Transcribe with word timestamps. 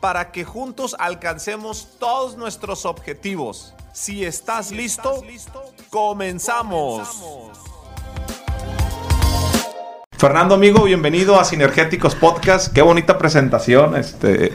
para 0.00 0.32
que 0.32 0.44
juntos 0.44 0.96
alcancemos 0.98 1.88
todos 1.98 2.36
nuestros 2.36 2.86
objetivos. 2.86 3.74
Si 3.92 4.24
estás, 4.24 4.70
listo, 4.72 5.22
comenzamos. 5.90 7.08
Fernando 10.16 10.54
amigo, 10.54 10.84
bienvenido 10.84 11.38
a 11.38 11.44
Sinergéticos 11.44 12.14
Podcast. 12.14 12.72
Qué 12.72 12.82
bonita 12.82 13.18
presentación. 13.18 13.96
Este, 13.96 14.52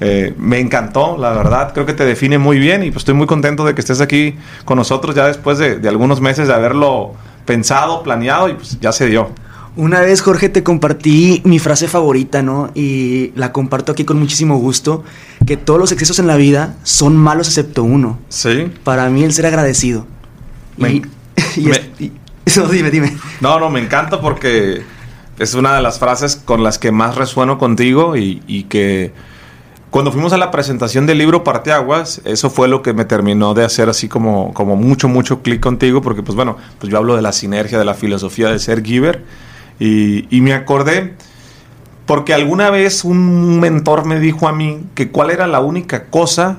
eh, 0.00 0.34
me 0.36 0.58
encantó, 0.58 1.16
la 1.18 1.32
verdad. 1.32 1.72
Creo 1.72 1.86
que 1.86 1.94
te 1.94 2.04
define 2.04 2.38
muy 2.38 2.58
bien 2.58 2.82
y 2.82 2.90
pues 2.90 3.02
estoy 3.02 3.14
muy 3.14 3.26
contento 3.26 3.64
de 3.64 3.74
que 3.74 3.80
estés 3.80 4.00
aquí 4.00 4.38
con 4.64 4.76
nosotros 4.76 5.14
ya 5.14 5.26
después 5.26 5.58
de, 5.58 5.78
de 5.78 5.88
algunos 5.88 6.20
meses 6.20 6.48
de 6.48 6.54
haberlo 6.54 7.14
pensado, 7.44 8.02
planeado 8.02 8.48
y 8.48 8.54
pues 8.54 8.78
ya 8.80 8.92
se 8.92 9.06
dio. 9.06 9.30
Una 9.76 10.00
vez, 10.00 10.20
Jorge, 10.22 10.48
te 10.48 10.62
compartí 10.62 11.40
mi 11.44 11.58
frase 11.58 11.88
favorita, 11.88 12.42
¿no? 12.42 12.70
Y 12.74 13.32
la 13.36 13.52
comparto 13.52 13.92
aquí 13.92 14.04
con 14.04 14.18
muchísimo 14.18 14.58
gusto, 14.58 15.04
que 15.46 15.56
todos 15.56 15.78
los 15.78 15.92
excesos 15.92 16.18
en 16.18 16.26
la 16.26 16.36
vida 16.36 16.76
son 16.82 17.16
malos 17.16 17.48
excepto 17.48 17.84
uno. 17.84 18.18
Sí. 18.28 18.72
Para 18.84 19.08
mí 19.08 19.22
el 19.24 19.32
ser 19.32 19.46
agradecido. 19.46 20.06
Me, 20.76 20.94
y, 20.94 21.02
y, 21.56 21.60
me, 21.62 21.76
y, 21.98 22.12
eso, 22.44 22.66
dime, 22.66 22.90
dime. 22.90 23.16
No, 23.40 23.60
no, 23.60 23.70
me 23.70 23.80
encanta 23.80 24.20
porque 24.20 24.82
es 25.38 25.54
una 25.54 25.74
de 25.74 25.82
las 25.82 25.98
frases 25.98 26.36
con 26.36 26.64
las 26.64 26.78
que 26.78 26.90
más 26.90 27.14
resueno 27.14 27.58
contigo 27.58 28.16
y, 28.16 28.42
y 28.46 28.64
que 28.64 29.12
cuando 29.90 30.12
fuimos 30.12 30.32
a 30.34 30.38
la 30.38 30.50
presentación 30.50 31.06
del 31.06 31.18
libro 31.18 31.44
Parteaguas, 31.44 32.20
eso 32.24 32.50
fue 32.50 32.68
lo 32.68 32.82
que 32.82 32.92
me 32.92 33.06
terminó 33.06 33.54
de 33.54 33.64
hacer 33.64 33.88
así 33.88 34.06
como, 34.06 34.52
como 34.52 34.76
mucho, 34.76 35.08
mucho 35.08 35.42
clic 35.42 35.60
contigo, 35.60 36.02
porque 36.02 36.22
pues 36.22 36.36
bueno, 36.36 36.58
pues 36.78 36.92
yo 36.92 36.98
hablo 36.98 37.16
de 37.16 37.22
la 37.22 37.32
sinergia, 37.32 37.78
de 37.78 37.86
la 37.86 37.94
filosofía 37.94 38.50
de 38.50 38.58
ser 38.58 38.84
giver, 38.84 39.24
y, 39.78 40.40
me 40.40 40.52
acordé 40.54 41.14
porque 42.06 42.34
alguna 42.34 42.70
vez 42.70 43.04
un 43.04 43.60
mentor 43.60 44.06
me 44.06 44.18
dijo 44.18 44.48
a 44.48 44.52
mí 44.52 44.84
que 44.94 45.10
cuál 45.10 45.30
era 45.30 45.46
la 45.46 45.60
única 45.60 46.06
cosa 46.06 46.58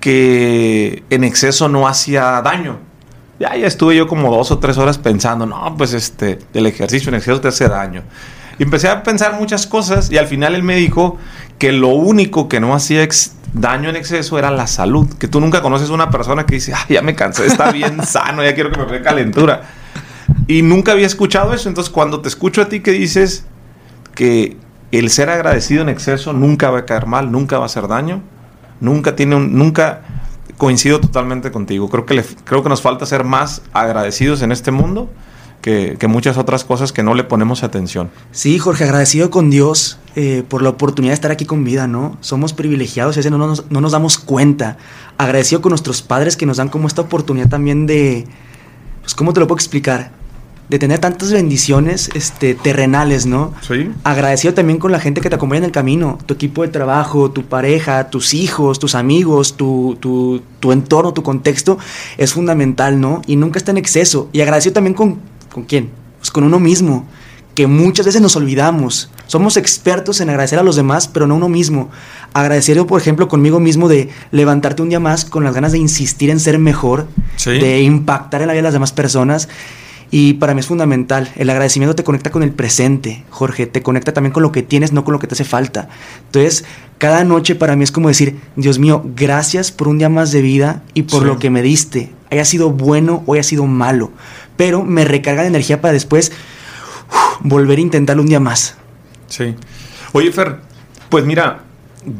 que 0.00 1.02
en 1.10 1.24
exceso 1.24 1.68
no 1.68 1.86
hacía 1.86 2.40
daño. 2.42 2.78
Ya, 3.38 3.48
estuve 3.54 3.96
yo 3.96 4.06
como 4.06 4.34
dos 4.34 4.50
o 4.50 4.58
tres 4.58 4.78
horas 4.78 4.98
pensando, 4.98 5.46
no, 5.46 5.74
pues 5.76 5.92
este, 5.92 6.38
el 6.54 6.66
ejercicio 6.66 7.10
en 7.10 7.16
exceso 7.16 7.40
te 7.40 7.48
hace 7.48 7.68
daño. 7.68 8.02
Y 8.58 8.62
empecé 8.62 8.88
a 8.88 9.02
pensar 9.02 9.38
muchas 9.38 9.66
cosas 9.66 10.10
y 10.10 10.18
al 10.18 10.26
final 10.26 10.54
él 10.54 10.62
me 10.62 10.76
dijo 10.76 11.18
que 11.58 11.72
lo 11.72 11.88
único 11.88 12.48
que 12.48 12.60
no 12.60 12.74
hacía 12.74 13.06
daño 13.52 13.88
en 13.88 13.96
exceso 13.96 14.38
era 14.38 14.50
la 14.50 14.66
salud. 14.66 15.08
Que 15.18 15.28
tú 15.28 15.40
nunca 15.40 15.62
conoces 15.62 15.90
a 15.90 15.92
una 15.92 16.10
persona 16.10 16.44
que 16.46 16.56
dice, 16.56 16.74
ya 16.88 17.02
me 17.02 17.14
cansé, 17.14 17.46
está 17.46 17.70
bien 17.72 18.02
sano, 18.06 18.42
ya 18.44 18.54
quiero 18.54 18.70
que 18.70 18.78
me 18.78 18.86
dé 18.86 19.02
calentura. 19.02 19.62
Y 20.50 20.62
nunca 20.62 20.90
había 20.90 21.06
escuchado 21.06 21.54
eso. 21.54 21.68
Entonces, 21.68 21.92
cuando 21.92 22.22
te 22.22 22.28
escucho 22.28 22.60
a 22.60 22.68
ti 22.68 22.80
que 22.80 22.90
dices 22.90 23.44
que 24.16 24.56
el 24.90 25.08
ser 25.08 25.30
agradecido 25.30 25.82
en 25.82 25.88
exceso 25.88 26.32
nunca 26.32 26.70
va 26.70 26.80
a 26.80 26.86
caer 26.86 27.06
mal, 27.06 27.30
nunca 27.30 27.58
va 27.58 27.62
a 27.62 27.66
hacer 27.66 27.86
daño, 27.86 28.20
nunca 28.80 29.14
tiene 29.14 29.36
un, 29.36 29.56
nunca 29.56 30.00
coincido 30.58 30.98
totalmente 30.98 31.52
contigo. 31.52 31.88
Creo 31.88 32.04
que, 32.04 32.14
le, 32.14 32.24
creo 32.42 32.64
que 32.64 32.68
nos 32.68 32.82
falta 32.82 33.06
ser 33.06 33.22
más 33.22 33.62
agradecidos 33.72 34.42
en 34.42 34.50
este 34.50 34.72
mundo 34.72 35.08
que, 35.62 35.94
que, 36.00 36.08
muchas 36.08 36.36
otras 36.36 36.64
cosas 36.64 36.92
que 36.92 37.04
no 37.04 37.14
le 37.14 37.22
ponemos 37.22 37.62
atención. 37.62 38.10
Sí, 38.32 38.58
Jorge, 38.58 38.82
agradecido 38.82 39.30
con 39.30 39.50
Dios 39.50 40.00
eh, 40.16 40.42
por 40.48 40.62
la 40.62 40.70
oportunidad 40.70 41.12
de 41.12 41.14
estar 41.14 41.30
aquí 41.30 41.46
con 41.46 41.62
vida, 41.62 41.86
¿no? 41.86 42.18
Somos 42.22 42.54
privilegiados 42.54 43.14
y 43.14 43.18
a 43.18 43.20
veces 43.20 43.30
no 43.30 43.38
nos, 43.38 43.70
no 43.70 43.80
nos 43.80 43.92
damos 43.92 44.18
cuenta. 44.18 44.78
Agradecido 45.16 45.62
con 45.62 45.70
nuestros 45.70 46.02
padres 46.02 46.36
que 46.36 46.44
nos 46.44 46.56
dan 46.56 46.70
como 46.70 46.88
esta 46.88 47.02
oportunidad 47.02 47.48
también 47.48 47.86
de, 47.86 48.26
pues, 49.00 49.14
¿cómo 49.14 49.32
te 49.32 49.38
lo 49.38 49.46
puedo 49.46 49.56
explicar? 49.56 50.18
De 50.70 50.78
tener 50.78 51.00
tantas 51.00 51.32
bendiciones 51.32 52.10
este, 52.14 52.54
terrenales, 52.54 53.26
¿no? 53.26 53.52
Sí. 53.66 53.90
Agradecido 54.04 54.54
también 54.54 54.78
con 54.78 54.92
la 54.92 55.00
gente 55.00 55.20
que 55.20 55.28
te 55.28 55.34
acompaña 55.34 55.58
en 55.58 55.64
el 55.64 55.72
camino, 55.72 56.16
tu 56.26 56.34
equipo 56.34 56.62
de 56.62 56.68
trabajo, 56.68 57.32
tu 57.32 57.42
pareja, 57.42 58.08
tus 58.08 58.34
hijos, 58.34 58.78
tus 58.78 58.94
amigos, 58.94 59.56
tu, 59.56 59.98
tu, 59.98 60.42
tu 60.60 60.70
entorno, 60.70 61.12
tu 61.12 61.24
contexto, 61.24 61.76
es 62.18 62.32
fundamental, 62.32 63.00
¿no? 63.00 63.20
Y 63.26 63.34
nunca 63.34 63.58
está 63.58 63.72
en 63.72 63.78
exceso. 63.78 64.28
Y 64.32 64.42
agradecido 64.42 64.74
también 64.74 64.94
con, 64.94 65.18
¿con 65.52 65.64
quién? 65.64 65.90
Pues 66.18 66.30
con 66.30 66.44
uno 66.44 66.60
mismo, 66.60 67.04
que 67.56 67.66
muchas 67.66 68.06
veces 68.06 68.22
nos 68.22 68.36
olvidamos. 68.36 69.10
Somos 69.26 69.56
expertos 69.56 70.20
en 70.20 70.30
agradecer 70.30 70.60
a 70.60 70.62
los 70.62 70.76
demás, 70.76 71.08
pero 71.08 71.26
no 71.26 71.34
a 71.34 71.36
uno 71.38 71.48
mismo. 71.48 71.90
Agradecido, 72.32 72.86
por 72.86 73.00
ejemplo, 73.00 73.26
conmigo 73.26 73.58
mismo 73.58 73.88
de 73.88 74.08
levantarte 74.30 74.82
un 74.82 74.88
día 74.90 75.00
más 75.00 75.24
con 75.24 75.42
las 75.42 75.52
ganas 75.52 75.72
de 75.72 75.78
insistir 75.78 76.30
en 76.30 76.38
ser 76.38 76.60
mejor, 76.60 77.08
sí. 77.34 77.50
de 77.50 77.82
impactar 77.82 78.42
en 78.42 78.46
la 78.46 78.52
vida 78.52 78.60
de 78.60 78.68
las 78.68 78.74
demás 78.74 78.92
personas. 78.92 79.48
Y 80.10 80.34
para 80.34 80.54
mí 80.54 80.60
es 80.60 80.66
fundamental. 80.66 81.30
El 81.36 81.50
agradecimiento 81.50 81.94
te 81.94 82.02
conecta 82.02 82.30
con 82.30 82.42
el 82.42 82.50
presente, 82.50 83.24
Jorge. 83.30 83.66
Te 83.66 83.82
conecta 83.82 84.12
también 84.12 84.32
con 84.32 84.42
lo 84.42 84.50
que 84.50 84.62
tienes, 84.62 84.92
no 84.92 85.04
con 85.04 85.12
lo 85.12 85.20
que 85.20 85.28
te 85.28 85.34
hace 85.34 85.44
falta. 85.44 85.88
Entonces, 86.26 86.64
cada 86.98 87.22
noche 87.22 87.54
para 87.54 87.76
mí 87.76 87.84
es 87.84 87.92
como 87.92 88.08
decir, 88.08 88.40
Dios 88.56 88.78
mío, 88.78 89.04
gracias 89.14 89.70
por 89.70 89.86
un 89.86 89.98
día 89.98 90.08
más 90.08 90.32
de 90.32 90.42
vida 90.42 90.82
y 90.94 91.02
por 91.02 91.20
sí. 91.22 91.26
lo 91.26 91.38
que 91.38 91.50
me 91.50 91.62
diste. 91.62 92.10
Haya 92.30 92.44
sido 92.44 92.70
bueno 92.70 93.22
o 93.26 93.34
haya 93.34 93.44
sido 93.44 93.66
malo. 93.66 94.10
Pero 94.56 94.82
me 94.82 95.04
recarga 95.04 95.42
de 95.42 95.48
energía 95.48 95.80
para 95.80 95.92
después 95.92 96.32
volver 97.40 97.78
a 97.78 97.82
intentarlo 97.82 98.22
un 98.22 98.28
día 98.28 98.40
más. 98.40 98.76
Sí. 99.28 99.54
Oye, 100.12 100.32
Fer, 100.32 100.56
pues 101.08 101.24
mira, 101.24 101.60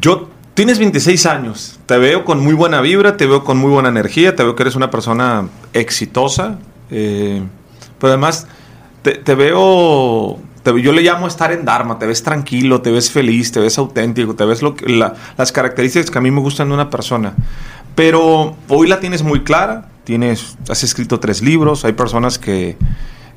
yo 0.00 0.30
tienes 0.54 0.78
26 0.78 1.26
años. 1.26 1.80
Te 1.86 1.98
veo 1.98 2.24
con 2.24 2.40
muy 2.40 2.54
buena 2.54 2.80
vibra, 2.80 3.16
te 3.16 3.26
veo 3.26 3.42
con 3.42 3.58
muy 3.58 3.70
buena 3.70 3.88
energía, 3.88 4.36
te 4.36 4.44
veo 4.44 4.54
que 4.54 4.62
eres 4.62 4.76
una 4.76 4.90
persona 4.90 5.48
exitosa. 5.72 6.58
Eh, 6.90 7.42
pero 8.00 8.12
además, 8.12 8.46
te, 9.02 9.34
veo. 9.34 10.38
Yo 10.64 10.92
le 10.92 11.02
llamo 11.02 11.26
estar 11.26 11.52
en 11.52 11.64
Dharma. 11.64 11.98
Te 11.98 12.06
ves 12.06 12.22
tranquilo, 12.22 12.80
te 12.80 12.90
ves 12.90 13.10
feliz, 13.10 13.52
te 13.52 13.60
ves 13.60 13.78
auténtico, 13.78 14.34
te 14.34 14.44
ves 14.44 14.62
lo 14.62 14.74
las 15.36 15.52
características 15.52 16.10
que 16.10 16.18
a 16.18 16.20
mí 16.20 16.30
me 16.30 16.40
gustan 16.40 16.68
de 16.68 16.74
una 16.74 16.90
persona. 16.90 17.34
Pero 17.94 18.56
hoy 18.68 18.88
la 18.88 19.00
tienes 19.00 19.22
muy 19.22 19.42
clara. 19.42 19.88
Tienes, 20.04 20.56
has 20.68 20.82
escrito 20.82 21.20
tres 21.20 21.42
libros. 21.42 21.84
Hay 21.84 21.92
personas 21.92 22.38
que, 22.38 22.76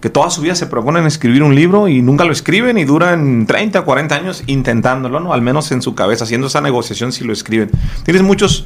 que 0.01 0.09
toda 0.09 0.29
su 0.29 0.41
vida 0.41 0.55
se 0.55 0.67
proponen 0.67 1.05
escribir 1.05 1.43
un 1.43 1.55
libro 1.55 1.87
y 1.87 2.01
nunca 2.01 2.25
lo 2.25 2.31
escriben 2.31 2.77
y 2.77 2.85
duran 2.85 3.45
30, 3.45 3.81
40 3.83 4.15
años 4.15 4.43
intentándolo, 4.47 5.19
¿no? 5.19 5.33
Al 5.33 5.41
menos 5.41 5.71
en 5.71 5.81
su 5.81 5.95
cabeza, 5.95 6.25
haciendo 6.25 6.47
esa 6.47 6.61
negociación 6.61 7.11
si 7.11 7.23
lo 7.23 7.33
escriben. 7.33 7.69
Tienes 8.03 8.23
muchos 8.23 8.65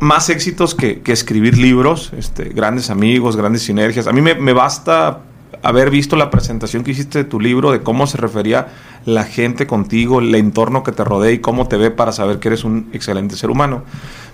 más 0.00 0.30
éxitos 0.30 0.74
que, 0.74 1.02
escribir 1.06 1.58
libros, 1.58 2.12
este, 2.16 2.44
grandes 2.50 2.90
amigos, 2.90 3.36
grandes 3.36 3.62
sinergias. 3.62 4.06
A 4.06 4.12
mí 4.12 4.20
me, 4.20 4.34
me, 4.34 4.52
basta 4.52 5.20
haber 5.62 5.90
visto 5.90 6.16
la 6.16 6.30
presentación 6.30 6.84
que 6.84 6.92
hiciste 6.92 7.18
de 7.18 7.24
tu 7.24 7.40
libro, 7.40 7.72
de 7.72 7.82
cómo 7.82 8.06
se 8.06 8.16
refería 8.16 8.68
la 9.04 9.24
gente 9.24 9.66
contigo, 9.66 10.20
el 10.20 10.34
entorno 10.34 10.82
que 10.82 10.92
te 10.92 11.04
rodea 11.04 11.32
y 11.32 11.38
cómo 11.38 11.68
te 11.68 11.76
ve 11.76 11.90
para 11.90 12.12
saber 12.12 12.38
que 12.38 12.48
eres 12.48 12.64
un 12.64 12.88
excelente 12.92 13.36
ser 13.36 13.50
humano. 13.50 13.84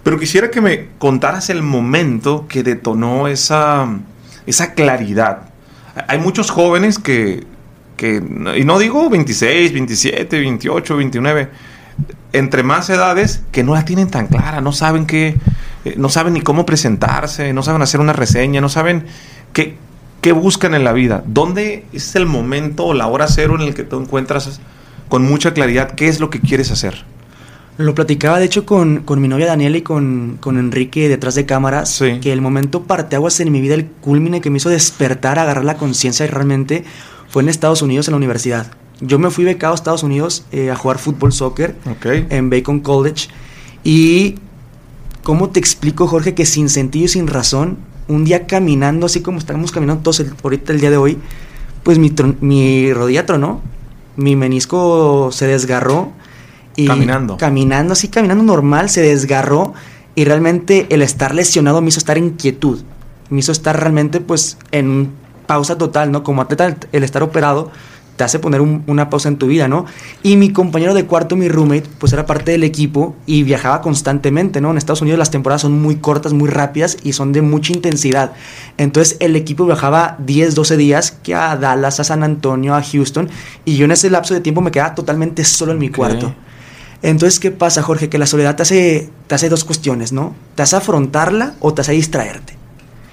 Pero 0.02 0.18
quisiera 0.18 0.50
que 0.50 0.60
me 0.60 0.88
contaras 0.98 1.50
el 1.50 1.62
momento 1.62 2.46
que 2.48 2.62
detonó 2.62 3.28
esa, 3.28 3.88
esa 4.46 4.74
claridad. 4.74 5.50
Hay 6.08 6.18
muchos 6.18 6.50
jóvenes 6.50 6.98
que, 6.98 7.44
que, 7.96 8.22
y 8.56 8.64
no 8.64 8.78
digo 8.78 9.08
26, 9.10 9.72
27, 9.72 10.40
28, 10.40 10.96
29, 10.96 11.50
entre 12.32 12.62
más 12.62 12.88
edades 12.90 13.42
que 13.52 13.62
no 13.62 13.74
la 13.74 13.84
tienen 13.84 14.08
tan 14.08 14.26
clara, 14.26 14.60
no 14.60 14.72
saben 14.72 15.06
qué, 15.06 15.36
eh, 15.84 15.94
no 15.96 16.08
saben 16.08 16.34
ni 16.34 16.40
cómo 16.40 16.66
presentarse, 16.66 17.52
no 17.52 17.62
saben 17.62 17.82
hacer 17.82 18.00
una 18.00 18.12
reseña, 18.12 18.60
no 18.60 18.68
saben 18.68 19.04
qué, 19.52 19.76
qué 20.20 20.32
buscan 20.32 20.74
en 20.74 20.84
la 20.84 20.92
vida. 20.92 21.22
¿Dónde 21.26 21.84
es 21.92 22.14
el 22.16 22.26
momento 22.26 22.86
o 22.86 22.94
la 22.94 23.06
hora 23.06 23.26
cero 23.28 23.56
en 23.56 23.62
el 23.62 23.74
que 23.74 23.82
tú 23.84 24.00
encuentras 24.00 24.60
con 25.08 25.24
mucha 25.24 25.52
claridad 25.52 25.92
qué 25.92 26.08
es 26.08 26.20
lo 26.20 26.30
que 26.30 26.40
quieres 26.40 26.70
hacer? 26.70 27.04
Lo 27.78 27.94
platicaba 27.94 28.38
de 28.38 28.44
hecho 28.44 28.66
con, 28.66 28.98
con 28.98 29.20
mi 29.20 29.28
novia 29.28 29.46
Daniela 29.46 29.78
y 29.78 29.82
con, 29.82 30.36
con 30.40 30.58
Enrique 30.58 31.08
detrás 31.08 31.34
de 31.34 31.46
cámaras, 31.46 31.88
sí. 31.88 32.18
que 32.20 32.32
el 32.32 32.42
momento 32.42 32.82
parteaguas 32.84 33.40
en 33.40 33.50
mi 33.50 33.60
vida, 33.60 33.74
el 33.74 33.86
culmine 33.86 34.40
que 34.40 34.50
me 34.50 34.58
hizo 34.58 34.68
despertar, 34.68 35.38
agarrar 35.38 35.64
la 35.64 35.76
conciencia 35.76 36.26
realmente, 36.26 36.84
fue 37.28 37.42
en 37.42 37.48
Estados 37.48 37.80
Unidos 37.80 38.08
en 38.08 38.12
la 38.12 38.18
universidad. 38.18 38.66
Yo 39.02 39.18
me 39.18 39.30
fui 39.30 39.44
becado 39.44 39.72
a 39.72 39.74
Estados 39.74 40.04
Unidos 40.04 40.44
eh, 40.52 40.70
a 40.70 40.76
jugar 40.76 40.98
fútbol, 40.98 41.32
soccer 41.32 41.74
okay. 41.90 42.24
en 42.30 42.50
Bacon 42.50 42.78
College. 42.78 43.28
Y, 43.82 44.36
¿cómo 45.24 45.50
te 45.50 45.58
explico, 45.58 46.06
Jorge, 46.06 46.34
que 46.34 46.46
sin 46.46 46.68
sentido 46.68 47.06
y 47.06 47.08
sin 47.08 47.26
razón, 47.26 47.78
un 48.06 48.24
día 48.24 48.46
caminando, 48.46 49.06
así 49.06 49.20
como 49.20 49.38
estamos 49.38 49.72
caminando 49.72 50.02
todos 50.02 50.20
el, 50.20 50.32
ahorita 50.42 50.72
el 50.72 50.80
día 50.80 50.90
de 50.90 50.98
hoy, 50.98 51.18
pues 51.82 51.98
mi, 51.98 52.12
mi 52.40 52.92
rodilla 52.92 53.26
tronó, 53.26 53.60
mi 54.16 54.36
menisco 54.36 55.30
se 55.32 55.48
desgarró 55.48 56.12
Y 56.76 56.86
caminando. 56.86 57.36
Caminando, 57.38 57.94
así, 57.94 58.06
caminando 58.06 58.44
normal, 58.44 58.88
se 58.88 59.02
desgarró 59.02 59.74
y 60.14 60.24
realmente 60.24 60.86
el 60.90 61.02
estar 61.02 61.34
lesionado 61.34 61.80
me 61.82 61.88
hizo 61.88 61.98
estar 61.98 62.18
en 62.18 62.30
quietud. 62.30 62.82
Me 63.30 63.40
hizo 63.40 63.50
estar 63.50 63.78
realmente 63.80 64.20
pues 64.20 64.58
en 64.70 65.10
pausa 65.46 65.76
total, 65.76 66.12
¿no? 66.12 66.22
Como 66.22 66.40
atleta 66.42 66.76
el 66.92 67.02
estar 67.02 67.22
operado 67.22 67.72
te 68.22 68.26
hace 68.26 68.38
poner 68.38 68.60
una 68.60 69.10
pausa 69.10 69.28
en 69.28 69.36
tu 69.36 69.48
vida, 69.48 69.66
¿no? 69.66 69.84
Y 70.22 70.36
mi 70.36 70.52
compañero 70.52 70.94
de 70.94 71.06
cuarto, 71.06 71.34
mi 71.34 71.48
roommate, 71.48 71.88
pues 71.98 72.12
era 72.12 72.24
parte 72.24 72.52
del 72.52 72.62
equipo 72.62 73.16
y 73.26 73.42
viajaba 73.42 73.80
constantemente, 73.80 74.60
¿no? 74.60 74.70
En 74.70 74.78
Estados 74.78 75.02
Unidos 75.02 75.18
las 75.18 75.32
temporadas 75.32 75.62
son 75.62 75.82
muy 75.82 75.96
cortas, 75.96 76.32
muy 76.32 76.48
rápidas 76.48 76.98
y 77.02 77.14
son 77.14 77.32
de 77.32 77.42
mucha 77.42 77.72
intensidad. 77.72 78.30
Entonces 78.78 79.16
el 79.18 79.34
equipo 79.34 79.66
viajaba 79.66 80.14
10, 80.20 80.54
12 80.54 80.76
días 80.76 81.10
que 81.10 81.34
a 81.34 81.56
Dallas, 81.56 81.98
a 81.98 82.04
San 82.04 82.22
Antonio, 82.22 82.76
a 82.76 82.82
Houston 82.84 83.28
y 83.64 83.74
yo 83.74 83.86
en 83.86 83.90
ese 83.90 84.08
lapso 84.08 84.34
de 84.34 84.40
tiempo 84.40 84.60
me 84.60 84.70
quedaba 84.70 84.94
totalmente 84.94 85.42
solo 85.42 85.72
en 85.72 85.78
mi 85.78 85.88
cuarto. 85.88 86.32
Entonces, 87.02 87.40
¿qué 87.40 87.50
pasa, 87.50 87.82
Jorge? 87.82 88.08
Que 88.08 88.18
la 88.18 88.26
soledad 88.26 88.54
te 88.54 88.62
hace, 88.62 89.10
te 89.26 89.34
hace 89.34 89.48
dos 89.48 89.64
cuestiones, 89.64 90.12
¿no? 90.12 90.32
Te 90.54 90.62
hace 90.62 90.76
afrontarla 90.76 91.54
o 91.58 91.74
te 91.74 91.80
hace 91.80 91.90
distraerte. 91.90 92.56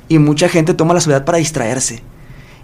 Y 0.08 0.20
mucha 0.20 0.50
gente 0.50 0.76
toma 0.76 0.94
la 0.94 1.02
soledad 1.02 1.26
para 1.26 1.40
distraerse. 1.40 2.04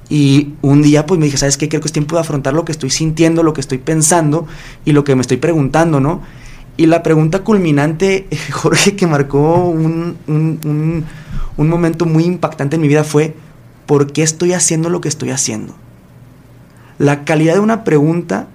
Y 0.09 0.53
un 0.61 0.81
día 0.81 1.05
pues 1.05 1.19
me 1.19 1.25
dije, 1.25 1.37
¿sabes 1.37 1.57
qué? 1.57 1.67
Creo 1.67 1.81
que 1.81 1.87
es 1.87 1.93
tiempo 1.93 2.15
de 2.15 2.21
afrontar 2.21 2.53
lo 2.53 2.63
que 2.63 2.71
estoy 2.71 2.89
sintiendo, 2.89 3.43
lo 3.43 3.53
que 3.53 3.61
estoy 3.61 3.79
pensando 3.79 4.47
y 4.85 4.91
lo 4.91 5.03
que 5.03 5.15
me 5.15 5.21
estoy 5.21 5.37
preguntando, 5.37 5.99
¿no? 5.99 6.21
Y 6.77 6.87
la 6.87 7.03
pregunta 7.03 7.39
culminante, 7.39 8.27
Jorge, 8.51 8.95
que 8.95 9.07
marcó 9.07 9.65
un, 9.65 10.17
un, 10.27 11.05
un, 11.57 11.69
momento 11.69 12.05
muy 12.05 12.25
impactante 12.25 12.75
en 12.75 12.81
mi 12.81 12.87
vida 12.87 13.03
fue, 13.03 13.35
¿por 13.85 14.11
qué 14.11 14.23
estoy 14.23 14.53
haciendo 14.53 14.89
lo 14.89 15.01
que 15.01 15.07
estoy 15.07 15.29
haciendo? 15.29 15.75
La 16.97 17.25
calidad 17.25 17.53
de 17.53 17.59
una 17.59 17.83
pregunta 17.83 18.47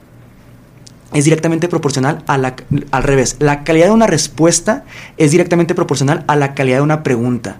es 1.12 1.24
directamente 1.24 1.68
proporcional 1.68 2.22
a 2.26 2.38
la, 2.38 2.54
al 2.90 3.02
revés. 3.02 3.36
La 3.38 3.64
calidad 3.64 3.86
de 3.86 3.92
una 3.92 4.06
respuesta 4.06 4.84
es 5.16 5.30
directamente 5.32 5.74
proporcional 5.74 6.24
a 6.28 6.36
la 6.36 6.54
calidad 6.54 6.78
de 6.78 6.82
una 6.82 7.02
pregunta. 7.02 7.58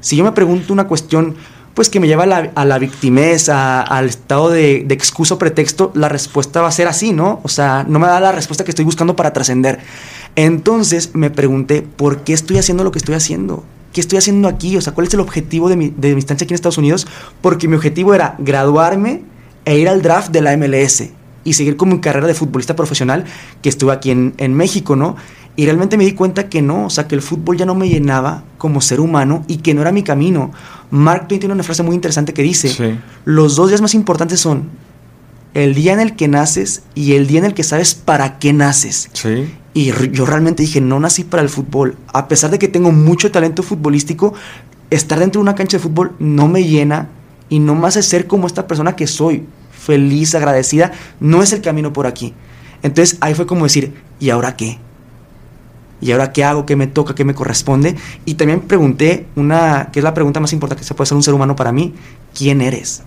Si 0.00 0.16
yo 0.16 0.24
me 0.24 0.32
pregunto 0.32 0.72
una 0.72 0.86
cuestión, 0.86 1.36
pues 1.76 1.90
que 1.90 2.00
me 2.00 2.06
lleva 2.06 2.22
a 2.22 2.26
la, 2.26 2.52
a 2.54 2.64
la 2.64 2.78
victimeza, 2.78 3.82
al 3.82 4.06
estado 4.06 4.48
de, 4.48 4.84
de 4.86 4.94
excuso 4.94 5.38
pretexto, 5.38 5.92
la 5.94 6.08
respuesta 6.08 6.62
va 6.62 6.68
a 6.68 6.72
ser 6.72 6.88
así, 6.88 7.12
¿no? 7.12 7.40
O 7.42 7.48
sea, 7.48 7.84
no 7.86 7.98
me 7.98 8.06
da 8.06 8.18
la 8.18 8.32
respuesta 8.32 8.64
que 8.64 8.70
estoy 8.70 8.86
buscando 8.86 9.14
para 9.14 9.34
trascender. 9.34 9.80
Entonces 10.36 11.10
me 11.12 11.28
pregunté, 11.28 11.82
¿por 11.82 12.24
qué 12.24 12.32
estoy 12.32 12.56
haciendo 12.56 12.82
lo 12.82 12.92
que 12.92 12.98
estoy 12.98 13.14
haciendo? 13.14 13.62
¿Qué 13.92 14.00
estoy 14.00 14.16
haciendo 14.16 14.48
aquí? 14.48 14.74
O 14.78 14.80
sea, 14.80 14.94
¿cuál 14.94 15.06
es 15.06 15.12
el 15.12 15.20
objetivo 15.20 15.68
de 15.68 15.76
mi, 15.76 15.90
de 15.90 16.14
mi 16.14 16.18
estancia 16.18 16.46
aquí 16.46 16.54
en 16.54 16.56
Estados 16.56 16.78
Unidos? 16.78 17.06
Porque 17.42 17.68
mi 17.68 17.76
objetivo 17.76 18.14
era 18.14 18.36
graduarme 18.38 19.24
e 19.66 19.78
ir 19.78 19.90
al 19.90 20.00
draft 20.00 20.30
de 20.30 20.40
la 20.40 20.56
MLS 20.56 21.10
y 21.44 21.52
seguir 21.52 21.76
con 21.76 21.90
mi 21.90 22.00
carrera 22.00 22.26
de 22.26 22.32
futbolista 22.32 22.74
profesional 22.74 23.26
que 23.60 23.68
estuve 23.68 23.92
aquí 23.92 24.10
en 24.10 24.54
México, 24.54 24.96
¿no? 24.96 25.16
Y 25.56 25.64
realmente 25.64 25.96
me 25.96 26.04
di 26.04 26.12
cuenta 26.12 26.48
que 26.50 26.60
no, 26.60 26.86
o 26.86 26.90
sea, 26.90 27.08
que 27.08 27.14
el 27.14 27.22
fútbol 27.22 27.56
ya 27.56 27.64
no 27.64 27.74
me 27.74 27.88
llenaba 27.88 28.44
como 28.58 28.82
ser 28.82 29.00
humano 29.00 29.42
y 29.48 29.58
que 29.58 29.72
no 29.72 29.80
era 29.80 29.90
mi 29.90 30.02
camino. 30.02 30.52
Mark 30.90 31.28
Twain 31.28 31.40
tiene 31.40 31.54
una 31.54 31.62
frase 31.62 31.82
muy 31.82 31.94
interesante 31.94 32.34
que 32.34 32.42
dice, 32.42 32.98
los 33.24 33.56
dos 33.56 33.70
días 33.70 33.80
más 33.80 33.94
importantes 33.94 34.38
son 34.38 34.68
el 35.54 35.74
día 35.74 35.94
en 35.94 36.00
el 36.00 36.14
que 36.14 36.28
naces 36.28 36.82
y 36.94 37.14
el 37.14 37.26
día 37.26 37.38
en 37.38 37.46
el 37.46 37.54
que 37.54 37.62
sabes 37.62 37.94
para 37.94 38.38
qué 38.38 38.52
naces. 38.52 39.08
Sí. 39.14 39.50
Y 39.72 39.92
yo 40.12 40.26
realmente 40.26 40.62
dije, 40.62 40.82
no 40.82 41.00
nací 41.00 41.24
para 41.24 41.42
el 41.42 41.48
fútbol. 41.48 41.96
A 42.12 42.28
pesar 42.28 42.50
de 42.50 42.58
que 42.58 42.68
tengo 42.68 42.92
mucho 42.92 43.30
talento 43.30 43.62
futbolístico, 43.62 44.34
estar 44.90 45.18
dentro 45.18 45.40
de 45.40 45.42
una 45.42 45.54
cancha 45.54 45.78
de 45.78 45.82
fútbol 45.82 46.12
no 46.18 46.48
me 46.48 46.64
llena 46.64 47.08
y 47.48 47.60
no 47.60 47.74
me 47.74 47.88
hace 47.88 48.02
ser 48.02 48.26
como 48.26 48.46
esta 48.46 48.66
persona 48.66 48.96
que 48.96 49.06
soy 49.06 49.44
feliz, 49.70 50.34
agradecida, 50.34 50.92
no 51.20 51.42
es 51.42 51.54
el 51.54 51.62
camino 51.62 51.92
por 51.92 52.06
aquí. 52.06 52.34
Entonces 52.82 53.16
ahí 53.20 53.34
fue 53.34 53.46
como 53.46 53.64
decir, 53.64 53.94
¿y 54.20 54.30
ahora 54.30 54.56
qué? 54.56 54.78
¿Y 56.00 56.12
ahora 56.12 56.32
qué 56.32 56.44
hago? 56.44 56.66
¿Qué 56.66 56.76
me 56.76 56.86
toca? 56.86 57.14
¿Qué 57.14 57.24
me 57.24 57.34
corresponde? 57.34 57.96
Y 58.24 58.34
también 58.34 58.60
pregunté 58.60 59.26
una, 59.36 59.90
que 59.92 60.00
es 60.00 60.04
la 60.04 60.14
pregunta 60.14 60.40
más 60.40 60.52
importante 60.52 60.82
que 60.82 60.86
se 60.86 60.94
puede 60.94 61.06
hacer 61.06 61.16
un 61.16 61.22
ser 61.22 61.34
humano 61.34 61.56
para 61.56 61.72
mí, 61.72 61.94
¿quién 62.34 62.60
eres? 62.60 63.02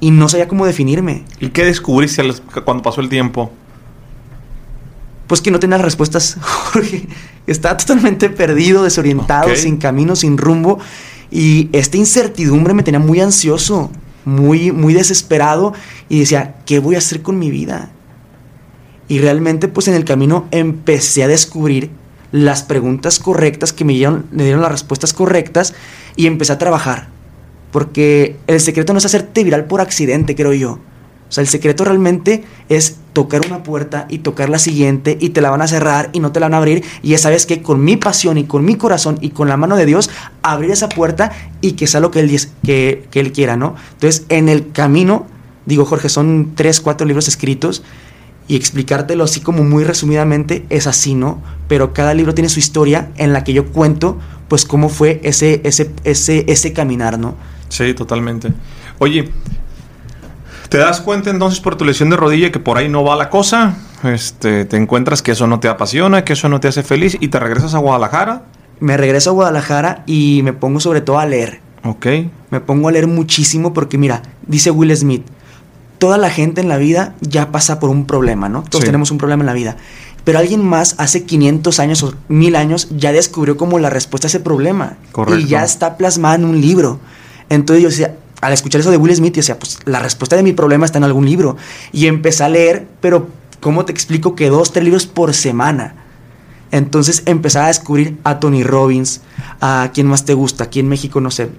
Y 0.00 0.10
no 0.10 0.28
sabía 0.28 0.48
cómo 0.48 0.66
definirme. 0.66 1.24
¿Y 1.38 1.50
qué 1.50 1.64
descubriste 1.64 2.22
cuando 2.64 2.82
pasó 2.82 3.00
el 3.00 3.08
tiempo? 3.08 3.52
Pues 5.26 5.40
que 5.40 5.50
no 5.50 5.60
tenía 5.60 5.76
las 5.76 5.84
respuestas, 5.84 6.38
Jorge. 6.40 7.06
Estaba 7.46 7.76
totalmente 7.76 8.30
perdido, 8.30 8.82
desorientado, 8.82 9.54
sin 9.54 9.76
camino, 9.76 10.16
sin 10.16 10.38
rumbo. 10.38 10.78
Y 11.30 11.68
esta 11.72 11.96
incertidumbre 11.96 12.74
me 12.74 12.82
tenía 12.82 13.00
muy 13.00 13.20
ansioso 13.20 13.90
muy, 14.24 14.72
muy 14.72 14.94
desesperado 14.94 15.72
y 16.08 16.20
decía, 16.20 16.56
¿qué 16.66 16.78
voy 16.78 16.94
a 16.94 16.98
hacer 16.98 17.22
con 17.22 17.38
mi 17.38 17.50
vida? 17.50 17.90
Y 19.10 19.18
realmente 19.18 19.66
pues 19.66 19.88
en 19.88 19.94
el 19.94 20.04
camino 20.04 20.46
empecé 20.52 21.24
a 21.24 21.28
descubrir 21.28 21.90
las 22.30 22.62
preguntas 22.62 23.18
correctas 23.18 23.72
que 23.72 23.84
me 23.84 23.92
dieron, 23.92 24.26
me 24.30 24.44
dieron 24.44 24.62
las 24.62 24.70
respuestas 24.70 25.12
correctas 25.12 25.74
y 26.14 26.28
empecé 26.28 26.52
a 26.52 26.58
trabajar. 26.58 27.08
Porque 27.72 28.36
el 28.46 28.60
secreto 28.60 28.92
no 28.92 29.00
es 29.00 29.04
hacerte 29.04 29.42
viral 29.42 29.64
por 29.64 29.80
accidente, 29.80 30.36
creo 30.36 30.52
yo. 30.52 30.74
O 30.74 31.32
sea, 31.32 31.42
el 31.42 31.48
secreto 31.48 31.84
realmente 31.84 32.44
es 32.68 32.98
tocar 33.12 33.40
una 33.48 33.64
puerta 33.64 34.06
y 34.08 34.18
tocar 34.18 34.48
la 34.48 34.60
siguiente 34.60 35.18
y 35.20 35.30
te 35.30 35.40
la 35.40 35.50
van 35.50 35.62
a 35.62 35.66
cerrar 35.66 36.10
y 36.12 36.20
no 36.20 36.30
te 36.30 36.38
la 36.38 36.46
van 36.46 36.54
a 36.54 36.58
abrir. 36.58 36.84
Y 37.02 37.08
ya 37.08 37.18
sabes 37.18 37.46
que 37.46 37.62
con 37.62 37.82
mi 37.82 37.96
pasión 37.96 38.38
y 38.38 38.44
con 38.44 38.64
mi 38.64 38.76
corazón 38.76 39.18
y 39.20 39.30
con 39.30 39.48
la 39.48 39.56
mano 39.56 39.76
de 39.76 39.86
Dios, 39.86 40.08
abrir 40.42 40.70
esa 40.70 40.88
puerta 40.88 41.32
y 41.60 41.72
que 41.72 41.88
sea 41.88 41.98
lo 41.98 42.12
que 42.12 42.20
Él, 42.20 42.40
que, 42.64 43.08
que 43.10 43.18
él 43.18 43.32
quiera, 43.32 43.56
¿no? 43.56 43.74
Entonces, 43.94 44.24
en 44.28 44.48
el 44.48 44.70
camino, 44.70 45.26
digo, 45.66 45.84
Jorge, 45.84 46.08
son 46.08 46.52
tres, 46.54 46.80
cuatro 46.80 47.08
libros 47.08 47.26
escritos 47.26 47.82
y 48.50 48.56
explicártelo 48.56 49.22
así 49.22 49.40
como 49.40 49.62
muy 49.62 49.84
resumidamente 49.84 50.66
es 50.70 50.88
así, 50.88 51.14
¿no? 51.14 51.40
Pero 51.68 51.92
cada 51.92 52.14
libro 52.14 52.34
tiene 52.34 52.48
su 52.48 52.58
historia 52.58 53.12
en 53.16 53.32
la 53.32 53.44
que 53.44 53.52
yo 53.52 53.66
cuento, 53.66 54.18
pues, 54.48 54.64
cómo 54.64 54.88
fue 54.88 55.20
ese, 55.22 55.60
ese, 55.62 55.92
ese, 56.02 56.44
ese 56.48 56.72
caminar, 56.72 57.16
¿no? 57.16 57.36
Sí, 57.68 57.94
totalmente. 57.94 58.52
Oye, 58.98 59.30
¿Te 60.68 60.78
das 60.78 61.00
cuenta 61.00 61.30
entonces 61.30 61.60
por 61.60 61.76
tu 61.76 61.84
lesión 61.84 62.10
de 62.10 62.16
rodilla 62.16 62.50
que 62.50 62.58
por 62.58 62.76
ahí 62.76 62.88
no 62.88 63.04
va 63.04 63.14
la 63.14 63.30
cosa? 63.30 63.76
Este, 64.02 64.64
te 64.64 64.76
encuentras 64.76 65.22
que 65.22 65.30
eso 65.30 65.46
no 65.46 65.60
te 65.60 65.68
apasiona, 65.68 66.24
que 66.24 66.32
eso 66.32 66.48
no 66.48 66.58
te 66.58 66.66
hace 66.66 66.82
feliz 66.82 67.16
y 67.20 67.28
te 67.28 67.38
regresas 67.38 67.74
a 67.74 67.78
Guadalajara. 67.78 68.46
Me 68.80 68.96
regreso 68.96 69.30
a 69.30 69.32
Guadalajara 69.32 70.02
y 70.06 70.40
me 70.42 70.52
pongo 70.52 70.80
sobre 70.80 71.02
todo 71.02 71.20
a 71.20 71.26
leer. 71.26 71.60
Ok. 71.84 72.06
Me 72.50 72.60
pongo 72.60 72.88
a 72.88 72.92
leer 72.92 73.06
muchísimo 73.06 73.72
porque 73.72 73.96
mira, 73.96 74.22
dice 74.46 74.72
Will 74.72 74.96
Smith, 74.96 75.24
toda 76.00 76.16
la 76.16 76.30
gente 76.30 76.62
en 76.62 76.68
la 76.68 76.78
vida 76.78 77.14
ya 77.20 77.52
pasa 77.52 77.78
por 77.78 77.90
un 77.90 78.06
problema, 78.06 78.48
¿no? 78.48 78.62
Todos 78.62 78.84
tenemos 78.84 79.10
un 79.10 79.18
problema 79.18 79.42
en 79.42 79.46
la 79.46 79.52
vida. 79.52 79.76
Pero 80.24 80.38
alguien 80.38 80.64
más 80.64 80.94
hace 80.98 81.24
500 81.24 81.78
años 81.78 82.02
o 82.02 82.14
1000 82.28 82.56
años 82.56 82.88
ya 82.90 83.12
descubrió 83.12 83.58
como 83.58 83.78
la 83.78 83.90
respuesta 83.90 84.26
a 84.26 84.30
ese 84.30 84.40
problema. 84.40 84.96
Correcto. 85.12 85.38
Y 85.38 85.46
ya 85.46 85.62
está 85.62 85.98
plasmada 85.98 86.36
en 86.36 86.46
un 86.46 86.60
libro. 86.60 86.98
Entonces 87.50 87.82
yo 87.82 87.90
decía, 87.90 88.16
al 88.40 88.54
escuchar 88.54 88.80
eso 88.80 88.90
de 88.90 88.96
Will 88.96 89.14
Smith, 89.14 89.34
yo 89.34 89.40
decía, 89.40 89.58
pues 89.58 89.78
la 89.84 89.98
respuesta 89.98 90.36
de 90.36 90.42
mi 90.42 90.54
problema 90.54 90.86
está 90.86 90.96
en 90.96 91.04
algún 91.04 91.26
libro. 91.26 91.58
Y 91.92 92.06
empecé 92.06 92.44
a 92.44 92.48
leer, 92.48 92.88
pero 93.02 93.28
¿cómo 93.60 93.84
te 93.84 93.92
explico 93.92 94.34
que 94.34 94.48
dos, 94.48 94.72
tres 94.72 94.84
libros 94.84 95.06
por 95.06 95.34
semana? 95.34 95.96
Entonces 96.70 97.24
empecé 97.26 97.58
a 97.58 97.66
descubrir 97.66 98.16
a 98.24 98.40
Tony 98.40 98.62
Robbins, 98.62 99.20
a 99.60 99.90
quién 99.92 100.06
más 100.06 100.24
te 100.24 100.32
gusta, 100.32 100.64
aquí 100.64 100.80
en 100.80 100.88
México, 100.88 101.20
no 101.20 101.30
sé, 101.30 101.50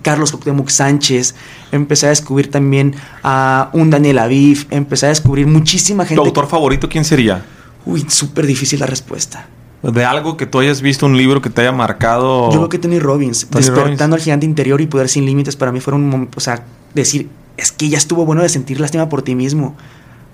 Carlos 0.00 0.30
Cuauhtémoc 0.30 0.68
Sánchez, 0.68 1.34
empecé 1.70 2.06
a 2.06 2.08
descubrir 2.08 2.50
también 2.50 2.94
a 3.22 3.70
un 3.72 3.90
Daniel 3.90 4.18
Aviv, 4.18 4.66
empecé 4.70 5.06
a 5.06 5.08
descubrir 5.10 5.46
muchísima 5.46 6.04
gente. 6.04 6.22
¿Tu 6.22 6.26
autor 6.26 6.46
favorito 6.46 6.88
quién 6.88 7.04
sería? 7.04 7.44
Uy, 7.84 8.06
súper 8.08 8.46
difícil 8.46 8.80
la 8.80 8.86
respuesta. 8.86 9.46
De 9.82 10.04
algo 10.04 10.36
que 10.36 10.46
tú 10.46 10.60
hayas 10.60 10.80
visto, 10.80 11.06
un 11.06 11.16
libro 11.16 11.42
que 11.42 11.50
te 11.50 11.62
haya 11.62 11.72
marcado. 11.72 12.50
Yo 12.52 12.58
creo 12.58 12.68
que 12.68 12.78
Tony 12.78 13.00
Robbins, 13.00 13.48
Despertando 13.50 14.14
al 14.14 14.22
gigante 14.22 14.46
interior 14.46 14.80
y 14.80 14.86
poder 14.86 15.08
sin 15.08 15.26
límites, 15.26 15.56
para 15.56 15.72
mí 15.72 15.80
fueron 15.80 16.02
un 16.02 16.08
momento, 16.08 16.38
o 16.38 16.40
sea, 16.40 16.64
decir, 16.94 17.28
es 17.56 17.72
que 17.72 17.88
ya 17.88 17.98
estuvo 17.98 18.24
bueno 18.24 18.42
de 18.42 18.48
sentir 18.48 18.80
lástima 18.80 19.08
por 19.08 19.22
ti 19.22 19.34
mismo. 19.34 19.76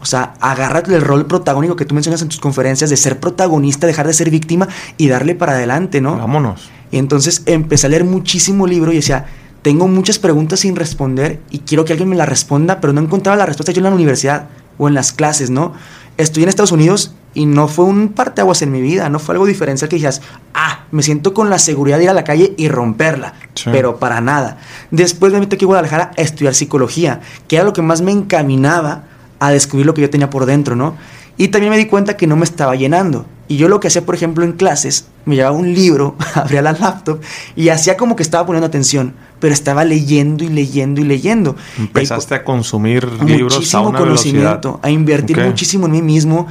O 0.01 0.07
sea, 0.07 0.35
agárrate 0.41 0.95
el 0.95 1.01
rol 1.01 1.27
protagónico 1.27 1.77
que 1.77 1.85
tú 1.85 1.95
mencionas 1.95 2.23
en 2.23 2.29
tus 2.29 2.39
conferencias 2.39 2.91
de 2.91 2.97
ser 2.97 3.19
protagonista, 3.19 3.87
dejar 3.87 4.07
de 4.07 4.13
ser 4.13 4.31
víctima 4.31 4.69
y 4.97 5.09
darle 5.09 5.35
para 5.35 5.53
adelante, 5.53 6.01
¿no? 6.01 6.17
Vámonos. 6.17 6.71
Y 6.93 6.99
entonces 6.99 7.43
empecé 7.47 7.87
a 7.87 7.91
leer 7.91 8.05
muchísimo 8.05 8.67
libro 8.67 8.93
y 8.93 8.97
decía, 8.97 9.27
tengo 9.63 9.89
muchas 9.89 10.19
preguntas 10.19 10.61
sin 10.61 10.77
responder 10.77 11.41
y 11.51 11.61
quiero 11.61 11.85
que 11.85 11.93
alguien 11.93 12.09
me 12.09 12.17
las 12.17 12.29
responda, 12.29 12.81
pero 12.81 12.93
no 12.93 13.01
encontraba 13.01 13.37
la 13.37 13.47
respuesta 13.47 13.73
yo 13.73 13.81
en 13.81 13.85
la 13.85 13.91
universidad 13.91 14.49
o 14.79 14.89
en 14.89 14.95
las 14.95 15.13
clases, 15.13 15.51
¿no? 15.51 15.73
Estoy 16.17 16.43
en 16.43 16.49
Estados 16.49 16.73
Unidos 16.73 17.13
y 17.35 17.47
no 17.47 17.69
fue 17.69 17.85
un 17.85 18.09
parteaguas 18.09 18.63
en 18.63 18.73
mi 18.73 18.81
vida, 18.81 19.09
no 19.09 19.19
fue 19.19 19.35
algo 19.35 19.47
diferencial 19.47 19.89
que 19.89 19.97
dijeras, 19.97 20.23
ah, 20.55 20.85
me 20.91 21.03
siento 21.03 21.35
con 21.35 21.51
la 21.51 21.59
seguridad 21.59 21.99
de 21.99 22.05
ir 22.05 22.11
a 22.11 22.15
la 22.15 22.25
calle 22.25 22.55
y 22.57 22.69
romperla, 22.69 23.35
pero 23.65 23.99
para 23.99 24.21
nada. 24.21 24.59
Después 24.91 25.33
me 25.33 25.41
metí 25.41 25.57
aquí 25.57 25.65
a 25.65 25.69
Guadalajara 25.69 26.11
a 26.17 26.21
estudiar 26.21 26.55
psicología, 26.55 27.21
que 27.47 27.57
era 27.57 27.65
lo 27.65 27.73
que 27.73 27.83
más 27.83 28.01
me 28.01 28.13
encaminaba 28.13 29.05
a 29.39 29.51
descubrir 29.51 29.87
lo 29.87 29.95
que 29.95 30.03
yo 30.03 30.11
tenía 30.11 30.31
por 30.31 30.47
dentro, 30.47 30.75
¿no? 30.75 30.97
Y 31.37 31.49
también 31.49 31.71
me 31.71 31.79
di 31.79 31.87
cuenta 31.87 32.17
que 32.17 32.27
no 32.27 32.37
me 32.37 32.45
estaba 32.45 32.75
llenando. 32.75 33.27
Y 33.49 33.57
yo 33.57 33.69
lo 33.69 33.81
que 33.81 33.89
hacía, 33.89 34.05
por 34.05 34.15
ejemplo, 34.15 34.45
en 34.45 34.53
clases, 34.53 35.07
me 35.25 35.35
llevaba 35.35 35.57
un 35.57 35.75
libro, 35.75 36.17
abría 36.35 36.63
la 36.63 36.73
laptop 36.73 37.21
y 37.57 37.71
hacía 37.71 37.97
como 37.97 38.15
que 38.15 38.23
estaba 38.23 38.47
poniendo 38.47 38.67
atención, 38.67 39.15
pero 39.41 39.55
estaba 39.55 39.85
leyendo 39.85 40.45
y 40.45 40.49
leyendo 40.49 41.01
y 41.01 41.05
leyendo. 41.05 41.57
Empezaste 41.79 42.35
a 42.35 42.45
consumir 42.45 43.11
libros 43.25 43.75
a 43.75 43.81
una 43.81 43.99
conocimiento, 43.99 44.79
a 44.83 44.91
invertir 44.91 45.39
muchísimo 45.39 45.87
en 45.87 45.93
mí 45.93 46.03
mismo 46.03 46.47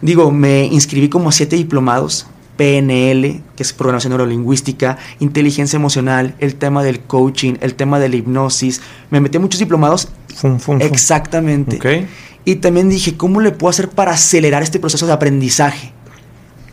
Digo, 0.00 0.30
me 0.30 0.64
inscribí 0.64 1.08
como 1.08 1.32
siete 1.32 1.56
diplomados, 1.56 2.26
PNL, 2.56 3.42
que 3.56 3.62
es 3.62 3.72
programación 3.72 4.12
neurolingüística, 4.12 4.96
inteligencia 5.18 5.76
emocional, 5.76 6.34
el 6.38 6.54
tema 6.54 6.84
del 6.84 7.00
coaching, 7.00 7.54
el 7.60 7.74
tema 7.74 7.98
de 7.98 8.08
la 8.08 8.16
hipnosis. 8.16 8.80
Me 9.10 9.20
metí 9.20 9.38
a 9.38 9.40
muchos 9.40 9.58
diplomados. 9.58 10.08
Fum, 10.34 10.58
fum, 10.60 10.78
fum. 10.78 10.82
Exactamente. 10.82 12.06
Y 12.44 12.56
también 12.56 12.88
dije, 12.88 13.16
¿cómo 13.16 13.40
le 13.40 13.50
puedo 13.50 13.70
hacer 13.70 13.90
para 13.90 14.12
acelerar 14.12 14.62
este 14.62 14.78
proceso 14.78 15.06
de 15.06 15.12
aprendizaje? 15.12 15.92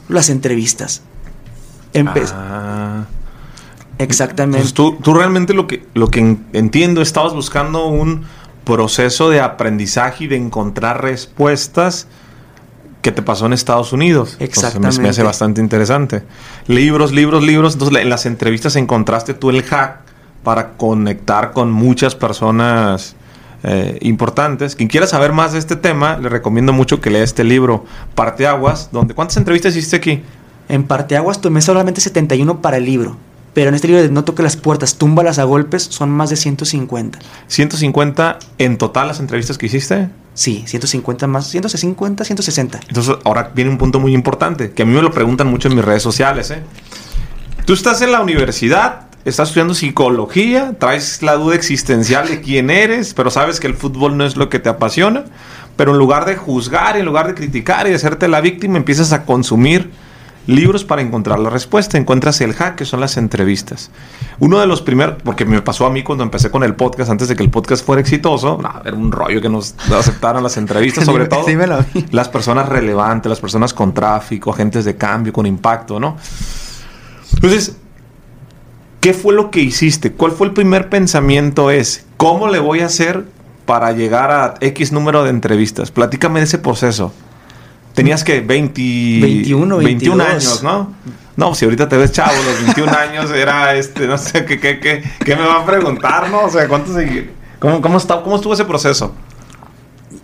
Las 0.09 0.29
entrevistas. 0.29 1.01
Empe- 1.93 2.29
Ah. 2.33 3.05
Exactamente. 3.97 4.57
Entonces 4.57 4.73
tú, 4.73 4.97
tú 5.01 5.13
realmente 5.13 5.53
lo 5.53 5.67
que, 5.67 5.85
lo 5.93 6.09
que 6.09 6.19
en- 6.19 6.45
entiendo, 6.53 7.01
estabas 7.01 7.33
buscando 7.33 7.85
un 7.87 8.23
proceso 8.65 9.29
de 9.29 9.39
aprendizaje 9.39 10.25
y 10.25 10.27
de 10.27 10.35
encontrar 10.35 11.01
respuestas 11.01 12.07
que 13.01 13.11
te 13.11 13.21
pasó 13.21 13.45
en 13.45 13.53
Estados 13.53 13.93
Unidos. 13.93 14.35
Entonces, 14.39 14.73
me- 14.75 14.79
me, 14.81 14.87
hace 14.89 14.99
Exactamente. 15.01 15.23
bastante 15.23 15.61
interesante. 15.61 16.23
Libros, 16.67 17.11
libros, 17.13 17.43
libros. 17.43 17.73
Entonces 17.73 18.01
en 18.01 18.09
las 18.09 18.25
entrevistas 18.25 18.75
encontraste 18.75 19.33
tú 19.33 19.49
el 19.51 19.63
hack 19.63 19.99
para 20.43 20.73
conectar 20.73 21.53
con 21.53 21.71
muchas 21.71 22.15
personas 22.15 23.15
eh, 23.67 23.97
importantes. 24.01 24.75
Quien 24.75 24.87
quiera 24.87 25.07
saber 25.07 25.31
más 25.31 25.53
de 25.53 25.59
este 25.59 25.75
tema, 25.75 26.17
le 26.17 26.29
recomiendo 26.29 26.71
mucho 26.71 27.01
que 27.01 27.09
lea 27.09 27.23
este 27.23 27.43
libro, 27.43 27.83
Parteaguas, 28.13 28.89
donde 28.91 29.15
¿cuántas 29.15 29.37
entrevistas 29.37 29.75
hiciste 29.75 29.95
aquí? 29.95 30.21
En 30.69 30.83
Parteaguas 30.83 31.41
tomé 31.41 31.61
solamente 31.61 31.99
71 31.99 32.61
para 32.61 32.77
el 32.77 32.85
libro. 32.85 33.17
Pero 33.55 33.69
en 33.69 33.75
este 33.75 33.87
libro 33.87 34.03
de 34.03 34.09
No 34.09 34.23
toque 34.23 34.43
las 34.43 34.55
puertas, 34.55 34.97
túmbalas 34.97 35.39
a 35.39 35.45
golpes, 35.45 35.81
son 35.81 36.11
más 36.11 36.29
de 36.29 36.35
150. 36.35 37.17
150 37.47 38.39
en 38.59 38.77
total 38.77 39.07
las 39.07 39.19
entrevistas 39.19 39.57
que 39.57 39.65
hiciste. 39.65 40.09
Sí, 40.35 40.63
150 40.67 41.25
más, 41.25 41.47
150, 41.47 42.23
160. 42.23 42.81
Entonces, 42.87 43.15
ahora 43.23 43.51
viene 43.55 43.71
un 43.71 43.77
punto 43.77 43.99
muy 43.99 44.13
importante, 44.13 44.71
que 44.71 44.83
a 44.83 44.85
mí 44.85 44.93
me 44.93 45.01
lo 45.01 45.11
preguntan 45.11 45.47
mucho 45.47 45.69
en 45.69 45.75
mis 45.75 45.85
redes 45.85 46.03
sociales. 46.03 46.51
¿eh? 46.51 46.61
Tú 47.65 47.73
estás 47.73 48.01
en 48.01 48.11
la 48.11 48.19
universidad, 48.19 49.07
estás 49.25 49.49
estudiando 49.49 49.73
psicología, 49.73 50.75
traes 50.79 51.21
la 51.23 51.33
duda 51.33 51.55
existencial 51.55 52.27
de 52.27 52.41
quién 52.41 52.69
eres, 52.69 53.13
pero 53.13 53.31
sabes 53.31 53.59
que 53.59 53.67
el 53.67 53.73
fútbol 53.73 54.17
no 54.17 54.25
es 54.25 54.37
lo 54.37 54.49
que 54.49 54.59
te 54.59 54.69
apasiona, 54.69 55.25
pero 55.75 55.91
en 55.91 55.97
lugar 55.97 56.25
de 56.25 56.35
juzgar, 56.35 56.95
en 56.95 57.05
lugar 57.05 57.27
de 57.27 57.33
criticar 57.33 57.87
y 57.87 57.89
de 57.89 57.95
hacerte 57.95 58.27
la 58.27 58.39
víctima, 58.39 58.77
empiezas 58.77 59.11
a 59.13 59.25
consumir 59.25 59.91
libros 60.47 60.83
para 60.83 61.01
encontrar 61.01 61.39
la 61.39 61.49
respuesta. 61.49 61.97
Encuentras 61.97 62.39
el 62.41 62.53
hack, 62.53 62.75
que 62.75 62.85
son 62.85 62.99
las 62.99 63.17
entrevistas. 63.17 63.89
Uno 64.39 64.59
de 64.59 64.67
los 64.67 64.81
primeros, 64.81 65.15
porque 65.23 65.43
me 65.43 65.61
pasó 65.61 65.85
a 65.85 65.89
mí 65.89 66.03
cuando 66.03 66.23
empecé 66.23 66.51
con 66.51 66.63
el 66.63 66.75
podcast, 66.75 67.09
antes 67.09 67.27
de 67.27 67.35
que 67.35 67.41
el 67.41 67.49
podcast 67.49 67.83
fuera 67.83 68.01
exitoso, 68.01 68.59
era 68.85 68.95
un 68.95 69.11
rollo 69.11 69.41
que 69.41 69.49
nos 69.49 69.75
aceptaran 69.91 70.43
las 70.43 70.57
entrevistas, 70.57 71.03
sobre 71.05 71.25
todo 71.25 71.45
las 72.11 72.29
personas 72.29 72.69
relevantes, 72.69 73.27
las 73.27 73.39
personas 73.39 73.73
con 73.73 73.93
tráfico, 73.93 74.51
agentes 74.51 74.85
de 74.85 74.95
cambio, 74.95 75.33
con 75.33 75.45
impacto, 75.45 75.99
¿no? 75.99 76.17
Entonces, 77.33 77.75
¿qué 79.05 79.13
fue 79.13 79.35
lo 79.35 79.51
que 79.51 79.59
hiciste? 79.59 80.13
¿Cuál 80.13 80.31
fue 80.31 80.47
el 80.47 80.53
primer 80.53 80.89
pensamiento? 80.89 81.69
Es, 81.69 82.07
¿cómo 82.17 82.47
le 82.47 82.57
voy 82.57 82.79
a 82.79 82.87
hacer 82.87 83.25
para 83.67 83.91
llegar 83.91 84.31
a 84.31 84.55
X 84.61 84.91
número 84.91 85.23
de 85.23 85.29
entrevistas? 85.29 85.91
Platícame 85.91 86.39
de 86.39 86.45
ese 86.45 86.57
proceso. 86.57 87.13
Tenías 87.93 88.23
que 88.23 88.41
20, 88.41 88.81
21, 89.21 89.77
21 89.77 90.17
22. 90.17 90.19
años, 90.27 90.63
¿no? 90.63 90.95
No, 91.37 91.53
si 91.53 91.65
ahorita 91.65 91.87
te 91.87 91.97
ves 91.97 92.13
chavo, 92.13 92.33
los 92.33 92.63
21 92.63 92.91
años 92.97 93.29
era 93.29 93.75
este, 93.75 94.07
no 94.07 94.17
sé, 94.17 94.43
¿qué, 94.43 94.59
qué, 94.59 94.79
qué, 94.79 95.03
qué 95.23 95.35
me 95.35 95.43
va 95.45 95.61
a 95.61 95.65
preguntar, 95.67 96.31
no? 96.31 96.45
O 96.45 96.49
sea, 96.49 96.67
¿cuántos 96.67 96.95
segui- 96.95 97.27
¿Cómo, 97.59 97.81
cómo, 97.81 97.99
está, 97.99 98.23
¿Cómo 98.23 98.37
estuvo 98.37 98.55
ese 98.55 98.65
proceso? 98.65 99.13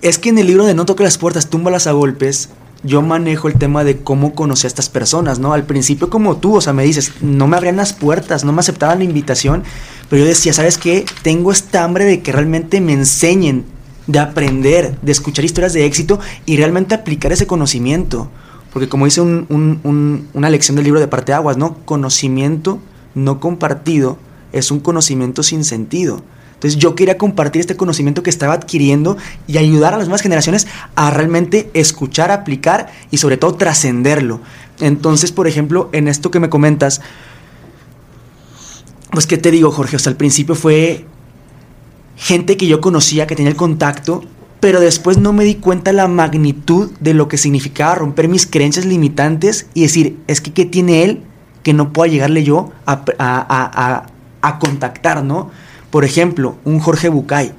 Es 0.01 0.17
que 0.17 0.29
en 0.29 0.39
el 0.39 0.47
libro 0.47 0.65
de 0.65 0.73
No 0.73 0.87
toque 0.87 1.03
las 1.03 1.19
puertas, 1.19 1.51
túmbalas 1.51 1.85
a 1.85 1.91
golpes, 1.91 2.49
yo 2.83 3.01
manejo 3.01 3.47
el 3.47 3.55
tema 3.55 3.83
de 3.83 3.97
cómo 3.97 4.33
conocí 4.33 4.65
a 4.65 4.69
estas 4.69 4.89
personas, 4.89 5.37
¿no? 5.39 5.53
Al 5.53 5.63
principio 5.65 6.09
como 6.09 6.37
tú, 6.37 6.55
o 6.55 6.61
sea, 6.61 6.73
me 6.73 6.83
dices, 6.83 7.13
no 7.21 7.47
me 7.47 7.57
abrían 7.57 7.75
las 7.77 7.93
puertas, 7.93 8.43
no 8.43 8.51
me 8.53 8.59
aceptaban 8.59 8.99
la 8.99 9.03
invitación, 9.05 9.63
pero 10.09 10.23
yo 10.23 10.27
decía, 10.27 10.51
¿sabes 10.53 10.77
qué? 10.77 11.05
Tengo 11.21 11.51
esta 11.51 11.83
hambre 11.83 12.05
de 12.05 12.21
que 12.21 12.31
realmente 12.31 12.81
me 12.81 12.93
enseñen, 12.93 13.65
de 14.07 14.19
aprender, 14.19 14.97
de 15.01 15.11
escuchar 15.11 15.45
historias 15.45 15.73
de 15.73 15.85
éxito 15.85 16.19
y 16.45 16.57
realmente 16.57 16.95
aplicar 16.95 17.31
ese 17.31 17.45
conocimiento. 17.47 18.29
Porque 18.73 18.89
como 18.89 19.05
dice 19.05 19.21
un- 19.21 19.45
un- 19.49 19.79
un- 19.83 20.27
una 20.33 20.49
lección 20.49 20.75
del 20.75 20.85
libro 20.85 20.99
de 20.99 21.07
Parteaguas, 21.07 21.57
¿no? 21.57 21.75
Conocimiento 21.85 22.79
no 23.13 23.39
compartido 23.39 24.17
es 24.53 24.71
un 24.71 24.79
conocimiento 24.79 25.43
sin 25.43 25.63
sentido. 25.63 26.23
Entonces 26.61 26.79
yo 26.79 26.93
quería 26.93 27.17
compartir 27.17 27.59
este 27.59 27.75
conocimiento 27.75 28.21
que 28.21 28.29
estaba 28.29 28.53
adquiriendo 28.53 29.17
y 29.47 29.57
ayudar 29.57 29.95
a 29.95 29.97
las 29.97 30.05
nuevas 30.07 30.21
generaciones 30.21 30.67
a 30.93 31.09
realmente 31.09 31.71
escuchar, 31.73 32.29
aplicar 32.29 32.91
y 33.09 33.17
sobre 33.17 33.37
todo 33.37 33.55
trascenderlo. 33.55 34.41
Entonces, 34.79 35.31
por 35.31 35.47
ejemplo, 35.47 35.89
en 35.91 36.07
esto 36.07 36.29
que 36.29 36.39
me 36.39 36.49
comentas, 36.51 37.01
pues 39.09 39.25
qué 39.25 39.39
te 39.39 39.49
digo, 39.49 39.71
Jorge, 39.71 39.95
o 39.95 39.99
sea, 39.99 40.11
al 40.11 40.17
principio 40.17 40.53
fue 40.53 41.07
gente 42.15 42.57
que 42.57 42.67
yo 42.67 42.79
conocía, 42.79 43.25
que 43.25 43.35
tenía 43.35 43.49
el 43.49 43.57
contacto, 43.57 44.23
pero 44.59 44.79
después 44.79 45.17
no 45.17 45.33
me 45.33 45.43
di 45.43 45.55
cuenta 45.55 45.91
la 45.91 46.07
magnitud 46.07 46.91
de 46.99 47.15
lo 47.15 47.27
que 47.27 47.39
significaba 47.39 47.95
romper 47.95 48.27
mis 48.27 48.45
creencias 48.45 48.85
limitantes 48.85 49.65
y 49.73 49.81
decir, 49.81 50.19
es 50.27 50.41
que 50.41 50.53
¿qué 50.53 50.65
tiene 50.65 51.03
él 51.05 51.23
que 51.63 51.73
no 51.73 51.91
pueda 51.91 52.11
llegarle 52.11 52.43
yo 52.43 52.71
a- 52.85 54.05
a 54.43 54.59
contactar, 54.59 55.23
¿no? 55.23 55.49
Por 55.91 56.05
ejemplo, 56.05 56.55
un 56.63 56.79
Jorge 56.79 57.09
Bucay. 57.09 57.51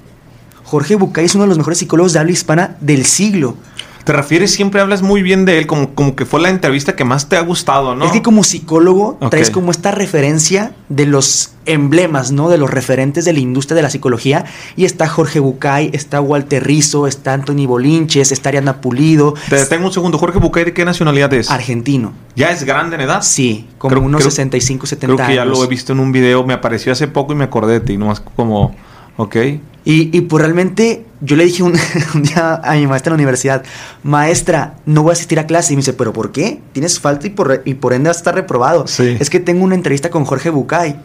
Jorge 0.64 0.96
Bucay 0.96 1.26
es 1.26 1.34
uno 1.34 1.44
de 1.44 1.48
los 1.48 1.58
mejores 1.58 1.78
psicólogos 1.78 2.14
de 2.14 2.18
habla 2.18 2.32
hispana 2.32 2.76
del 2.80 3.04
siglo. 3.04 3.56
Te 4.04 4.12
refieres, 4.12 4.52
siempre 4.52 4.80
hablas 4.80 5.02
muy 5.02 5.22
bien 5.22 5.44
de 5.44 5.58
él, 5.58 5.66
como, 5.66 5.94
como 5.94 6.16
que 6.16 6.26
fue 6.26 6.40
la 6.40 6.48
entrevista 6.48 6.96
que 6.96 7.04
más 7.04 7.28
te 7.28 7.36
ha 7.36 7.40
gustado, 7.40 7.94
¿no? 7.94 8.04
Es 8.04 8.10
que 8.12 8.20
como 8.22 8.42
psicólogo 8.42 9.16
traes 9.30 9.50
como 9.50 9.70
esta 9.70 9.92
referencia 9.92 10.74
de 10.88 11.06
los 11.06 11.52
emblemas, 11.66 12.32
¿no? 12.32 12.48
De 12.48 12.58
los 12.58 12.68
referentes 12.70 13.24
de 13.24 13.32
la 13.32 13.38
industria 13.38 13.76
de 13.76 13.82
la 13.82 13.90
psicología. 13.90 14.44
Y 14.76 14.84
está 14.84 15.06
Jorge 15.08 15.38
Bucay, 15.38 15.90
está 15.92 16.20
Walter 16.20 16.64
Rizzo, 16.66 17.06
está 17.06 17.32
Anthony 17.34 17.66
Bolinches, 17.66 18.32
está 18.32 18.48
Ariana 18.48 18.80
Pulido. 18.80 19.34
Te 19.48 19.54
detengo 19.56 19.86
un 19.86 19.92
segundo. 19.92 20.18
Jorge 20.18 20.40
Bucay, 20.40 20.64
¿de 20.64 20.72
qué 20.74 20.84
nacionalidad 20.84 21.32
es? 21.34 21.50
Argentino. 21.50 22.12
¿Ya 22.34 22.50
es 22.50 22.64
grande 22.64 22.96
en 22.96 23.02
edad? 23.02 23.22
Sí, 23.22 23.68
como 23.78 23.90
Creo- 23.94 24.02
unos 24.04 24.20
creo- 24.22 24.30
65, 24.32 24.86
70 24.86 25.14
Creo 25.14 25.28
que 25.28 25.34
ya 25.36 25.42
años. 25.42 25.58
lo 25.58 25.64
he 25.64 25.68
visto 25.68 25.92
en 25.92 26.00
un 26.00 26.10
video, 26.10 26.44
me 26.44 26.54
apareció 26.54 26.90
hace 26.92 27.06
poco 27.06 27.32
y 27.32 27.36
me 27.36 27.44
acordé 27.44 27.74
de 27.74 27.80
ti, 27.80 27.96
nomás 27.96 28.20
como, 28.20 28.74
ok. 29.16 29.36
Y, 29.84 30.16
y 30.16 30.20
pues 30.22 30.40
realmente 30.40 31.04
yo 31.20 31.36
le 31.36 31.44
dije 31.44 31.62
un, 31.62 31.74
un 32.14 32.22
día 32.22 32.60
a 32.62 32.74
mi 32.74 32.86
maestra 32.86 33.10
en 33.10 33.12
la 33.14 33.22
universidad, 33.22 33.64
maestra, 34.02 34.74
no 34.86 35.02
voy 35.02 35.10
a 35.10 35.12
asistir 35.14 35.38
a 35.38 35.46
clase. 35.46 35.72
Y 35.72 35.76
me 35.76 35.80
dice, 35.80 35.92
¿pero 35.92 36.12
por 36.12 36.32
qué? 36.32 36.60
Tienes 36.72 37.00
falta 37.00 37.26
y 37.26 37.30
por, 37.30 37.62
y 37.64 37.74
por 37.74 37.92
ende 37.92 38.08
vas 38.08 38.18
a 38.18 38.20
estar 38.20 38.34
reprobado. 38.34 38.86
Sí. 38.86 39.16
Es 39.18 39.30
que 39.30 39.40
tengo 39.40 39.64
una 39.64 39.74
entrevista 39.74 40.10
con 40.10 40.24
Jorge 40.24 40.50
Bucay 40.50 40.96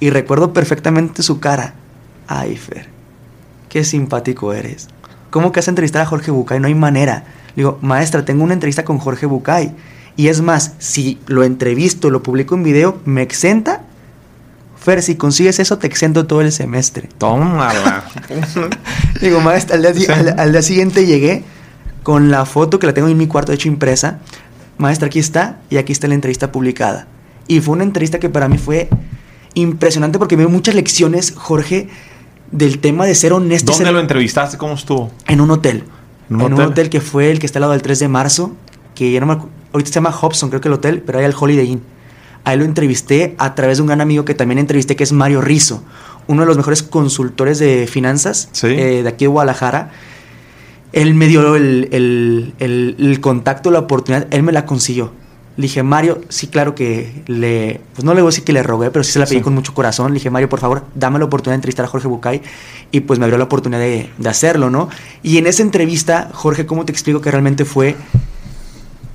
y 0.00 0.10
recuerdo 0.10 0.52
perfectamente 0.52 1.22
su 1.22 1.40
cara. 1.40 1.74
Ay, 2.26 2.56
Fer, 2.56 2.88
qué 3.68 3.84
simpático 3.84 4.52
eres. 4.52 4.88
¿Cómo 5.30 5.52
que 5.52 5.60
vas 5.60 5.68
a 5.68 5.70
entrevistar 5.72 6.02
a 6.02 6.06
Jorge 6.06 6.30
Bucay? 6.30 6.60
No 6.60 6.68
hay 6.68 6.74
manera. 6.74 7.24
Le 7.56 7.62
digo, 7.62 7.78
maestra, 7.80 8.24
tengo 8.24 8.44
una 8.44 8.54
entrevista 8.54 8.84
con 8.84 8.98
Jorge 8.98 9.26
Bucay. 9.26 9.74
Y 10.16 10.28
es 10.28 10.40
más, 10.40 10.74
si 10.78 11.18
lo 11.26 11.42
entrevisto, 11.42 12.10
lo 12.10 12.22
publico 12.22 12.54
en 12.54 12.62
video, 12.62 13.00
¿me 13.04 13.22
exenta? 13.22 13.82
Fer, 14.84 15.02
si 15.02 15.14
consigues 15.16 15.58
eso, 15.60 15.78
te 15.78 15.86
exento 15.86 16.26
todo 16.26 16.42
el 16.42 16.52
semestre. 16.52 17.08
Tómala. 17.18 18.04
Digo, 19.20 19.40
maestra, 19.40 19.76
al 19.76 19.82
día, 19.82 19.92
Sí. 19.94 20.06
al- 20.12 20.38
al 20.38 20.52
día 20.52 20.62
siguiente 20.62 21.06
llegué 21.06 21.42
con 22.02 22.30
la 22.30 22.44
foto 22.44 22.78
que 22.78 22.86
la 22.86 22.92
tengo 22.92 23.08
en 23.08 23.16
mi 23.16 23.26
cuarto, 23.26 23.50
de 23.52 23.56
hecho 23.56 23.68
impresa. 23.68 24.18
Maestra, 24.76 25.06
aquí 25.06 25.18
está, 25.18 25.60
y 25.70 25.78
aquí 25.78 25.92
está 25.92 26.06
la 26.06 26.14
entrevista 26.14 26.52
publicada. 26.52 27.06
Y 27.48 27.60
fue 27.60 27.72
una 27.74 27.84
entrevista 27.84 28.18
que 28.18 28.28
para 28.28 28.46
mí 28.48 28.58
fue 28.58 28.88
impresionante 29.54 30.18
porque 30.18 30.36
me 30.36 30.42
dio 30.42 30.50
muchas 30.50 30.74
lecciones, 30.74 31.32
Jorge, 31.34 31.88
del 32.50 32.78
tema 32.80 33.06
de 33.06 33.14
ser 33.14 33.32
honesto. 33.32 33.72
¿Dónde 33.72 33.86
ser- 33.86 33.94
lo 33.94 34.00
entrevistaste? 34.00 34.58
¿Cómo 34.58 34.74
estuvo? 34.74 35.10
En 35.26 35.40
un 35.40 35.50
hotel. 35.50 35.84
¿En 36.28 36.40
En 36.40 36.46
un 36.46 36.52
un, 36.54 36.60
hotel? 36.60 36.90
que 36.90 37.00
fue 37.00 37.30
el 37.30 37.38
que 37.38 37.46
está 37.46 37.58
al 37.58 37.62
lado 37.62 37.72
del 37.72 37.82
3 37.82 37.98
de 38.00 38.08
marzo, 38.08 38.54
que 38.94 39.10
ya 39.12 39.20
no 39.20 39.26
me 39.26 39.32
ahorita 39.72 39.88
se 39.88 39.94
llama 39.94 40.10
Hobson, 40.12 40.50
creo 40.50 40.60
que 40.60 40.68
el 40.68 40.74
hotel, 40.74 41.02
pero 41.04 41.18
ahí 41.18 41.24
el 41.24 41.34
Holiday 41.38 41.66
Inn. 41.70 41.82
Ahí 42.44 42.58
lo 42.58 42.64
entrevisté 42.64 43.34
a 43.38 43.54
través 43.54 43.78
de 43.78 43.82
un 43.82 43.86
gran 43.88 44.00
amigo 44.00 44.24
que 44.24 44.34
también 44.34 44.58
entrevisté, 44.58 44.96
que 44.96 45.04
es 45.04 45.12
Mario 45.12 45.40
Rizzo, 45.40 45.82
uno 46.26 46.42
de 46.42 46.46
los 46.46 46.56
mejores 46.56 46.82
consultores 46.82 47.58
de 47.58 47.86
finanzas 47.86 48.48
Sí. 48.52 48.66
eh, 48.68 49.02
de 49.02 49.08
aquí 49.08 49.24
de 49.24 49.28
Guadalajara. 49.28 49.90
Él 50.92 51.14
me 51.14 51.26
dio 51.26 51.56
el, 51.56 51.88
el- 51.90 52.54
el- 52.60 52.96
el 52.98 53.20
contacto, 53.20 53.70
la 53.70 53.80
oportunidad, 53.80 54.26
él 54.30 54.42
me 54.42 54.52
la 54.52 54.64
consiguió. 54.66 55.12
Le 55.56 55.62
dije, 55.62 55.82
Mario, 55.84 56.20
sí, 56.30 56.48
claro 56.48 56.74
que 56.74 57.22
le. 57.28 57.80
Pues 57.94 58.04
no 58.04 58.12
le 58.12 58.22
voy 58.22 58.28
a 58.28 58.30
decir 58.32 58.42
que 58.42 58.52
le 58.52 58.62
rogué, 58.64 58.90
pero 58.90 59.04
sí 59.04 59.12
se 59.12 59.20
la 59.20 59.24
pedí 59.26 59.36
Sí. 59.38 59.42
con 59.42 59.54
mucho 59.54 59.72
corazón. 59.72 60.08
Le 60.08 60.14
dije, 60.14 60.28
Mario, 60.28 60.48
por 60.48 60.58
favor, 60.58 60.84
dame 60.96 61.20
la 61.20 61.26
oportunidad 61.26 61.52
de 61.52 61.56
entrevistar 61.58 61.84
a 61.84 61.88
Jorge 61.88 62.08
Bucay. 62.08 62.42
Y 62.90 63.00
pues 63.00 63.20
me 63.20 63.24
abrió 63.24 63.38
la 63.38 63.44
oportunidad 63.44 63.80
de, 63.80 64.10
de 64.18 64.28
hacerlo, 64.28 64.68
¿no? 64.68 64.88
Y 65.22 65.38
en 65.38 65.46
esa 65.46 65.62
entrevista, 65.62 66.28
Jorge, 66.32 66.66
¿cómo 66.66 66.84
te 66.84 66.90
explico 66.90 67.20
que 67.20 67.30
realmente 67.30 67.64
fue 67.64 67.94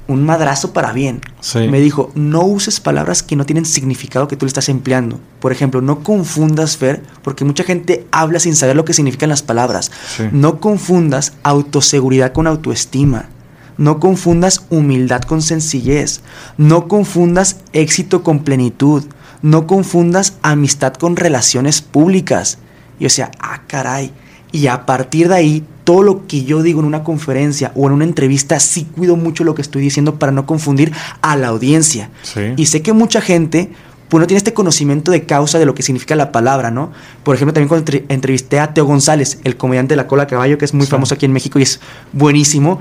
un 0.09 0.25
madrazo 0.25 0.73
para 0.73 0.91
bien? 0.91 1.21
Sí. 1.39 1.67
Me 1.69 1.79
dijo, 1.79 2.11
no 2.15 2.41
uses 2.41 2.79
palabras 2.79 3.23
que 3.23 3.35
no 3.35 3.45
tienen 3.45 3.65
significado 3.65 4.27
que 4.27 4.35
tú 4.35 4.45
le 4.45 4.49
estás 4.49 4.67
empleando. 4.67 5.19
Por 5.39 5.51
ejemplo, 5.51 5.81
no 5.81 6.03
confundas, 6.03 6.75
Fer, 6.75 7.03
porque 7.23 7.45
mucha 7.45 7.63
gente 7.63 8.05
habla 8.11 8.39
sin 8.39 8.55
saber 8.55 8.75
lo 8.75 8.83
que 8.83 8.93
significan 8.93 9.29
las 9.29 9.43
palabras. 9.43 9.91
Sí. 10.17 10.23
No 10.31 10.59
confundas 10.59 11.33
autoseguridad 11.43 12.33
con 12.33 12.47
autoestima. 12.47 13.29
No 13.77 13.99
confundas 13.99 14.65
humildad 14.69 15.21
con 15.21 15.41
sencillez. 15.41 16.21
No 16.57 16.89
confundas 16.89 17.57
éxito 17.71 18.23
con 18.23 18.39
plenitud. 18.39 19.05
No 19.41 19.67
confundas 19.67 20.33
amistad 20.41 20.93
con 20.95 21.15
relaciones 21.15 21.81
públicas. 21.81 22.57
Y 22.99 23.05
o 23.05 23.09
sea, 23.09 23.31
ah, 23.39 23.61
caray. 23.67 24.11
Y 24.51 24.67
a 24.67 24.85
partir 24.85 25.29
de 25.29 25.35
ahí, 25.35 25.65
todo 25.89 26.03
lo 26.03 26.27
que 26.27 26.43
yo 26.43 26.61
digo 26.61 26.81
en 26.81 26.85
una 26.85 27.03
conferencia 27.03 27.71
o 27.73 27.87
en 27.87 27.93
una 27.93 28.03
entrevista, 28.03 28.59
sí 28.59 28.85
cuido 28.95 29.15
mucho 29.15 29.43
lo 29.43 29.55
que 29.55 29.63
estoy 29.63 29.81
diciendo 29.81 30.19
para 30.19 30.31
no 30.31 30.45
confundir 30.45 30.91
a 31.23 31.35
la 31.35 31.47
audiencia. 31.47 32.11
Y 32.57 32.67
sé 32.67 32.83
que 32.83 32.93
mucha 32.93 33.21
gente 33.21 33.71
pues 34.07 34.21
no 34.21 34.27
tiene 34.27 34.37
este 34.37 34.53
conocimiento 34.53 35.11
de 35.11 35.25
causa 35.25 35.57
de 35.57 35.65
lo 35.65 35.73
que 35.73 35.81
significa 35.81 36.15
la 36.15 36.31
palabra, 36.31 36.69
¿no? 36.69 36.91
Por 37.23 37.33
ejemplo, 37.33 37.55
también 37.55 37.69
cuando 37.69 37.91
entrevisté 38.07 38.59
a 38.59 38.71
Teo 38.71 38.85
González, 38.85 39.39
el 39.43 39.57
comediante 39.57 39.93
de 39.93 39.95
la 39.95 40.05
cola 40.05 40.27
caballo, 40.27 40.59
que 40.59 40.65
es 40.65 40.75
muy 40.75 40.85
famoso 40.85 41.15
aquí 41.15 41.25
en 41.25 41.33
México 41.33 41.57
y 41.57 41.63
es 41.63 41.79
buenísimo, 42.13 42.79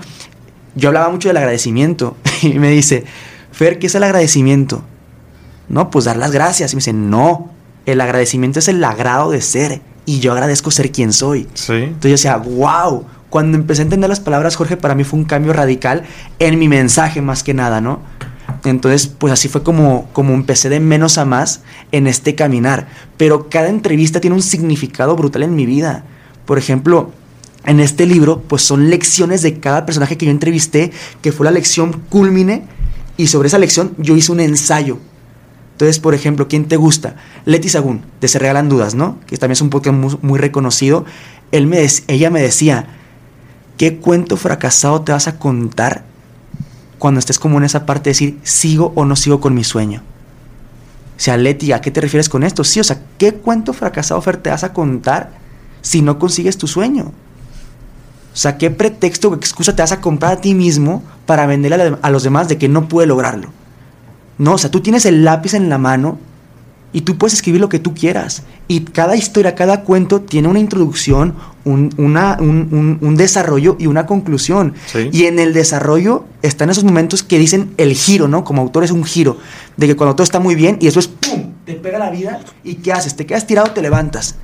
yo 0.75 0.91
hablaba 0.91 1.09
mucho 1.09 1.31
del 1.31 1.39
agradecimiento 1.39 2.15
y 2.43 2.59
me 2.59 2.71
dice, 2.71 3.05
Fer, 3.53 3.79
¿qué 3.79 3.87
es 3.87 3.95
el 3.95 4.03
agradecimiento? 4.03 4.83
No, 5.71 5.89
pues 5.89 6.05
dar 6.05 6.19
las 6.19 6.33
gracias. 6.33 6.75
Y 6.75 6.77
me 6.77 6.81
dice, 6.81 6.93
no, 6.93 7.53
el 7.87 8.03
agradecimiento 8.03 8.59
es 8.59 8.69
el 8.69 8.85
agrado 8.85 9.31
de 9.31 9.41
ser 9.41 9.81
y 10.09 10.21
yo 10.21 10.33
agradezco 10.33 10.71
ser 10.71 10.91
quien 10.91 11.13
soy. 11.13 11.47
Sí. 11.53 11.75
Entonces 11.75 12.03
yo 12.03 12.11
decía, 12.13 12.37
wow, 12.39 13.05
cuando 13.29 13.59
empecé 13.59 13.83
a 13.83 13.85
entender 13.85 14.09
las 14.09 14.21
palabras, 14.21 14.57
Jorge, 14.57 14.79
para 14.79 14.95
mí 14.95 15.05
fue 15.05 15.19
un 15.19 15.27
cambio 15.27 15.53
radical 15.53 16.05
en 16.39 16.59
mi 16.59 16.67
mensaje 16.67 17.21
más 17.21 17.43
que 17.43 17.53
nada, 17.53 17.83
¿no? 17.83 18.01
Entonces, 18.65 19.07
pues 19.07 19.35
así 19.35 19.49
fue 19.49 19.63
como, 19.63 20.09
como 20.15 20.33
empecé 20.33 20.71
de 20.71 20.81
menos 20.81 21.19
a 21.19 21.27
más 21.27 21.61
en 21.93 22.07
este 22.07 22.35
caminar. 22.35 22.89
Pero 23.19 23.51
cada 23.51 23.69
entrevista 23.69 24.19
tiene 24.19 24.35
un 24.35 24.41
significado 24.41 25.15
brutal 25.15 25.43
en 25.43 25.55
mi 25.55 25.67
vida. 25.67 26.05
Por 26.47 26.57
ejemplo, 26.57 27.13
en 27.67 27.79
este 27.79 28.07
libro, 28.07 28.41
pues 28.41 28.63
son 28.63 28.89
lecciones 28.89 29.43
de 29.43 29.61
cada 29.61 29.85
personaje 29.85 30.17
que 30.17 30.25
yo 30.25 30.33
entrevisté, 30.33 30.91
que 31.21 31.33
fue 31.33 31.45
la 31.45 31.51
lección 31.51 32.01
culmine, 32.09 32.65
y 33.19 33.27
sobre 33.27 33.49
esa 33.49 33.59
lección 33.59 33.93
yo 33.99 34.17
hice 34.17 34.33
un 34.33 34.41
ensayo. 34.41 35.01
Entonces, 35.79 36.01
por 36.01 36.13
ejemplo, 36.13 36.49
¿quién 36.49 36.65
te 36.65 36.77
gusta? 36.77 37.15
Leti 37.45 37.69
Sagún, 37.69 38.03
de 38.21 38.27
Se 38.27 38.41
Regalan 38.41 38.69
Dudas, 38.69 38.97
¿no? 38.97 39.19
Que 39.29 39.37
también 39.37 39.53
es 39.53 39.61
un 39.61 39.71
podcast 39.71 39.97
muy, 40.23 40.39
reconocido. 40.39 41.05
Él 41.53 41.69
me 41.69 41.87
ella 42.09 42.31
me 42.31 42.43
decía, 42.43 42.87
¿qué 43.77 43.99
cuento 43.99 44.37
fracasado 44.37 45.03
te 45.03 45.13
vas 45.13 45.29
a 45.29 45.39
contar 45.39 46.03
cuando 46.99 47.21
estés 47.21 47.39
como 47.39 47.59
en 47.59 47.65
esa 47.65 47.87
parte 47.87 48.05
de 48.05 48.11
decir, 48.11 48.39
sigo 48.43 48.93
o 48.97 49.05
no 49.05 49.17
sigo 49.17 49.41
con 49.41 49.55
mi 49.55 49.65
sueño. 49.65 50.03
O 51.17 51.21
sea, 51.21 51.37
Leti, 51.37 51.73
¿a 51.73 51.81
qué 51.81 51.91
te 51.91 52.01
refieres 52.01 52.29
con 52.29 52.43
esto? 52.43 52.65
Sí, 52.65 52.81
o 52.81 52.85
sea, 52.85 53.01
¿qué 53.19 53.35
cuento 53.35 53.73
fracasado, 53.73 54.21
te 54.21 54.51
vas 54.51 54.65
a 54.65 54.73
contar 54.73 55.31
si 55.81 56.03
no 56.03 56.19
consigues 56.19 56.59
tu 56.59 56.67
sueño? 56.67 57.13
O 58.33 58.37
sea, 58.37 58.59
¿qué 58.59 58.71
pretexto 58.71 59.31
o 59.31 59.35
excusa 59.35 59.75
te 59.75 59.83
vas 59.83 59.93
a 59.93 60.01
comprar 60.01 60.33
a 60.33 60.41
ti 60.41 60.55
mismo 60.55 61.03
para 61.27 61.47
venderle 61.47 61.97
a 62.03 62.11
los 62.11 62.23
demás 62.23 62.49
de 62.49 62.59
que 62.59 62.69
no 62.69 62.89
puede 62.89 63.07
lograrlo? 63.07 63.53
No, 64.39 64.55
o 64.55 64.59
sea, 64.59 64.71
tú 64.71 64.81
tienes 64.81 65.05
el 65.05 65.25
lápiz 65.25 65.55
en 65.55 65.69
la 65.69 65.79
mano 65.79 66.19
y 66.93 67.03
tú 67.03 67.19
puedes 67.19 67.35
escribir 67.35 67.61
lo 67.61 67.69
que 67.69 67.79
tú 67.79 67.95
quieras. 67.95 68.45
Y 68.67 68.81
cada 68.81 69.15
historia, 69.17 69.55
cada 69.55 69.83
cuento 69.83 70.23
tiene 70.23 70.49
una 70.49 70.59
introducción, 70.59 71.35
un, 71.65 71.93
un, 71.99 73.17
desarrollo 73.17 73.77
y 73.79 73.87
una 73.87 74.07
conclusión. 74.07 74.75
Y 75.13 75.25
en 75.25 75.39
el 75.39 75.53
desarrollo 75.53 76.25
están 76.43 76.71
esos 76.71 76.85
momentos 76.85 77.23
que 77.23 77.39
dicen 77.39 77.75
el 77.77 77.95
giro, 77.95 78.27
¿no? 78.29 78.45
Como 78.45 78.63
autor 78.63 78.85
es 78.85 78.91
un 78.91 79.05
giro. 79.05 79.39
De 79.77 79.87
que 79.87 79.97
cuando 79.97 80.15
todo 80.15 80.25
está 80.25 80.41
muy 80.41 80.55
bien 80.55 80.79
y 80.81 80.87
eso 80.87 81.01
es 81.01 81.09
¡pum! 81.09 81.53
Te 81.67 81.75
pega 81.75 81.99
la 81.99 82.11
vida 82.11 82.41
y 82.65 82.77
¿qué 82.77 82.93
haces? 82.93 83.17
Te 83.17 83.27
quedas 83.27 83.47
tirado, 83.47 83.73
te 83.73 83.83
levantas. 83.83 84.37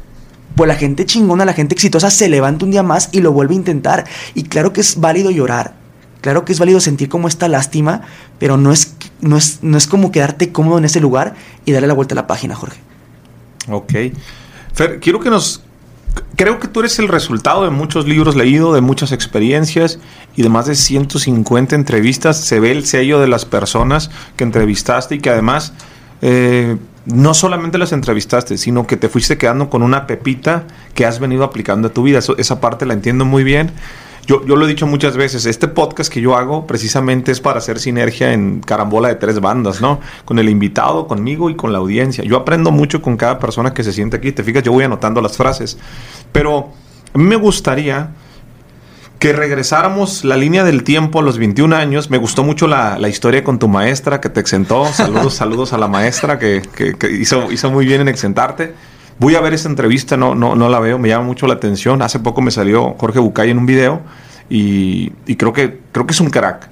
Pues 0.55 0.69
la 0.69 0.77
gente 0.77 1.07
chingona, 1.07 1.45
la 1.45 1.55
gente 1.55 1.75
exitosa 1.75 2.11
se 2.11 2.29
levanta 2.29 2.65
un 2.65 2.71
día 2.71 2.83
más 2.83 3.09
y 3.13 3.21
lo 3.21 3.33
vuelve 3.33 3.55
a 3.55 3.57
intentar. 3.57 4.05
Y 4.35 4.45
claro 4.45 4.73
que 4.73 4.83
es 4.83 5.01
válido 5.01 5.31
llorar. 5.31 5.84
Claro 6.25 6.47
que 6.47 6.55
es 6.55 6.59
válido 6.59 6.81
sentir 6.81 7.11
como 7.11 7.29
esta 7.29 7.49
lástima, 7.49 8.01
pero 8.39 8.57
no 8.57 8.73
es 8.73 8.95
no 9.21 9.37
es, 9.37 9.59
no 9.61 9.77
es 9.77 9.87
como 9.87 10.11
quedarte 10.11 10.53
cómodo 10.53 10.79
en 10.79 10.87
ese 10.87 10.99
lugar 10.99 11.35
y 11.67 11.73
darle 11.73 11.87
la 11.87 11.93
vuelta 11.93 12.15
a 12.15 12.17
la 12.17 12.27
página, 12.27 12.55
Jorge. 12.55 12.79
Ok. 13.69 13.93
Fer, 14.73 15.01
quiero 15.01 15.21
que 15.21 15.29
nos... 15.29 15.63
Creo 16.35 16.59
que 16.61 16.67
tú 16.67 16.81
eres 16.81 16.99
el 16.99 17.09
resultado 17.09 17.65
de 17.65 17.69
muchos 17.69 18.09
libros 18.09 18.37
leídos, 18.37 18.75
de 18.75 18.81
muchas 18.81 19.13
experiencias 19.13 19.99
y 20.35 20.43
de 20.43 20.49
más 20.49 20.65
de 20.65 20.77
150 20.77 21.77
entrevistas. 21.77 22.41
Se 22.41 22.59
ve 22.59 22.71
el 22.71 22.87
sello 22.87 23.21
de 23.21 23.29
las 23.29 23.45
personas 23.45 24.11
que 24.39 24.45
entrevistaste 24.45 25.17
y 25.17 25.19
que 25.19 25.29
además 25.29 25.75
eh, 26.23 26.79
no 27.05 27.35
solamente 27.35 27.77
las 27.77 27.93
entrevistaste, 27.93 28.57
sino 28.57 28.87
que 28.87 28.97
te 28.97 29.11
fuiste 29.11 29.37
quedando 29.37 29.69
con 29.69 29.83
una 29.83 30.07
pepita 30.07 30.65
que 30.95 31.05
has 31.05 31.19
venido 31.19 31.45
aplicando 31.45 31.89
a 31.89 31.93
tu 31.93 32.03
vida. 32.03 32.21
esa 32.39 32.61
parte 32.63 32.87
la 32.87 32.95
entiendo 32.95 33.27
muy 33.27 33.45
bien. 33.45 33.73
Yo, 34.27 34.41
lo 34.41 34.65
he 34.65 34.69
dicho 34.69 34.87
muchas 34.87 35.17
veces, 35.17 35.45
este 35.45 35.69
podcast 35.69 36.11
que 36.13 36.21
yo 36.21 36.37
hago 36.37 36.67
precisamente 36.67 37.31
es 37.31 37.41
para 37.41 37.59
hacer 37.59 37.79
sinergia 37.79 38.33
en 38.33 38.61
carambola 38.61 39.09
de 39.09 39.17
tres 39.17 39.41
bandas, 39.41 39.81
¿no? 39.81 40.01
Con 40.25 40.39
el 40.39 40.49
invitado, 40.49 41.07
conmigo 41.07 41.51
y 41.51 41.57
con 41.57 41.73
la 41.73 41.79
audiencia. 41.79 42.25
Yo 42.25 42.37
aprendo 42.39 42.71
mucho 42.71 43.03
con 43.03 43.17
cada 43.17 43.39
persona 43.39 43.75
que 43.75 43.85
se 43.85 43.93
siente 43.93 44.17
aquí. 44.17 44.33
Te 44.33 44.43
fijas, 44.43 44.63
yo 44.63 44.73
voy 44.73 44.85
anotando 44.85 45.21
las 45.21 45.37
frases. 45.37 45.77
Pero 46.33 46.71
a 47.13 47.19
mí 47.19 47.25
me 47.25 47.37
gustaría 47.37 48.11
que 49.19 49.33
regresáramos 49.33 50.25
la 50.25 50.37
línea 50.37 50.65
del 50.65 50.85
tiempo 50.85 51.21
a 51.21 51.23
los 51.23 51.39
21 51.39 51.75
años. 51.77 52.11
Me 52.11 52.19
gustó 52.19 52.45
mucho 52.45 52.67
la, 52.67 52.99
historia 53.09 53.45
con 53.45 53.59
tu 53.59 53.69
maestra 53.69 54.21
que 54.21 54.29
te 54.29 54.41
exentó. 54.41 54.87
Saludos, 54.87 55.35
saludos 55.37 55.73
a 55.73 55.79
la 55.79 55.89
maestra 55.89 56.39
que, 56.39 56.63
hizo, 57.11 57.53
hizo 57.53 57.71
muy 57.71 57.87
bien 57.87 58.01
en 58.01 58.09
exentarte. 58.09 58.75
Voy 59.19 59.37
a 59.37 59.41
ver 59.41 59.55
esa 59.55 59.69
entrevista, 59.69 60.17
no, 60.17 60.35
no, 60.35 60.57
no 60.57 60.69
la 60.69 60.81
veo, 60.81 60.99
me 60.99 61.09
llama 61.09 61.25
mucho 61.25 61.47
la 61.47 61.55
atención. 61.55 62.03
Hace 62.03 62.19
poco 62.19 62.43
me 62.43 62.51
salió 62.51 62.95
Jorge 62.99 63.21
Bucay 63.21 63.51
en 63.51 63.59
un 63.59 63.67
video 63.67 64.01
y, 64.49 65.11
creo, 65.37 65.53
que, 65.53 65.81
creo 65.93 66.07
que 66.07 66.13
es 66.13 66.21
un 66.21 66.31
crack. 66.31 66.69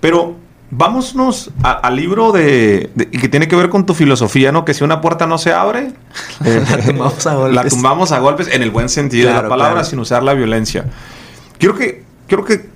Pero 0.00 0.36
vámonos 0.70 1.50
al 1.62 1.96
libro 1.96 2.32
de, 2.32 2.90
que 3.20 3.28
tiene 3.28 3.48
que 3.48 3.56
ver 3.56 3.68
con 3.68 3.84
tu 3.84 3.94
filosofía, 3.94 4.52
¿no? 4.52 4.64
Que 4.64 4.74
si 4.74 4.84
una 4.84 5.00
puerta 5.00 5.26
no 5.26 5.38
se 5.38 5.52
abre, 5.52 5.92
la, 6.44 6.78
tumbamos 6.78 7.26
a 7.26 7.34
golpes. 7.34 7.54
la 7.54 7.64
tumbamos 7.64 8.12
a 8.12 8.18
golpes 8.20 8.48
en 8.48 8.62
el 8.62 8.70
buen 8.70 8.88
sentido 8.88 9.28
de 9.28 9.42
la 9.42 9.48
palabra, 9.48 9.84
sin 9.84 9.98
usar 9.98 10.22
la 10.22 10.34
violencia. 10.34 10.86
Quiero 11.58 11.74
que, 11.74 12.04
quiero 12.28 12.44
que, 12.44 12.70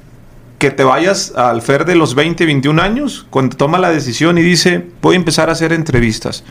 que 0.59 0.71
te 0.71 0.85
vayas 0.85 1.33
al 1.37 1.62
Fer 1.62 1.85
de 1.85 1.95
los 1.95 2.14
20, 2.14 2.45
21 2.45 2.83
años, 2.83 3.27
cuando 3.31 3.57
toma 3.57 3.79
la 3.79 3.90
decisión 3.90 4.37
y 4.37 4.42
dice, 4.42 4.85
voy 5.01 5.14
a 5.14 5.19
empezar 5.19 5.49
a 5.49 5.53
hacer 5.53 5.73
entrevistas 5.73 6.45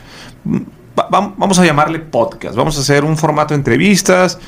vamos 1.10 1.58
a 1.58 1.64
llamarle 1.64 2.00
podcast, 2.00 2.56
vamos 2.56 2.76
a 2.78 2.80
hacer 2.80 3.04
un 3.04 3.16
formato 3.16 3.54
de 3.54 3.58
entrevistas, 3.58 4.38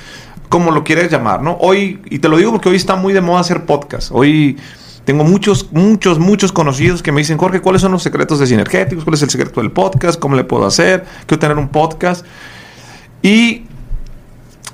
como 0.49 0.71
lo 0.71 0.83
quieras 0.83 1.11
llamar, 1.11 1.43
¿no? 1.43 1.57
Hoy, 1.61 2.01
y 2.07 2.19
te 2.19 2.29
lo 2.29 2.39
digo 2.39 2.53
porque 2.53 2.71
hoy 2.71 2.77
está 2.77 2.97
muy 2.97 3.13
de 3.13 3.21
moda 3.21 3.41
hacer 3.41 3.67
podcast, 3.67 4.11
hoy 4.13 4.57
tengo 5.09 5.25
muchos, 5.25 5.73
muchos, 5.73 6.19
muchos 6.19 6.53
conocidos 6.53 7.03
que 7.03 7.13
me 7.13 7.23
dicen, 7.23 7.39
Jorge, 7.39 7.61
¿cuáles 7.61 7.81
son 7.81 7.93
los 7.93 8.03
secretos 8.03 8.41
de 8.41 8.47
Sinergéticos? 8.47 9.05
¿Cuál 9.05 9.15
es 9.15 9.23
el 9.23 9.31
secreto 9.31 9.63
del 9.63 9.73
podcast? 9.73 10.21
¿Cómo 10.21 10.37
le 10.37 10.45
puedo 10.45 10.67
hacer? 10.67 11.07
Quiero 11.25 11.39
tener 11.39 11.57
un 11.57 11.69
podcast. 11.69 12.27
Y 13.23 13.65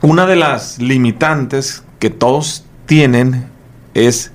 una 0.02 0.26
de 0.26 0.34
las 0.34 0.80
limitantes 0.80 1.84
que 2.00 2.10
todos 2.10 2.64
tienen 2.86 3.46
es, 3.94 4.32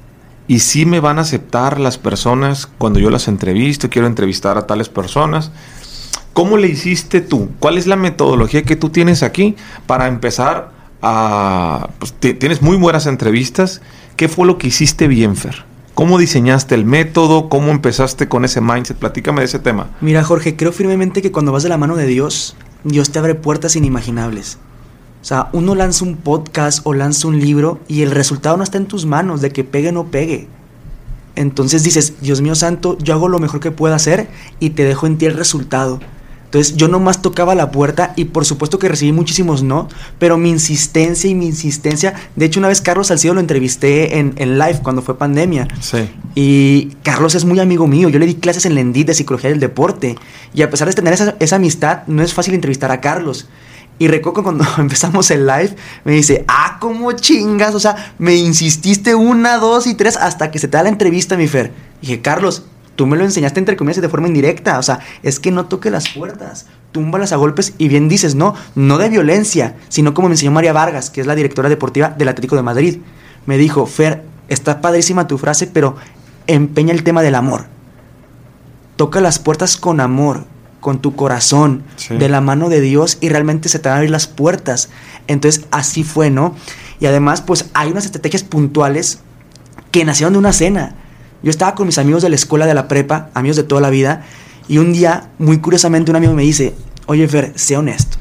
¿y 0.47 0.59
si 0.59 0.85
me 0.85 1.01
van 1.01 1.19
a 1.19 1.23
aceptar 1.23 1.81
las 1.81 1.97
personas 1.97 2.65
cuando 2.77 3.01
yo 3.01 3.09
las 3.09 3.27
entrevisto? 3.27 3.89
Quiero 3.89 4.07
entrevistar 4.07 4.57
a 4.57 4.67
tales 4.67 4.87
personas. 4.87 5.51
¿Cómo 6.39 6.55
le 6.55 6.69
hiciste 6.69 7.19
tú? 7.19 7.49
¿Cuál 7.59 7.77
es 7.77 7.85
la 7.85 7.97
metodología 7.97 8.63
que 8.63 8.77
tú 8.77 8.91
tienes 8.91 9.23
aquí 9.23 9.57
para 9.85 10.07
empezar 10.07 10.71
a... 11.01 11.89
Pues, 11.99 12.13
tienes 12.13 12.61
muy 12.61 12.77
buenas 12.77 13.07
entrevistas. 13.07 13.81
¿Qué 14.15 14.29
fue 14.29 14.47
lo 14.47 14.57
que 14.57 14.67
hiciste 14.67 15.09
bien, 15.09 15.35
Fer? 15.35 15.65
¿Cómo 15.95 16.17
diseñaste 16.17 16.75
el 16.75 16.85
método? 16.85 17.49
¿Cómo 17.49 17.71
empezaste 17.71 18.29
con 18.29 18.45
ese 18.45 18.61
mindset? 18.61 18.95
Platícame 18.95 19.41
de 19.41 19.47
ese 19.47 19.59
tema. 19.59 19.89
Mira, 19.99 20.23
Jorge, 20.23 20.55
creo 20.55 20.71
firmemente 20.71 21.21
que 21.21 21.33
cuando 21.33 21.51
vas 21.51 21.63
de 21.63 21.67
la 21.67 21.77
mano 21.77 21.97
de 21.97 22.07
Dios, 22.07 22.55
Dios 22.85 23.11
te 23.11 23.19
abre 23.19 23.35
puertas 23.35 23.75
inimaginables. 23.75 24.59
O 25.21 25.25
sea, 25.25 25.49
uno 25.51 25.75
lanza 25.75 26.05
un 26.05 26.15
podcast 26.15 26.79
o 26.85 26.93
lanza 26.93 27.27
un 27.27 27.41
libro 27.41 27.81
y 27.89 28.03
el 28.03 28.11
resultado 28.11 28.55
no 28.55 28.63
está 28.63 28.77
en 28.77 28.85
tus 28.85 29.05
manos 29.05 29.41
de 29.41 29.51
que 29.51 29.65
pegue 29.65 29.89
o 29.89 29.91
no 29.91 30.05
pegue. 30.05 30.47
Entonces 31.35 31.83
dices, 31.83 32.13
Dios 32.21 32.39
mío 32.39 32.55
santo, 32.55 32.97
yo 32.99 33.13
hago 33.13 33.27
lo 33.27 33.39
mejor 33.39 33.59
que 33.59 33.71
puedo 33.71 33.93
hacer 33.93 34.29
y 34.61 34.69
te 34.69 34.85
dejo 34.85 35.05
en 35.05 35.17
ti 35.17 35.25
el 35.25 35.33
resultado. 35.33 35.99
Entonces 36.49 36.75
yo 36.75 36.87
nomás 36.87 37.21
tocaba 37.21 37.53
la 37.53 37.69
puerta 37.69 38.13
y 38.15 38.25
por 38.25 38.43
supuesto 38.43 38.79
que 38.79 38.89
recibí 38.89 39.11
muchísimos 39.11 39.61
no, 39.61 39.87
pero 40.17 40.35
mi 40.35 40.49
insistencia 40.49 41.29
y 41.29 41.35
mi 41.35 41.45
insistencia, 41.45 42.15
de 42.35 42.45
hecho 42.45 42.59
una 42.59 42.69
vez 42.69 42.81
Carlos 42.81 43.05
Salcido 43.07 43.35
lo 43.35 43.39
entrevisté 43.39 44.17
en, 44.17 44.33
live 44.35 44.79
cuando 44.81 45.03
fue 45.03 45.15
pandemia. 45.15 45.67
Sí. 45.79 46.09
Y 46.33 46.85
Carlos 47.03 47.35
es 47.35 47.45
muy 47.45 47.59
amigo 47.59 47.85
mío, 47.85 48.09
yo 48.09 48.17
le 48.17 48.25
di 48.25 48.33
clases 48.33 48.65
en 48.65 48.73
Lendit 48.73 49.05
de 49.05 49.13
psicología 49.13 49.51
del 49.51 49.59
deporte 49.59 50.15
y 50.51 50.63
a 50.63 50.71
pesar 50.71 50.87
de 50.87 50.95
tener 50.95 51.13
esa, 51.13 51.35
esa 51.39 51.57
amistad, 51.57 51.99
no 52.07 52.23
es 52.23 52.33
fácil 52.33 52.55
entrevistar 52.55 52.91
a 52.91 52.99
Carlos. 52.99 53.47
Y 53.99 54.07
recuerdo 54.07 54.41
cuando 54.41 54.65
empezamos 54.79 55.29
el 55.29 55.45
live, 55.45 55.75
me 56.03 56.13
dice, 56.13 56.45
ah, 56.47 56.77
¿cómo 56.81 57.11
chingas? 57.11 57.75
O 57.75 57.79
sea, 57.79 58.13
me 58.17 58.33
insististe 58.35 59.13
una, 59.13 59.57
dos 59.57 59.85
y 59.85 59.93
tres 59.93 60.17
hasta 60.17 60.49
que 60.49 60.57
se 60.57 60.67
te 60.67 60.77
da 60.77 60.83
la 60.83 60.89
entrevista, 60.89 61.37
mi 61.37 61.47
Fer. 61.47 61.71
Y 62.01 62.07
dije, 62.07 62.21
Carlos, 62.21 62.63
Tú 62.99 63.07
me 63.07 63.15
lo 63.15 63.23
enseñaste 63.23 63.61
entre 63.61 63.77
comillas 63.77 63.99
y 63.99 64.01
de 64.01 64.09
forma 64.09 64.27
indirecta. 64.27 64.77
O 64.77 64.83
sea, 64.83 64.99
es 65.23 65.39
que 65.39 65.51
no 65.51 65.67
toque 65.67 65.89
las 65.89 66.09
puertas. 66.09 66.65
Túmbalas 66.91 67.31
a 67.31 67.37
golpes 67.37 67.73
y 67.77 67.87
bien 67.87 68.09
dices, 68.09 68.35
no, 68.35 68.55
no 68.75 68.97
de 68.97 69.07
violencia, 69.07 69.77
sino 69.87 70.13
como 70.13 70.27
me 70.27 70.33
enseñó 70.33 70.51
María 70.51 70.73
Vargas, 70.73 71.09
que 71.09 71.21
es 71.21 71.25
la 71.27 71.33
directora 71.35 71.69
deportiva 71.69 72.09
del 72.09 72.27
Atlético 72.27 72.57
de 72.57 72.61
Madrid. 72.63 72.97
Me 73.45 73.57
dijo, 73.57 73.85
Fer, 73.85 74.25
está 74.49 74.81
padrísima 74.81 75.27
tu 75.27 75.37
frase, 75.37 75.65
pero 75.67 75.95
empeña 76.45 76.91
el 76.91 77.05
tema 77.05 77.21
del 77.21 77.35
amor. 77.35 77.67
Toca 78.97 79.21
las 79.21 79.39
puertas 79.39 79.77
con 79.77 80.01
amor, 80.01 80.43
con 80.81 80.99
tu 80.99 81.15
corazón, 81.15 81.83
Sí. 81.95 82.17
de 82.17 82.27
la 82.27 82.41
mano 82.41 82.67
de 82.67 82.81
Dios 82.81 83.17
y 83.21 83.29
realmente 83.29 83.69
se 83.69 83.79
te 83.79 83.87
van 83.87 83.93
a 83.93 83.97
abrir 83.99 84.11
las 84.11 84.27
puertas. 84.27 84.89
Entonces 85.27 85.65
así 85.71 86.03
fue, 86.03 86.31
¿no? 86.31 86.53
Y 86.99 87.05
además 87.05 87.39
pues 87.39 87.69
hay 87.73 87.91
unas 87.91 88.03
estrategias 88.03 88.43
puntuales 88.43 89.19
que 89.91 90.03
nacieron 90.03 90.33
de 90.33 90.39
una 90.39 90.51
cena. 90.51 90.95
Yo 91.41 91.49
estaba 91.49 91.75
con 91.75 91.85
mis 91.87 91.97
amigos 91.97 92.21
de 92.21 92.29
la 92.29 92.35
escuela 92.35 92.65
de 92.65 92.73
la 92.73 92.87
prepa, 92.87 93.29
amigos 93.33 93.55
de 93.57 93.63
toda 93.63 93.81
la 93.81 93.89
vida, 93.89 94.25
y 94.67 94.77
un 94.77 94.93
día, 94.93 95.29
muy 95.39 95.59
curiosamente, 95.59 96.11
un 96.11 96.17
amigo 96.17 96.33
me 96.33 96.43
dice, 96.43 96.75
oye 97.05 97.27
Fer, 97.27 97.53
sé 97.55 97.77
honesto. 97.77 98.17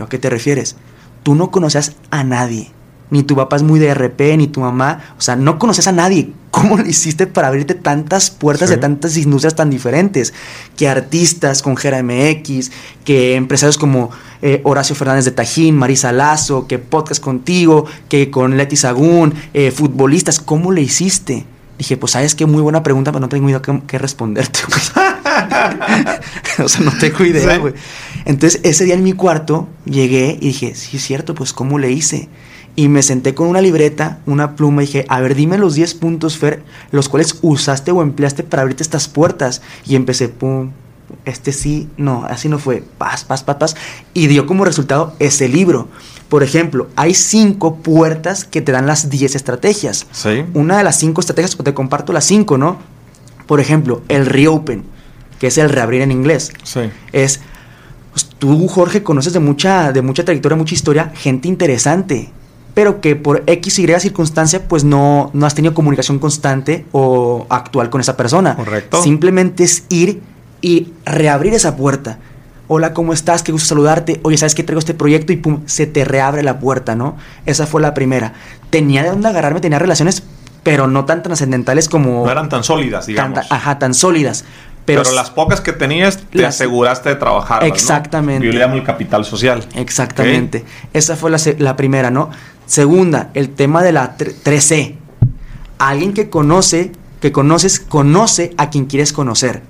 ¿a 0.00 0.08
qué 0.08 0.18
te 0.18 0.30
refieres? 0.30 0.76
Tú 1.22 1.34
no 1.34 1.50
conoces 1.50 1.92
a 2.10 2.24
nadie. 2.24 2.70
Ni 3.10 3.22
tu 3.22 3.34
papá 3.36 3.56
es 3.56 3.62
muy 3.62 3.78
de 3.80 3.92
RP, 3.92 4.36
ni 4.38 4.46
tu 4.46 4.60
mamá. 4.60 5.14
O 5.18 5.20
sea, 5.20 5.36
no 5.36 5.58
conoces 5.58 5.88
a 5.88 5.92
nadie. 5.92 6.32
¿Cómo 6.52 6.78
le 6.78 6.88
hiciste 6.88 7.26
para 7.26 7.48
abrirte 7.48 7.74
tantas 7.74 8.30
puertas 8.30 8.68
Sí. 8.70 8.76
de 8.76 8.80
tantas 8.80 9.16
industrias 9.18 9.56
tan 9.56 9.68
diferentes? 9.68 10.32
Que 10.76 10.88
artistas 10.88 11.60
con 11.60 11.76
Gera 11.76 12.02
MX, 12.02 12.70
que 13.04 13.34
empresarios 13.34 13.76
como 13.78 14.10
eh, 14.42 14.60
Horacio 14.64 14.94
Fernández 14.94 15.24
de 15.26 15.32
Tajín, 15.32 15.76
Marisa 15.76 16.12
Lazo, 16.12 16.66
que 16.66 16.78
podcast 16.78 17.22
contigo, 17.22 17.84
que 18.08 18.30
con 18.30 18.56
Leti 18.56 18.76
Sagún, 18.76 19.34
eh, 19.52 19.70
futbolistas. 19.72 20.40
¿Cómo 20.40 20.72
le 20.72 20.80
hiciste? 20.80 21.44
Dije, 21.80 21.96
pues 21.96 22.12
sabes 22.12 22.34
qué, 22.34 22.44
muy 22.44 22.60
buena 22.60 22.82
pregunta, 22.82 23.10
pero 23.10 23.20
no 23.20 23.30
tengo 23.30 23.48
idea 23.48 23.62
qué, 23.62 23.80
qué 23.86 23.96
responderte. 23.96 24.58
güey. 24.68 24.80
o 26.62 26.68
sea, 26.68 26.82
no 26.84 26.92
tengo 27.00 27.24
idea, 27.24 27.54
Sí. 27.54 27.58
güey. 27.58 27.72
Entonces, 28.26 28.60
ese 28.64 28.84
día 28.84 28.92
en 28.94 29.02
mi 29.02 29.14
cuarto 29.14 29.66
llegué 29.86 30.36
y 30.42 30.48
dije, 30.48 30.74
sí 30.74 30.98
es 30.98 31.02
cierto, 31.02 31.34
pues 31.34 31.54
¿cómo 31.54 31.78
le 31.78 31.90
hice? 31.90 32.28
Y 32.76 32.88
me 32.88 33.02
senté 33.02 33.34
con 33.34 33.48
una 33.48 33.62
libreta, 33.62 34.18
una 34.26 34.56
pluma 34.56 34.82
y 34.82 34.86
dije, 34.86 35.06
a 35.08 35.20
ver, 35.20 35.34
dime 35.34 35.56
los 35.56 35.74
10 35.74 35.94
puntos, 35.94 36.36
Fer, 36.36 36.62
los 36.92 37.08
cuales 37.08 37.38
usaste 37.40 37.92
o 37.92 38.02
empleaste 38.02 38.42
para 38.42 38.60
abrirte 38.60 38.82
estas 38.82 39.08
puertas. 39.08 39.62
Y 39.86 39.96
empecé, 39.96 40.28
pum, 40.28 40.72
este 41.24 41.52
sí, 41.52 41.88
no, 41.96 42.24
así 42.24 42.48
no 42.48 42.58
fue, 42.58 42.82
paz, 42.98 43.24
paz, 43.24 43.42
paz, 43.42 43.56
paz. 43.56 43.76
Y 44.14 44.26
dio 44.26 44.46
como 44.46 44.64
resultado 44.64 45.14
ese 45.18 45.48
libro. 45.48 45.88
Por 46.28 46.42
ejemplo, 46.42 46.88
hay 46.96 47.14
cinco 47.14 47.76
puertas 47.76 48.44
que 48.44 48.60
te 48.60 48.72
dan 48.72 48.86
las 48.86 49.10
10 49.10 49.34
estrategias. 49.34 50.06
Sí. 50.12 50.44
Una 50.54 50.78
de 50.78 50.84
las 50.84 50.98
cinco 50.98 51.20
estrategias, 51.20 51.58
o 51.58 51.64
te 51.64 51.74
comparto 51.74 52.12
las 52.12 52.24
cinco, 52.24 52.56
¿no? 52.56 52.78
Por 53.46 53.58
ejemplo, 53.58 54.02
el 54.08 54.26
reopen, 54.26 54.84
que 55.40 55.48
es 55.48 55.58
el 55.58 55.70
reabrir 55.70 56.02
en 56.02 56.12
inglés 56.12 56.52
Sí. 56.62 56.80
es 57.12 57.40
pues, 58.12 58.26
tú 58.38 58.68
Jorge 58.68 59.02
conoces 59.02 59.32
de 59.32 59.40
mucha 59.40 59.90
de 59.92 60.02
mucha 60.02 60.24
trayectoria 60.24 60.56
mucha 60.56 60.74
historia 60.74 61.10
gente 61.16 61.48
interesante 61.48 62.30
pero 62.74 63.00
que 63.00 63.16
por 63.16 63.42
X 63.46 63.80
y 63.80 63.86
circunstancia 63.98 64.68
pues 64.68 64.84
no 64.84 65.30
no 65.32 65.46
has 65.46 65.54
tenido 65.54 65.74
comunicación 65.74 66.18
constante 66.20 66.86
o 66.92 67.46
actual 67.48 67.90
con 67.90 68.00
esa 68.00 68.16
persona 68.16 68.54
Correcto. 68.54 69.02
simplemente 69.02 69.64
es 69.64 69.84
ir 69.88 70.22
y 70.60 70.92
reabrir 71.04 71.54
esa 71.54 71.76
puerta 71.76 72.18
Hola, 72.72 72.94
¿cómo 72.94 73.12
estás? 73.12 73.42
Qué 73.42 73.50
gusto 73.50 73.66
saludarte. 73.66 74.20
Oye, 74.22 74.36
¿sabes 74.38 74.54
qué 74.54 74.62
traigo 74.62 74.78
este 74.78 74.94
proyecto? 74.94 75.32
Y 75.32 75.36
pum, 75.38 75.62
se 75.66 75.88
te 75.88 76.04
reabre 76.04 76.44
la 76.44 76.60
puerta, 76.60 76.94
¿no? 76.94 77.16
Esa 77.44 77.66
fue 77.66 77.80
la 77.82 77.94
primera. 77.94 78.34
Tenía 78.70 79.02
de 79.02 79.08
dónde 79.08 79.26
agarrarme, 79.28 79.58
tenía 79.60 79.80
relaciones, 79.80 80.22
pero 80.62 80.86
no 80.86 81.04
tan 81.04 81.24
trascendentales 81.24 81.88
como. 81.88 82.24
No 82.24 82.30
eran 82.30 82.48
tan 82.48 82.62
sólidas, 82.62 83.06
tan- 83.06 83.12
digamos. 83.32 83.40
ajá, 83.50 83.80
tan 83.80 83.92
sólidas. 83.92 84.44
Pero, 84.84 85.02
Pero, 85.02 85.16
las 85.16 85.30
pocas 85.30 85.60
que 85.60 85.72
tenías 85.72 86.18
te 86.18 86.42
Las- 86.42 86.54
aseguraste 86.54 87.08
de 87.08 87.16
trabajar. 87.16 87.64
Exactamente. 87.64 88.46
Yo 88.46 88.52
le 88.52 88.60
llamo 88.60 88.76
el 88.76 88.84
capital 88.84 89.24
social. 89.24 89.66
Exactamente. 89.74 90.64
Esa 90.92 91.16
fue 91.16 91.32
la, 91.32 91.38
la 91.58 91.74
primera, 91.74 92.12
¿no? 92.12 92.30
Segunda, 92.66 93.30
el 93.34 93.50
tema 93.50 93.82
de 93.82 93.90
la 93.90 94.16
tre- 94.16 94.32
3C. 94.44 94.94
Alguien 95.78 96.12
que 96.12 96.30
conoce, 96.30 96.92
que 97.20 97.32
conoces, 97.32 97.80
conoce 97.80 98.54
a 98.58 98.70
quien 98.70 98.86
quieres 98.86 99.12
conocer. 99.12 99.62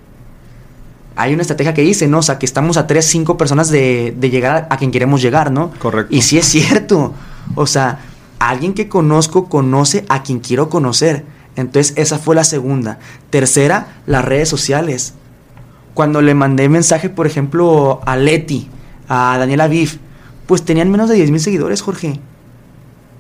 Hay 1.17 1.35
una 1.35 1.43
estrategia 1.43 1.75
que 1.75 1.83
dice, 1.83 2.09
¿no? 2.09 2.19
O 2.19 2.23
sea, 2.23 2.39
que 2.39 2.47
estamos 2.47 2.77
a 2.77 2.87
3, 2.87 3.05
5 3.05 3.37
personas 3.37 3.71
de, 3.71 4.15
de 4.17 4.31
llegar 4.31 4.69
a, 4.71 4.75
a 4.75 4.79
quien 4.79 4.91
queremos 4.91 5.21
llegar, 5.21 5.51
¿no? 5.51 5.73
Correcto. 5.79 6.15
Y 6.15 6.23
sí 6.23 6.39
es 6.39 6.47
cierto. 6.47 7.15
O 7.55 7.67
sea, 7.67 8.01
alguien 8.39 8.75
que 8.75 8.89
conozco 8.89 9.49
conoce 9.49 10.05
a 10.09 10.23
quien 10.23 10.41
quiero 10.41 10.69
conocer. 10.69 11.25
Entonces, 11.57 11.93
esa 11.97 12.19
fue 12.19 12.35
la 12.35 12.45
segunda. 12.45 12.99
Tercera, 13.29 14.01
las 14.07 14.25
redes 14.25 14.49
sociales. 14.49 15.15
Cuando 15.95 16.23
le 16.23 16.35
mandé 16.35 16.69
mensaje, 16.69 17.11
por 17.11 17.27
ejemplo, 17.27 18.01
a 18.07 18.17
Leti, 18.17 18.69
a 19.09 19.37
Daniela 19.39 19.69
Viv, 19.69 19.99
pues 20.47 20.65
tenían 20.65 20.91
menos 20.91 21.09
de 21.09 21.17
10 21.17 21.31
mil 21.31 21.41
seguidores, 21.41 21.83
Jorge. 21.83 22.21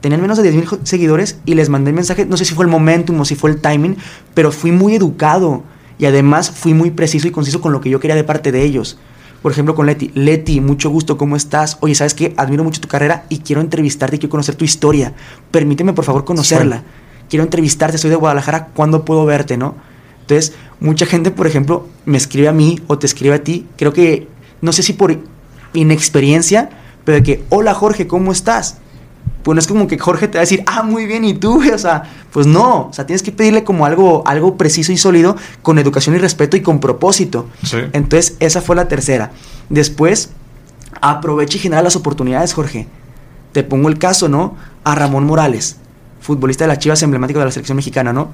Tenían 0.00 0.22
menos 0.22 0.38
de 0.38 0.50
10 0.50 0.54
mil 0.54 0.68
seguidores 0.84 1.38
y 1.44 1.54
les 1.54 1.68
mandé 1.68 1.92
mensaje, 1.92 2.24
no 2.24 2.36
sé 2.36 2.44
si 2.44 2.54
fue 2.54 2.64
el 2.64 2.70
momentum 2.70 3.20
o 3.20 3.24
si 3.24 3.34
fue 3.34 3.50
el 3.50 3.60
timing, 3.60 3.96
pero 4.34 4.50
fui 4.50 4.72
muy 4.72 4.94
educado 4.94 5.62
y 6.00 6.06
además 6.06 6.50
fui 6.50 6.72
muy 6.72 6.90
preciso 6.90 7.28
y 7.28 7.30
conciso 7.30 7.60
con 7.60 7.72
lo 7.72 7.80
que 7.82 7.90
yo 7.90 8.00
quería 8.00 8.16
de 8.16 8.24
parte 8.24 8.50
de 8.52 8.62
ellos. 8.64 8.96
Por 9.42 9.52
ejemplo, 9.52 9.74
con 9.74 9.84
Leti. 9.86 10.10
Leti, 10.14 10.60
mucho 10.62 10.88
gusto, 10.88 11.18
¿cómo 11.18 11.36
estás? 11.36 11.76
Oye, 11.80 11.94
¿sabes 11.94 12.14
qué? 12.14 12.32
Admiro 12.38 12.64
mucho 12.64 12.80
tu 12.80 12.88
carrera 12.88 13.26
y 13.28 13.40
quiero 13.40 13.60
entrevistarte 13.60 14.16
y 14.16 14.18
quiero 14.18 14.30
conocer 14.30 14.54
tu 14.54 14.64
historia. 14.64 15.12
Permíteme, 15.50 15.92
por 15.92 16.06
favor, 16.06 16.24
conocerla. 16.24 16.82
Quiero 17.28 17.44
entrevistarte, 17.44 17.98
soy 17.98 18.08
de 18.08 18.16
Guadalajara, 18.16 18.68
¿cuándo 18.74 19.04
puedo 19.04 19.26
verte, 19.26 19.58
no? 19.58 19.74
Entonces, 20.22 20.54
mucha 20.80 21.04
gente, 21.04 21.30
por 21.30 21.46
ejemplo, 21.46 21.86
me 22.06 22.16
escribe 22.16 22.48
a 22.48 22.52
mí 22.52 22.80
o 22.86 22.98
te 22.98 23.06
escribe 23.06 23.34
a 23.34 23.44
ti. 23.44 23.66
Creo 23.76 23.92
que, 23.92 24.26
no 24.62 24.72
sé 24.72 24.82
si 24.82 24.94
por 24.94 25.18
inexperiencia, 25.74 26.70
pero 27.04 27.16
de 27.16 27.22
que, 27.22 27.44
hola 27.50 27.74
Jorge, 27.74 28.06
¿cómo 28.06 28.32
estás? 28.32 28.78
Pues 29.42 29.54
no 29.54 29.60
es 29.60 29.66
como 29.66 29.86
que 29.86 29.98
Jorge 29.98 30.28
te 30.28 30.38
va 30.38 30.40
a 30.40 30.42
decir, 30.42 30.62
ah, 30.66 30.82
muy 30.82 31.06
bien, 31.06 31.24
¿y 31.24 31.34
tú? 31.34 31.56
güey?" 31.56 31.70
O 31.74 31.78
sea, 31.78 32.04
pues 32.32 32.46
no. 32.46 32.88
O 32.88 32.92
sea, 32.92 33.06
tienes 33.06 33.22
que 33.22 33.32
pedirle 33.32 33.64
como 33.64 33.86
algo, 33.86 34.22
algo 34.26 34.56
preciso 34.56 34.92
y 34.92 34.96
sólido, 34.96 35.36
con 35.62 35.78
educación 35.78 36.14
y 36.14 36.18
respeto 36.18 36.56
y 36.56 36.60
con 36.60 36.80
propósito. 36.80 37.48
Sí. 37.64 37.78
Entonces, 37.92 38.36
esa 38.40 38.60
fue 38.60 38.76
la 38.76 38.88
tercera. 38.88 39.32
Después, 39.68 40.30
aprovecha 41.00 41.56
y 41.56 41.60
genera 41.60 41.82
las 41.82 41.96
oportunidades, 41.96 42.52
Jorge. 42.52 42.86
Te 43.52 43.62
pongo 43.62 43.88
el 43.88 43.98
caso, 43.98 44.28
¿no? 44.28 44.56
A 44.84 44.94
Ramón 44.94 45.24
Morales, 45.24 45.76
futbolista 46.20 46.64
de 46.64 46.68
las 46.68 46.78
Chivas 46.78 47.02
emblemático 47.02 47.38
de 47.40 47.46
la 47.46 47.50
selección 47.50 47.76
mexicana, 47.76 48.12
¿no? 48.12 48.32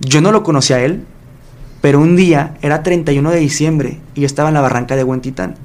Yo 0.00 0.20
no 0.20 0.32
lo 0.32 0.42
conocía 0.42 0.76
a 0.76 0.80
él, 0.80 1.04
pero 1.80 2.00
un 2.00 2.16
día, 2.16 2.54
era 2.62 2.82
31 2.82 3.30
de 3.30 3.38
diciembre, 3.38 4.00
y 4.14 4.20
yo 4.20 4.26
estaba 4.26 4.48
en 4.48 4.54
la 4.54 4.60
barranca 4.60 4.96
de 4.96 5.04
Huentitán. 5.04 5.56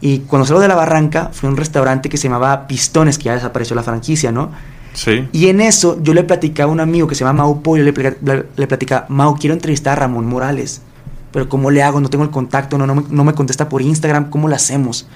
Y 0.00 0.20
cuando 0.20 0.46
salgo 0.46 0.60
de 0.60 0.68
la 0.68 0.74
barranca, 0.74 1.30
fui 1.32 1.46
a 1.46 1.50
un 1.50 1.56
restaurante 1.56 2.08
que 2.08 2.16
se 2.16 2.24
llamaba 2.28 2.66
Pistones, 2.66 3.16
que 3.18 3.24
ya 3.24 3.34
desapareció 3.34 3.74
la 3.76 3.82
franquicia, 3.82 4.30
¿no? 4.32 4.50
Sí. 4.92 5.28
Y 5.32 5.48
en 5.48 5.60
eso 5.60 5.98
yo 6.02 6.14
le 6.14 6.22
platicaba 6.24 6.70
a 6.70 6.72
un 6.72 6.80
amigo 6.80 7.06
que 7.06 7.14
se 7.14 7.24
llama 7.24 7.42
Mau 7.44 7.62
Pollo, 7.62 7.82
le, 7.84 7.92
platica- 7.92 8.16
le, 8.22 8.46
le 8.56 8.66
platicaba, 8.66 9.06
Mau, 9.08 9.36
quiero 9.36 9.54
entrevistar 9.54 9.92
a 9.94 10.00
Ramón 10.00 10.26
Morales, 10.26 10.80
pero 11.32 11.48
¿cómo 11.48 11.70
le 11.70 11.82
hago? 11.82 12.00
No 12.00 12.08
tengo 12.10 12.24
el 12.24 12.30
contacto, 12.30 12.78
no, 12.78 12.86
no, 12.86 12.94
me, 12.94 13.04
no 13.10 13.24
me 13.24 13.34
contesta 13.34 13.68
por 13.68 13.82
Instagram, 13.82 14.30
¿cómo 14.30 14.48
lo 14.48 14.54
hacemos? 14.54 15.06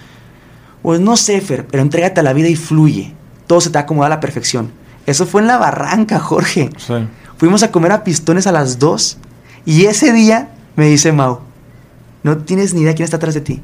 Pues 0.83 1.01
no 1.01 1.17
sé, 1.17 1.41
Fer, 1.41 1.67
pero 1.67 1.83
entrégate 1.83 2.21
a 2.21 2.23
la 2.23 2.33
vida 2.33 2.49
y 2.49 2.57
fluye. 2.57 3.15
Todo 3.47 3.61
se 3.61 3.71
te 3.71 3.79
acomoda 3.79 4.07
a 4.07 4.11
la 4.11 4.21
perfección. 4.21 4.71
Eso 5.07 5.27
fue 5.27 5.41
en 5.43 5.47
la 5.47 5.59
barranca, 5.59 6.19
Jorge. 6.21 6.71
Sí. 6.79 6.95
Fuimos 7.37 7.63
a 7.63 7.71
comer 7.71 7.93
a 7.93 8.05
pistones 8.05 8.47
a 8.47 8.53
las 8.53 8.79
2 8.79 9.19
y 9.67 9.85
ese 9.87 10.13
día 10.13 10.51
me 10.77 10.87
dice 10.89 11.13
Mau, 11.13 11.41
no 12.23 12.39
tienes 12.39 12.75
ni 12.75 12.83
idea 12.83 12.95
quién 12.95 13.05
está 13.05 13.17
atrás 13.17 13.35
de 13.35 13.41
ti. 13.41 13.63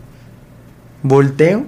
Volteo, 1.09 1.65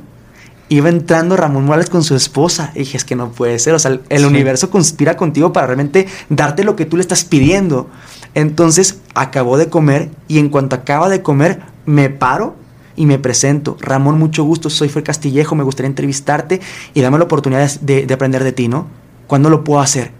iba 0.68 0.88
entrando 0.88 1.36
Ramón 1.36 1.64
Morales 1.64 1.88
con 1.90 2.02
su 2.02 2.14
esposa. 2.14 2.72
Y 2.74 2.80
dije, 2.80 2.96
es 2.96 3.04
que 3.04 3.16
no 3.16 3.30
puede 3.30 3.58
ser. 3.58 3.74
O 3.74 3.78
sea, 3.78 3.92
el, 3.92 4.00
el 4.08 4.20
Sí. 4.20 4.24
universo 4.26 4.70
conspira 4.70 5.16
contigo 5.16 5.52
para 5.52 5.66
realmente 5.66 6.06
darte 6.28 6.64
lo 6.64 6.76
que 6.76 6.84
tú 6.84 6.96
le 6.96 7.02
estás 7.02 7.24
pidiendo. 7.24 7.88
Entonces, 8.34 9.00
acabó 9.14 9.56
de 9.58 9.68
comer 9.68 10.10
y 10.28 10.38
en 10.38 10.48
cuanto 10.48 10.76
acaba 10.76 11.08
de 11.08 11.22
comer, 11.22 11.60
me 11.86 12.10
paro 12.10 12.54
y 12.96 13.06
me 13.06 13.18
presento. 13.18 13.76
Ramón, 13.80 14.18
mucho 14.18 14.44
gusto, 14.44 14.68
soy 14.70 14.88
Fer 14.88 15.02
Castillejo, 15.04 15.54
me 15.54 15.64
gustaría 15.64 15.88
entrevistarte 15.88 16.60
y 16.94 17.00
dame 17.00 17.16
la 17.18 17.24
oportunidad 17.24 17.70
de, 17.80 18.04
de 18.06 18.14
aprender 18.14 18.44
de 18.44 18.52
ti, 18.52 18.68
¿no? 18.68 18.86
¿Cuándo 19.26 19.50
lo 19.50 19.64
puedo 19.64 19.80
hacer? 19.80 20.16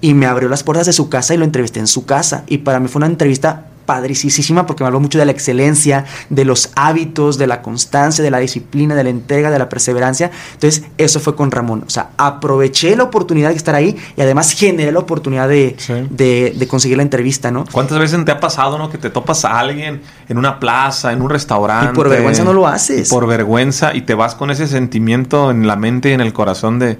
y 0.00 0.12
me 0.12 0.26
abrió 0.26 0.50
las 0.50 0.62
puertas 0.62 0.84
de 0.84 0.92
su 0.92 1.08
casa 1.08 1.32
y 1.32 1.38
lo 1.38 1.46
entrevisté 1.46 1.80
en 1.80 1.86
su 1.86 2.04
casa. 2.04 2.44
Y 2.46 2.58
para 2.58 2.78
mí 2.78 2.88
fue 2.88 2.98
una 2.98 3.06
entrevista 3.06 3.68
padricísima 3.84 4.66
porque 4.66 4.82
me 4.82 4.88
habló 4.88 5.00
mucho 5.00 5.18
de 5.18 5.24
la 5.24 5.32
excelencia, 5.32 6.04
de 6.30 6.44
los 6.44 6.70
hábitos, 6.76 7.38
de 7.38 7.46
la 7.46 7.62
constancia, 7.62 8.22
de 8.24 8.30
la 8.30 8.38
disciplina, 8.38 8.94
de 8.94 9.04
la 9.04 9.10
entrega, 9.10 9.50
de 9.50 9.58
la 9.58 9.68
perseverancia. 9.68 10.30
Entonces, 10.54 10.84
eso 10.98 11.20
fue 11.20 11.34
con 11.36 11.50
Ramón. 11.50 11.84
O 11.86 11.90
sea, 11.90 12.10
aproveché 12.16 12.96
la 12.96 13.04
oportunidad 13.04 13.50
de 13.50 13.56
estar 13.56 13.74
ahí 13.74 13.96
y 14.16 14.20
además 14.20 14.52
generé 14.52 14.92
la 14.92 14.98
oportunidad 15.00 15.48
de, 15.48 15.74
Sí. 15.78 15.92
de, 16.10 16.54
de 16.56 16.68
conseguir 16.68 16.96
la 16.96 17.02
entrevista, 17.02 17.50
¿no? 17.50 17.64
¿Cuántas 17.70 17.98
veces 17.98 18.24
te 18.24 18.30
ha 18.32 18.40
pasado, 18.40 18.78
no? 18.78 18.90
Que 18.90 18.98
te 18.98 19.10
topas 19.10 19.44
a 19.44 19.58
alguien 19.58 20.00
en 20.28 20.38
una 20.38 20.58
plaza, 20.60 21.12
en 21.12 21.22
un 21.22 21.30
restaurante. 21.30 21.90
Y 21.92 21.94
por 21.94 22.08
vergüenza 22.08 22.44
no 22.44 22.52
lo 22.52 22.66
haces. 22.66 23.08
Y 23.08 23.10
por 23.10 23.26
vergüenza 23.26 23.94
y 23.94 24.02
te 24.02 24.14
vas 24.14 24.34
con 24.34 24.50
ese 24.50 24.66
sentimiento 24.66 25.50
en 25.50 25.66
la 25.66 25.76
mente 25.76 26.10
y 26.10 26.12
en 26.12 26.20
el 26.20 26.32
corazón 26.32 26.78
de 26.78 26.98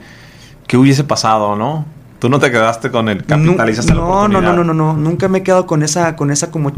qué 0.67 0.77
hubiese 0.77 1.05
pasado, 1.05 1.57
¿no? 1.57 1.87
Tú 2.25 2.31
no 2.31 2.39
te 2.39 2.51
quedaste 2.51 2.91
con 2.91 3.11
el 3.11 3.23
capitalizaste 3.23 3.93
no, 3.93 3.99
la 3.99 4.05
no, 4.07 4.15
oportunidad. 4.17 4.41
no, 4.55 4.65
no, 4.65 4.73
no, 4.73 4.73
no, 4.73 4.97
nunca 4.97 5.29
me 5.29 5.41
he 5.41 5.43
quedado 5.43 5.67
con 5.67 5.83
esa, 5.83 6.17
con 6.17 6.31
esa 6.31 6.51
como 6.51 6.73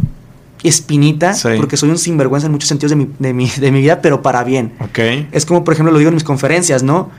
espinita, 0.64 1.34
Sí. 1.34 1.50
porque 1.56 1.76
soy 1.76 1.90
un 1.90 1.98
sinvergüenza 1.98 2.46
en 2.46 2.52
muchos 2.52 2.68
sentidos 2.68 2.90
de 2.90 2.96
mi, 2.96 3.08
de 3.20 3.32
mi, 3.32 3.48
de 3.48 3.70
mi 3.70 3.80
vida, 3.80 4.00
pero 4.02 4.22
para 4.22 4.42
bien. 4.42 4.72
Ok. 4.80 4.98
Es 5.30 5.46
como, 5.46 5.62
por 5.62 5.72
ejemplo, 5.74 5.92
lo 5.92 5.98
digo 6.00 6.08
en 6.08 6.14
mis 6.14 6.24
conferencias, 6.24 6.82
¿no? 6.82 7.10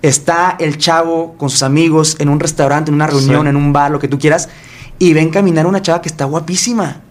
Está 0.00 0.56
el 0.58 0.78
chavo 0.78 1.34
con 1.36 1.50
sus 1.50 1.62
amigos 1.62 2.16
en 2.20 2.30
un 2.30 2.40
restaurante, 2.40 2.90
en 2.90 2.94
una 2.94 3.06
reunión, 3.06 3.42
Sí. 3.42 3.48
en 3.50 3.56
un 3.56 3.74
bar, 3.74 3.90
lo 3.90 3.98
que 3.98 4.08
tú 4.08 4.18
quieras, 4.18 4.48
y 4.98 5.12
ven 5.12 5.28
caminar 5.28 5.66
una 5.66 5.82
chava 5.82 6.00
que 6.00 6.08
está 6.08 6.24
guapísima. 6.24 7.02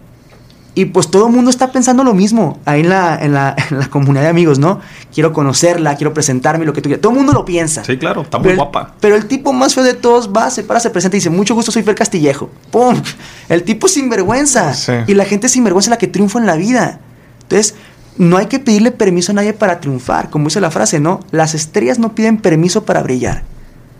Y 0.76 0.86
pues 0.86 1.08
todo 1.08 1.28
el 1.28 1.32
mundo 1.32 1.50
está 1.50 1.70
pensando 1.70 2.02
lo 2.02 2.14
mismo 2.14 2.58
ahí 2.64 2.80
en 2.80 2.88
la, 2.88 3.16
en, 3.22 3.32
la, 3.32 3.54
en 3.70 3.78
la 3.78 3.86
comunidad 3.88 4.22
de 4.24 4.28
amigos, 4.28 4.58
¿no? 4.58 4.80
Quiero 5.14 5.32
conocerla, 5.32 5.96
quiero 5.96 6.12
presentarme, 6.12 6.64
lo 6.64 6.72
que 6.72 6.80
tú 6.82 6.88
quieras. 6.88 7.00
Todo 7.00 7.12
el 7.12 7.18
mundo 7.18 7.32
lo 7.32 7.44
piensa. 7.44 7.84
Sí, 7.84 7.96
claro, 7.96 8.22
está 8.22 8.38
muy 8.38 8.44
Pero 8.44 8.52
el- 8.54 8.58
guapa. 8.58 8.94
Pero 9.00 9.14
el 9.14 9.26
tipo 9.26 9.52
más 9.52 9.74
feo 9.74 9.84
de 9.84 9.94
todos 9.94 10.30
va, 10.36 10.50
se 10.50 10.64
para, 10.64 10.80
se 10.80 10.90
presenta 10.90 11.16
y 11.16 11.20
dice, 11.20 11.30
mucho 11.30 11.54
gusto, 11.54 11.70
soy 11.70 11.84
Fer 11.84 11.94
Castillejo. 11.94 12.50
¡Pum! 12.72 13.00
El 13.48 13.62
tipo 13.62 13.86
sinvergüenza. 13.86 14.74
Sí. 14.74 14.92
Y 15.06 15.14
la 15.14 15.24
gente 15.24 15.48
sinvergüenza 15.48 15.86
es 15.88 15.90
la 15.90 15.98
que 15.98 16.08
triunfa 16.08 16.40
en 16.40 16.46
la 16.46 16.56
vida. 16.56 16.98
Entonces, 17.42 17.76
no 18.16 18.36
hay 18.36 18.46
que 18.46 18.58
pedirle 18.58 18.90
permiso 18.90 19.30
a 19.30 19.34
nadie 19.36 19.52
para 19.52 19.78
triunfar. 19.80 20.28
Como 20.30 20.46
dice 20.46 20.60
la 20.60 20.70
frase, 20.72 20.98
¿no? 20.98 21.20
Las 21.30 21.54
estrellas 21.54 22.00
no 22.00 22.14
piden 22.16 22.38
permiso 22.38 22.84
para 22.84 23.00
brillar. 23.02 23.44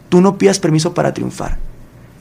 Tú 0.09 0.21
no 0.21 0.39
pidas 0.39 0.59
permiso 0.59 0.93
para 0.95 1.15
triunfar. 1.15 1.57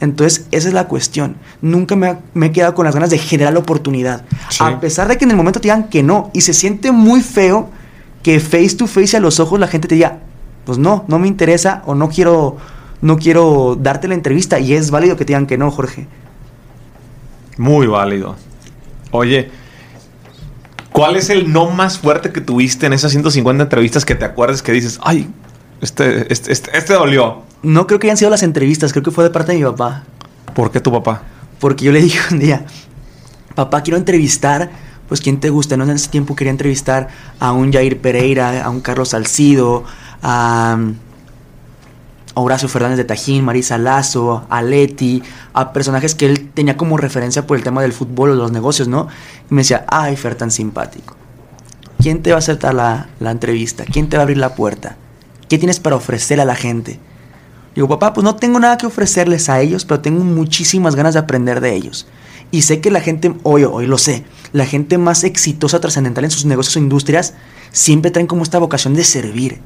Entonces, 0.04 0.48
esa 0.52 0.68
es 0.68 0.74
la 0.74 0.90
cuestión. 0.90 1.38
Nunca 1.62 1.96
me, 1.96 2.18
he 2.46 2.52
quedado 2.52 2.76
con 2.76 2.84
las 2.84 2.94
ganas 2.94 3.10
de 3.10 3.18
generar 3.18 3.54
la 3.54 3.60
oportunidad. 3.60 4.26
Sí. 4.50 4.62
A 4.62 4.82
pesar 4.82 5.08
de 5.08 5.18
que 5.18 5.24
en 5.24 5.32
el 5.32 5.38
momento 5.38 5.62
te 5.62 5.70
digan 5.70 5.88
que 5.88 6.04
no. 6.04 6.30
Y 6.34 6.42
se 6.42 6.54
siente 6.54 6.92
muy 6.92 7.22
feo 7.22 7.70
que 8.22 8.42
face 8.42 8.76
to 8.76 8.86
face 8.86 9.16
a 9.16 9.22
los 9.22 9.40
ojos 9.40 9.62
la 9.62 9.68
gente 9.68 9.88
te 9.88 9.96
diga, 9.96 10.20
pues 10.66 10.78
no, 10.78 11.06
no 11.08 11.20
me 11.20 11.30
interesa 11.30 11.84
o 11.86 11.96
no 11.96 12.10
quiero, 12.10 12.58
no 13.02 13.18
quiero 13.18 13.78
darte 13.80 14.10
la 14.10 14.16
entrevista. 14.16 14.60
Y 14.60 14.74
es 14.74 14.92
válido 14.92 15.16
que 15.16 15.24
te 15.24 15.32
digan 15.32 15.48
que 15.48 15.58
no, 15.58 15.72
Jorge. 15.72 16.06
Muy 17.58 17.88
válido. 17.88 18.36
Oye, 19.12 19.52
¿cuál 20.92 21.16
es 21.16 21.30
el 21.30 21.54
no 21.54 21.70
más 21.70 21.98
fuerte 21.98 22.34
que 22.34 22.42
tuviste 22.42 22.88
en 22.88 22.92
esas 22.92 23.12
150 23.12 23.64
entrevistas 23.64 24.04
que 24.04 24.16
te 24.16 24.26
acuerdes 24.26 24.62
que 24.62 24.74
dices, 24.74 25.00
ay, 25.02 25.30
este, 25.80 26.30
este, 26.34 26.52
este, 26.52 26.78
este 26.78 26.94
dolió? 26.94 27.53
No 27.64 27.88
creo 27.88 27.98
que 27.98 28.08
hayan 28.08 28.18
sido 28.18 28.30
las 28.30 28.44
entrevistas, 28.44 28.92
creo 28.92 29.04
que 29.04 29.12
fue 29.12 29.24
de 29.24 29.30
parte 29.30 29.54
de 29.54 29.58
mi 29.58 29.64
papá. 29.64 30.04
¿Por 30.54 30.70
qué 30.70 30.82
tu 30.82 30.92
papá? 30.92 31.24
Porque 31.60 31.86
yo 31.86 31.94
le 31.94 32.02
dije 32.02 32.20
un 32.30 32.40
día, 32.40 32.66
papá, 33.56 33.82
quiero 33.82 33.98
entrevistar, 33.98 34.70
pues 35.08 35.22
¿quién 35.22 35.40
te 35.40 35.50
gusta? 35.50 35.78
¿no? 35.78 35.86
En 35.86 35.92
ese 35.92 36.10
tiempo 36.10 36.36
quería 36.36 36.52
entrevistar 36.52 37.08
a 37.40 37.54
un 37.54 37.72
Jair 37.72 38.02
Pereira, 38.02 38.66
a 38.66 38.70
un 38.70 38.82
Carlos 38.82 39.10
Salcido, 39.10 39.86
a, 40.22 40.78
Horacio 42.36 42.68
Fernández 42.68 42.98
de 42.98 43.04
Tajín, 43.04 43.46
Marisa 43.46 43.78
Lazo, 43.78 44.46
a 44.50 44.62
Leti, 44.62 45.22
a 45.54 45.72
personajes 45.72 46.16
que 46.16 46.26
él 46.26 46.50
tenía 46.50 46.76
como 46.76 46.98
referencia 46.98 47.46
por 47.46 47.58
el 47.58 47.64
tema 47.64 47.82
del 47.82 47.94
fútbol 47.94 48.32
o 48.32 48.36
los 48.36 48.52
negocios, 48.52 48.88
¿no? 48.88 49.08
Y 49.52 49.54
me 49.54 49.62
decía, 49.62 49.86
ay, 49.88 50.16
Fer, 50.16 50.34
tan 50.34 50.50
simpático. 50.50 51.16
¿Quién 52.00 52.24
te 52.24 52.32
va 52.32 52.38
a 52.38 52.40
aceptar 52.40 52.74
la, 52.74 53.08
la 53.20 53.30
entrevista? 53.30 53.86
¿Quién 53.86 54.10
te 54.10 54.18
va 54.18 54.22
a 54.22 54.24
abrir 54.24 54.38
la 54.38 54.56
puerta? 54.56 54.98
¿Qué 55.48 55.60
tienes 55.60 55.80
para 55.80 55.96
ofrecer 55.96 56.42
a 56.42 56.46
la 56.46 56.56
gente? 56.56 57.00
Digo, 57.76 57.88
papá, 57.88 58.14
pues 58.14 58.24
no 58.24 58.36
tengo 58.36 58.60
nada 58.60 58.78
que 58.78 58.86
ofrecerles 58.86 59.50
a 59.50 59.60
ellos, 59.62 59.86
pero 59.86 60.00
tengo 60.02 60.24
muchísimas 60.24 60.96
ganas 60.96 61.14
de 61.16 61.20
aprender 61.22 61.60
de 61.62 61.74
ellos. 61.76 62.08
Y 62.52 62.62
sé 62.62 62.82
que 62.82 62.92
la 62.92 63.02
gente, 63.02 63.34
hoy, 63.44 63.64
hoy 63.64 63.88
lo 63.88 63.98
sé, 63.98 64.24
la 64.52 64.66
gente 64.68 64.98
más 65.00 65.24
exitosa, 65.24 65.80
trascendental 65.80 66.24
en 66.24 66.32
sus 66.32 66.46
negocios 66.46 66.76
o 66.76 66.80
industrias, 66.80 67.34
siempre 67.72 68.12
traen 68.12 68.28
como 68.28 68.44
esta 68.44 68.60
vocación 68.60 68.94
de 68.94 69.04
servir, 69.04 69.60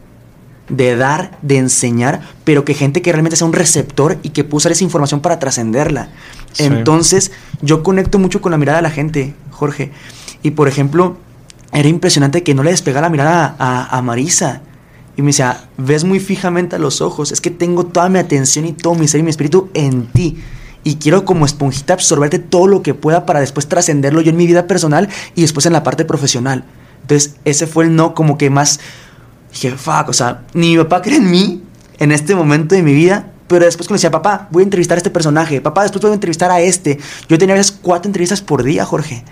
de 0.69 0.95
dar, 0.95 1.37
de 1.41 1.57
enseñar, 1.57 2.21
pero 2.45 2.63
que 2.63 2.73
gente 2.73 3.01
que 3.01 3.11
realmente 3.11 3.35
sea 3.35 3.47
un 3.47 3.51
receptor 3.53 4.17
y 4.23 4.29
que 4.29 4.45
pueda 4.45 4.57
usar 4.57 4.71
esa 4.71 4.85
información 4.85 5.19
para 5.19 5.37
trascenderla. 5.39 6.09
Sí. 6.53 6.63
Entonces, 6.63 7.31
yo 7.61 7.83
conecto 7.83 8.19
mucho 8.19 8.41
con 8.41 8.51
la 8.53 8.57
mirada 8.57 8.77
de 8.77 8.83
la 8.83 8.89
gente, 8.91 9.33
Jorge. 9.51 9.91
Y 10.43 10.51
por 10.51 10.69
ejemplo, 10.69 11.17
era 11.73 11.89
impresionante 11.89 12.43
que 12.43 12.53
no 12.55 12.63
le 12.63 12.71
despegara 12.71 13.07
la 13.07 13.09
mirada 13.09 13.55
a, 13.59 13.83
a- 13.83 13.97
a 13.97 14.01
Marisa. 14.01 14.61
Y 15.17 15.23
me 15.23 15.27
decía, 15.27 15.67
ves 15.77 16.03
muy 16.03 16.19
fijamente 16.19 16.75
a 16.75 16.79
los 16.79 17.01
ojos, 17.01 17.31
es 17.31 17.41
que 17.41 17.49
tengo 17.49 17.87
toda 17.87 18.07
mi 18.07 18.19
atención 18.19 18.65
y 18.65 18.73
todo 18.73 18.93
mi 18.93 19.07
ser 19.07 19.19
y 19.19 19.23
mi 19.23 19.31
espíritu 19.31 19.69
en 19.73 20.05
ti. 20.07 20.37
Y 20.83 20.95
quiero 20.95 21.25
como 21.25 21.45
esponjita 21.45 21.93
absorberte 21.93 22.37
todo 22.39 22.67
lo 22.67 22.83
que 22.83 22.93
pueda 22.93 23.25
para 23.25 23.39
después 23.39 23.67
trascenderlo 23.67 24.21
yo 24.21 24.29
en 24.29 24.37
mi 24.37 24.45
vida 24.45 24.67
personal 24.67 25.09
y 25.35 25.41
después 25.41 25.65
en 25.65 25.73
la 25.73 25.83
parte 25.83 26.05
profesional. 26.05 26.63
Entonces, 27.01 27.35
ese 27.45 27.67
fue 27.67 27.85
el 27.85 27.95
no 27.95 28.13
como 28.13 28.37
que 28.37 28.49
más... 28.49 28.79
Dije, 29.51 29.71
fuck, 29.71 30.09
o 30.09 30.13
sea, 30.13 30.45
ni 30.53 30.71
mi 30.71 30.83
papá 30.83 31.01
cree 31.01 31.17
en 31.17 31.31
mí 31.31 31.63
en 31.97 32.11
este 32.11 32.35
momento 32.35 32.75
de 32.75 32.83
mi 32.83 32.93
vida, 32.93 33.31
pero 33.47 33.65
después 33.65 33.87
cuando 33.87 33.97
decía, 33.97 34.11
papá, 34.11 34.47
voy 34.51 34.61
a 34.61 34.65
entrevistar 34.65 34.97
a 34.97 34.99
este 34.99 35.09
personaje, 35.09 35.61
papá, 35.61 35.81
después 35.81 36.01
voy 36.01 36.11
a 36.11 36.13
entrevistar 36.13 36.51
a 36.51 36.61
este. 36.61 36.99
Yo 37.27 37.39
tenía 37.39 37.55
esas 37.55 37.71
cuatro 37.71 38.07
entrevistas 38.07 38.41
por 38.41 38.61
día, 38.61 38.85
Jorge. 38.85 39.23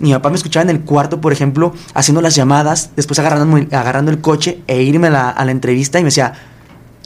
Mi 0.00 0.12
papá 0.12 0.28
me 0.30 0.36
escuchaba 0.36 0.62
en 0.64 0.70
el 0.70 0.80
cuarto, 0.80 1.20
por 1.20 1.32
ejemplo, 1.32 1.72
haciendo 1.94 2.20
las 2.20 2.34
llamadas, 2.34 2.90
después 2.96 3.18
agarrando, 3.20 3.56
agarrando 3.76 4.10
el 4.10 4.20
coche 4.20 4.60
e 4.66 4.82
irme 4.82 5.06
a 5.06 5.10
la, 5.10 5.30
a 5.30 5.44
la 5.44 5.52
entrevista 5.52 5.98
y 6.00 6.02
me 6.02 6.06
decía, 6.08 6.32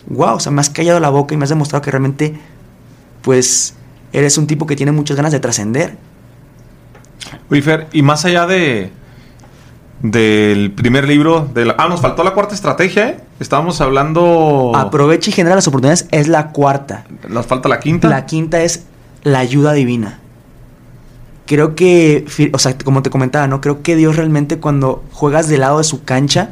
wow, 0.06 0.36
o 0.36 0.40
sea, 0.40 0.50
me 0.52 0.60
has 0.60 0.70
callado 0.70 0.98
la 1.00 1.10
boca 1.10 1.34
y 1.34 1.36
me 1.36 1.44
has 1.44 1.50
demostrado 1.50 1.82
que 1.82 1.90
realmente, 1.90 2.38
pues, 3.22 3.74
eres 4.12 4.38
un 4.38 4.46
tipo 4.46 4.66
que 4.66 4.74
tiene 4.74 4.90
muchas 4.92 5.16
ganas 5.16 5.32
de 5.32 5.40
trascender. 5.40 5.96
Oye, 7.50 7.60
Fer, 7.62 7.88
y 7.92 8.00
más 8.02 8.24
allá 8.24 8.46
de 8.46 8.90
del 10.00 10.70
primer 10.70 11.08
libro, 11.08 11.48
de 11.52 11.64
la- 11.64 11.74
ah, 11.76 11.88
nos 11.88 12.00
faltó 12.00 12.22
la 12.22 12.32
cuarta 12.32 12.54
estrategia, 12.54 13.08
¿eh? 13.08 13.20
Estábamos 13.40 13.80
hablando... 13.80 14.70
Aprovecha 14.76 15.30
y 15.30 15.32
genera 15.32 15.56
las 15.56 15.66
oportunidades, 15.66 16.06
es 16.12 16.28
la 16.28 16.52
cuarta. 16.52 17.04
Nos 17.28 17.46
falta 17.46 17.68
la 17.68 17.80
quinta. 17.80 18.08
La 18.08 18.24
quinta 18.24 18.62
es 18.62 18.84
la 19.24 19.40
ayuda 19.40 19.72
divina. 19.72 20.20
Creo 21.48 21.74
que, 21.74 22.26
o 22.52 22.58
sea, 22.58 22.76
como 22.76 23.02
te 23.02 23.08
comentaba, 23.08 23.48
¿no? 23.48 23.62
Creo 23.62 23.82
que 23.82 23.96
Dios 23.96 24.16
realmente 24.16 24.58
cuando 24.58 25.02
juegas 25.12 25.48
del 25.48 25.60
lado 25.60 25.78
de 25.78 25.84
su 25.84 26.04
cancha, 26.04 26.50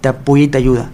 te 0.00 0.08
apoya 0.08 0.42
y 0.42 0.48
te 0.48 0.58
ayuda. 0.58 0.90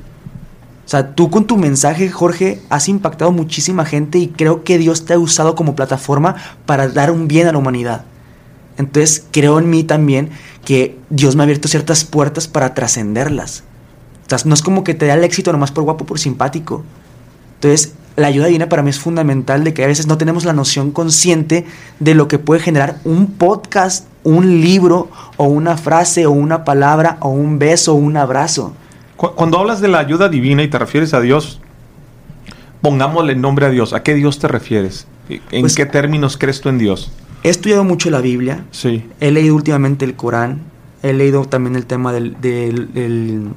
O 0.85 0.91
sea, 0.91 1.15
tú 1.15 1.31
con 1.31 1.47
tu 1.47 1.57
mensaje, 1.57 2.11
Jorge, 2.11 2.61
has 2.69 2.91
impactado 2.91 3.33
muchísima 3.33 3.87
gente 3.87 4.19
y 4.19 4.29
creo 4.29 4.65
que 4.65 4.77
Dios 4.77 5.07
te 5.07 5.15
ha 5.15 5.19
usado 5.19 5.55
como 5.55 5.75
plataforma 5.75 6.37
para 6.67 6.89
dar 6.89 7.11
un 7.11 7.27
bien 7.27 7.47
a 7.47 7.53
la 7.53 7.59
humanidad. 7.59 8.05
Entonces, 8.77 9.27
creo 9.33 9.59
en 9.59 9.71
mí 9.71 9.83
también 9.83 10.29
que 10.63 10.99
Dios 11.09 11.35
me 11.35 11.43
ha 11.43 11.45
abierto 11.45 11.69
ciertas 11.69 12.05
puertas 12.05 12.49
para 12.49 12.75
trascenderlas. 12.75 13.65
O 14.27 14.29
sea, 14.29 14.39
no 14.45 14.53
es 14.53 14.61
como 14.61 14.85
que 14.85 14.93
te 14.93 15.07
da 15.07 15.15
el 15.15 15.25
éxito 15.25 15.53
nomás 15.53 15.73
por 15.73 15.85
guapo, 15.85 16.05
por 16.05 16.19
simpático. 16.19 16.85
Entonces, 17.55 17.95
la 18.19 18.27
ayuda 18.29 18.47
divina 18.47 18.69
para 18.69 18.83
mí 18.83 18.91
es 18.91 18.99
fundamental 18.99 19.65
de 19.65 19.73
que 19.73 19.85
a 19.85 19.87
veces 19.87 20.07
no 20.07 20.19
tenemos 20.19 20.45
la 20.45 20.53
noción 20.53 20.91
consciente 20.91 21.65
de 22.01 22.15
lo 22.15 22.29
que 22.29 22.39
puede 22.39 22.61
generar 22.61 22.99
un 23.05 23.29
podcast, 23.29 24.07
un 24.25 24.61
libro, 24.61 25.09
o 25.37 25.45
una 25.45 25.77
frase, 25.77 26.27
o 26.27 26.33
una 26.33 26.65
palabra, 26.65 27.17
o 27.21 27.29
un 27.31 27.59
beso, 27.59 27.93
o 27.93 27.97
un 27.97 28.17
abrazo. 28.17 28.75
Cu- 29.17 29.33
Cuando 29.35 29.59
hablas 29.59 29.81
de 29.81 29.89
la 29.89 30.01
ayuda 30.01 30.29
divina 30.29 30.63
y 30.63 30.69
te 30.69 30.79
refieres 30.79 31.15
a 31.15 31.21
Dios, 31.21 31.61
pongámosle 32.83 33.35
nombre 33.37 33.67
a 33.67 33.71
Dios. 33.71 33.93
¿A 33.93 34.03
qué 34.03 34.15
Dios 34.15 34.39
te 34.39 34.49
refieres? 34.49 35.07
¿En 35.29 35.61
Pues- 35.63 35.75
qué 35.75 35.87
términos 35.87 36.37
crees 36.37 36.61
tú 36.61 36.69
en 36.69 36.79
Dios? 36.79 37.11
He 37.45 37.51
estudiado 37.51 37.85
mucho 37.85 38.11
la 38.11 38.21
Biblia, 38.21 38.65
Sí. 38.73 39.05
he 39.21 39.31
leído 39.31 39.55
últimamente 39.55 40.05
el 40.05 40.15
Corán, 40.15 40.63
he 41.03 41.13
leído 41.13 41.45
también 41.45 41.77
el 41.77 41.87
tema 41.87 42.13
del, 42.13 42.37
del- 42.41 42.93
del- 42.93 43.49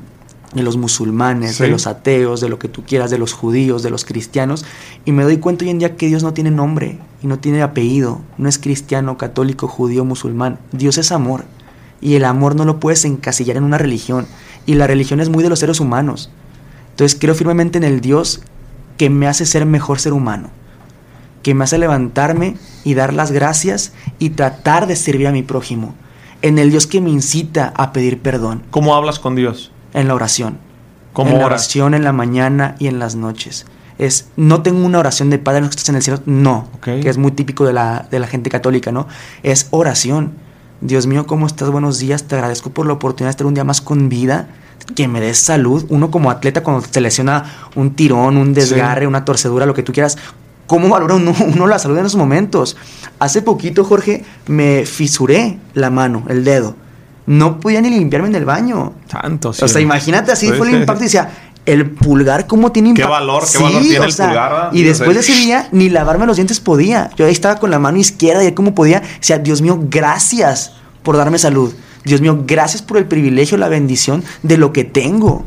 de 0.54 0.64
los 0.64 0.78
musulmanes, 0.78 1.56
Sí. 1.56 1.64
de 1.64 1.70
los 1.70 1.88
ateos, 1.88 2.42
de 2.42 2.50
lo 2.50 2.60
que 2.60 2.68
tú 2.68 2.84
quieras, 2.84 3.10
de 3.10 3.18
los 3.18 3.34
judíos, 3.34 3.84
de 3.84 3.90
los 3.90 4.06
cristianos, 4.06 4.66
y 5.06 5.12
me 5.12 5.24
doy 5.24 5.38
cuenta 5.38 5.64
hoy 5.66 5.72
en 5.72 5.80
día 5.80 5.96
que 5.96 6.08
Dios 6.08 6.24
no 6.24 6.34
tiene 6.34 6.52
nombre 6.52 7.00
y 7.24 7.28
no 7.28 7.40
tiene 7.40 7.62
apellido, 7.62 8.22
no 8.38 8.50
es 8.50 8.58
cristiano, 8.58 9.18
católico, 9.18 9.68
judío, 9.68 10.04
musulmán, 10.04 10.60
Dios 10.72 10.98
es 10.98 11.12
amor, 11.12 11.46
y 12.02 12.16
el 12.16 12.26
amor 12.26 12.56
no 12.56 12.66
lo 12.66 12.80
puedes 12.80 13.06
encasillar 13.06 13.58
en 13.58 13.64
una 13.64 13.78
religión, 13.78 14.28
y 14.66 14.74
la 14.74 14.88
religión 14.88 15.20
es 15.20 15.30
muy 15.30 15.44
de 15.44 15.50
los 15.50 15.60
seres 15.60 15.80
humanos. 15.80 16.30
Entonces 16.92 17.18
creo 17.20 17.36
firmemente 17.36 17.78
en 17.78 17.84
el 17.86 18.02
Dios 18.02 18.42
que 18.98 19.10
me 19.10 19.28
hace 19.28 19.46
ser 19.46 19.66
mejor 19.66 20.00
ser 20.00 20.14
humano 20.14 20.50
que 21.42 21.54
me 21.54 21.64
hace 21.64 21.78
levantarme 21.78 22.56
y 22.84 22.94
dar 22.94 23.14
las 23.14 23.32
gracias 23.32 23.94
y 24.20 24.32
tratar 24.32 24.88
de 24.88 24.96
servir 24.96 25.28
a 25.28 25.32
mi 25.32 25.44
prójimo. 25.44 25.96
En 26.42 26.58
el 26.58 26.72
Dios 26.72 26.88
que 26.88 27.02
me 27.02 27.10
incita 27.10 27.74
a 27.76 27.94
pedir 27.94 28.20
perdón, 28.22 28.64
¿Cómo 28.72 28.96
hablas 28.96 29.20
con 29.20 29.36
Dios? 29.36 29.72
En 29.94 30.08
la 30.08 30.16
oración. 30.16 30.58
¿Cómo 31.14 31.32
en 31.32 31.40
la 31.40 31.46
oración 31.46 31.94
en 31.94 32.04
la 32.04 32.14
mañana 32.14 32.76
y 32.80 32.88
en 32.88 33.00
las 33.00 33.16
noches. 33.16 33.66
Es, 33.98 34.30
no 34.36 34.62
tengo 34.64 34.86
una 34.86 35.00
oración 35.00 35.30
de 35.30 35.38
Padre 35.38 35.60
nuestro 35.62 35.76
que 35.78 35.80
estás 35.82 35.90
en 35.90 35.96
el 35.96 36.02
cielo, 36.02 36.20
no, 36.26 36.68
que 36.82 37.08
es 37.08 37.18
muy 37.18 37.32
típico 37.32 37.66
de 37.66 37.74
la, 37.74 38.08
de 38.10 38.20
la 38.20 38.28
gente 38.28 38.50
católica, 38.50 38.92
¿no? 38.92 39.08
Es 39.44 39.68
oración. 39.72 40.34
Dios 40.80 41.06
mío, 41.06 41.28
¿cómo 41.28 41.46
estás? 41.46 41.70
Buenos 41.70 42.00
días, 42.00 42.24
te 42.24 42.36
agradezco 42.36 42.72
por 42.72 42.88
la 42.88 42.94
oportunidad 42.94 43.28
de 43.28 43.32
estar 43.32 43.46
un 43.46 43.54
día 43.54 43.64
más 43.64 43.82
con 43.82 44.10
vida, 44.10 44.48
que 44.96 45.08
me 45.08 45.22
des 45.22 45.38
salud. 45.38 45.86
Uno 45.90 46.10
como 46.10 46.32
atleta 46.32 46.64
cuando 46.64 46.88
se 46.90 47.02
lesiona 47.02 47.44
un 47.76 47.94
tirón, 47.94 48.38
un 48.38 48.54
desgarre, 48.54 49.02
Sí. 49.02 49.08
una 49.08 49.24
torcedura, 49.24 49.68
lo 49.68 49.76
que 49.76 49.84
tú 49.84 49.94
quieras, 49.94 50.18
¿cómo 50.66 50.90
valora 50.90 51.16
uno, 51.16 51.36
uno 51.54 51.68
la 51.68 51.78
salud 51.78 51.98
en 51.98 52.06
esos 52.06 52.18
momentos? 52.18 52.78
Hace 53.20 53.44
poquito, 53.44 53.84
Jorge, 53.84 54.24
me 54.48 54.86
fisuré 54.88 55.60
la 55.76 55.92
mano, 55.92 56.24
el 56.28 56.44
dedo. 56.44 56.76
No 57.32 57.60
podía 57.60 57.80
ni 57.82 57.90
limpiarme 57.90 58.28
en 58.30 58.36
el 58.36 58.46
baño. 58.46 58.94
Tanto, 59.08 59.50
O 59.50 59.54
sea, 59.54 59.80
imagínate, 59.82 60.32
así 60.32 60.48
Sí, 60.48 60.54
fue 60.54 60.68
sí. 60.68 60.74
el 60.74 60.80
impacto. 60.82 61.04
Y 61.04 61.06
decía, 61.06 61.30
el 61.66 61.90
pulgar, 61.92 62.48
¿cómo 62.48 62.72
tiene 62.72 62.88
Qué 62.94 63.02
impacto? 63.04 63.12
valor, 63.12 63.44
qué 63.52 63.58
valor 63.64 63.82
tiene 63.82 64.00
o 64.00 64.04
el 64.04 64.12
sea, 64.12 64.26
pulgar. 64.28 64.70
Y 64.74 64.78
Sí, 64.80 64.84
o 64.84 64.88
después 64.90 65.10
sea, 65.12 65.14
de 65.14 65.20
ese 65.20 65.46
día, 65.46 65.70
ni 65.72 65.90
lavarme 65.90 66.26
los 66.26 66.36
dientes 66.38 66.60
podía. 66.60 67.10
Yo 67.16 67.26
ahí 67.26 67.32
estaba 67.32 67.56
con 67.60 67.72
la 67.72 67.80
mano 67.80 67.98
izquierda 67.98 68.44
y 68.44 68.48
ahí 68.48 68.52
como 68.54 68.76
podía. 68.76 69.02
Decía, 69.20 69.38
Dios 69.38 69.62
mío, 69.62 69.80
gracias 69.90 70.74
por 71.04 71.16
darme 71.18 71.38
salud. 71.40 71.74
Dios 72.04 72.20
mío, 72.20 72.44
gracias 72.48 72.82
por 72.82 72.98
el 72.98 73.06
privilegio, 73.06 73.58
la 73.58 73.70
bendición 73.70 74.24
de 74.44 74.58
lo 74.58 74.74
que 74.74 74.84
tengo. 74.84 75.46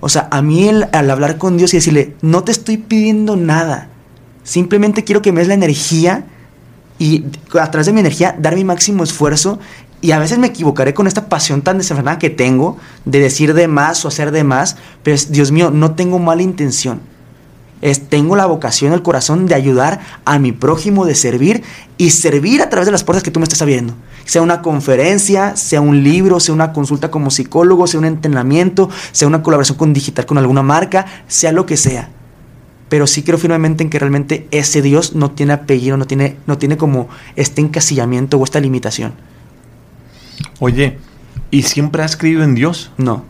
O 0.00 0.08
sea, 0.08 0.28
a 0.30 0.42
mí 0.42 0.68
el- 0.68 0.88
al 0.92 1.10
hablar 1.10 1.38
con 1.38 1.56
Dios 1.56 1.72
y 1.72 1.78
decirle, 1.78 2.14
no 2.20 2.44
te 2.44 2.52
estoy 2.52 2.76
pidiendo 2.76 3.36
nada. 3.36 3.88
Simplemente 4.42 5.04
quiero 5.04 5.22
que 5.22 5.32
me 5.32 5.40
des 5.40 5.48
la 5.48 5.54
energía 5.54 6.26
y 6.98 7.24
a 7.60 7.70
través 7.70 7.86
de 7.86 7.92
mi 7.92 8.00
energía 8.00 8.34
dar 8.38 8.54
mi 8.56 8.64
máximo 8.64 9.04
esfuerzo 9.04 9.58
y 10.00 10.12
a 10.12 10.18
veces 10.18 10.38
me 10.38 10.48
equivocaré 10.48 10.94
con 10.94 11.06
esta 11.06 11.28
pasión 11.28 11.62
tan 11.62 11.78
desenfrenada 11.78 12.18
que 12.18 12.30
tengo 12.30 12.76
de 13.04 13.20
decir 13.20 13.54
de 13.54 13.66
más 13.66 14.04
o 14.04 14.08
hacer 14.08 14.30
de 14.30 14.44
más, 14.44 14.76
pero 15.02 15.14
es, 15.14 15.32
Dios 15.32 15.52
mío, 15.52 15.70
no 15.70 15.94
tengo 15.94 16.18
mala 16.18 16.42
intención. 16.42 17.00
Es, 17.82 18.08
tengo 18.08 18.36
la 18.36 18.46
vocación, 18.46 18.92
el 18.92 19.02
corazón 19.02 19.46
de 19.46 19.54
ayudar 19.54 20.00
a 20.24 20.38
mi 20.38 20.52
prójimo, 20.52 21.04
de 21.04 21.14
servir 21.14 21.62
y 21.98 22.10
servir 22.10 22.62
a 22.62 22.70
través 22.70 22.86
de 22.86 22.92
las 22.92 23.04
puertas 23.04 23.22
que 23.22 23.30
tú 23.30 23.38
me 23.38 23.44
estás 23.44 23.60
abriendo. 23.62 23.94
Sea 24.24 24.42
una 24.42 24.62
conferencia, 24.62 25.56
sea 25.56 25.80
un 25.80 26.02
libro, 26.02 26.40
sea 26.40 26.54
una 26.54 26.72
consulta 26.72 27.10
como 27.10 27.30
psicólogo, 27.30 27.86
sea 27.86 28.00
un 28.00 28.06
entrenamiento, 28.06 28.88
sea 29.12 29.28
una 29.28 29.42
colaboración 29.42 29.78
con 29.78 29.92
digital 29.92 30.26
con 30.26 30.38
alguna 30.38 30.62
marca, 30.62 31.06
sea 31.28 31.52
lo 31.52 31.66
que 31.66 31.76
sea. 31.76 32.08
Pero 32.88 33.06
sí 33.06 33.22
creo 33.22 33.38
firmemente 33.38 33.82
en 33.82 33.90
que 33.90 33.98
realmente 33.98 34.46
ese 34.52 34.80
Dios 34.80 35.14
no 35.14 35.32
tiene 35.32 35.52
apellido, 35.52 35.96
no 35.96 36.06
tiene, 36.06 36.36
no 36.46 36.58
tiene 36.58 36.76
como 36.76 37.08
este 37.34 37.60
encasillamiento 37.60 38.38
o 38.38 38.44
esta 38.44 38.60
limitación. 38.60 39.14
Oye, 40.58 40.98
¿y 41.50 41.62
siempre 41.62 42.02
has 42.02 42.16
creído 42.16 42.42
en 42.42 42.54
Dios? 42.54 42.90
No. 42.96 43.24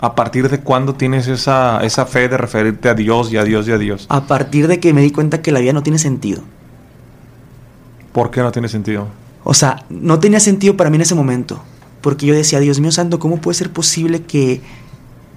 ¿A 0.00 0.14
partir 0.14 0.48
de 0.48 0.60
cuándo 0.60 0.94
tienes 0.94 1.28
esa, 1.28 1.80
esa 1.84 2.06
fe 2.06 2.28
de 2.28 2.36
referirte 2.36 2.88
a 2.88 2.94
Dios 2.94 3.32
y 3.32 3.36
a 3.36 3.44
Dios 3.44 3.68
y 3.68 3.72
a 3.72 3.78
Dios? 3.78 4.06
A 4.08 4.26
partir 4.26 4.66
de 4.66 4.80
que 4.80 4.92
me 4.92 5.00
di 5.00 5.10
cuenta 5.10 5.42
que 5.42 5.52
la 5.52 5.60
vida 5.60 5.72
no 5.72 5.82
tiene 5.82 5.98
sentido. 5.98 6.42
¿Por 8.12 8.30
qué 8.30 8.40
no 8.40 8.50
tiene 8.50 8.68
sentido? 8.68 9.08
O 9.44 9.54
sea, 9.54 9.84
no 9.88 10.18
tenía 10.18 10.40
sentido 10.40 10.76
para 10.76 10.90
mí 10.90 10.96
en 10.96 11.02
ese 11.02 11.14
momento. 11.14 11.62
Porque 12.00 12.26
yo 12.26 12.34
decía, 12.34 12.58
Dios 12.60 12.80
mío 12.80 12.90
santo, 12.90 13.18
¿cómo 13.18 13.40
puede 13.40 13.56
ser 13.56 13.70
posible 13.70 14.22
que 14.22 14.60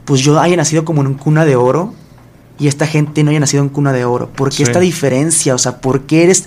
pues 0.05 0.21
yo 0.21 0.39
haya 0.39 0.55
nacido 0.57 0.85
como 0.85 1.01
en 1.01 1.13
cuna 1.13 1.45
de 1.45 1.55
oro 1.55 1.93
y 2.57 2.67
esta 2.67 2.87
gente 2.87 3.23
no 3.23 3.29
haya 3.29 3.39
nacido 3.39 3.61
en 3.61 3.69
cuna 3.69 3.93
de 3.93 4.05
oro? 4.05 4.29
¿Por 4.29 4.49
qué 4.49 4.63
esta 4.63 4.79
diferencia? 4.79 5.53
O 5.53 5.57
sea, 5.57 5.79
¿por 5.79 6.01
qué 6.01 6.23
eres... 6.23 6.45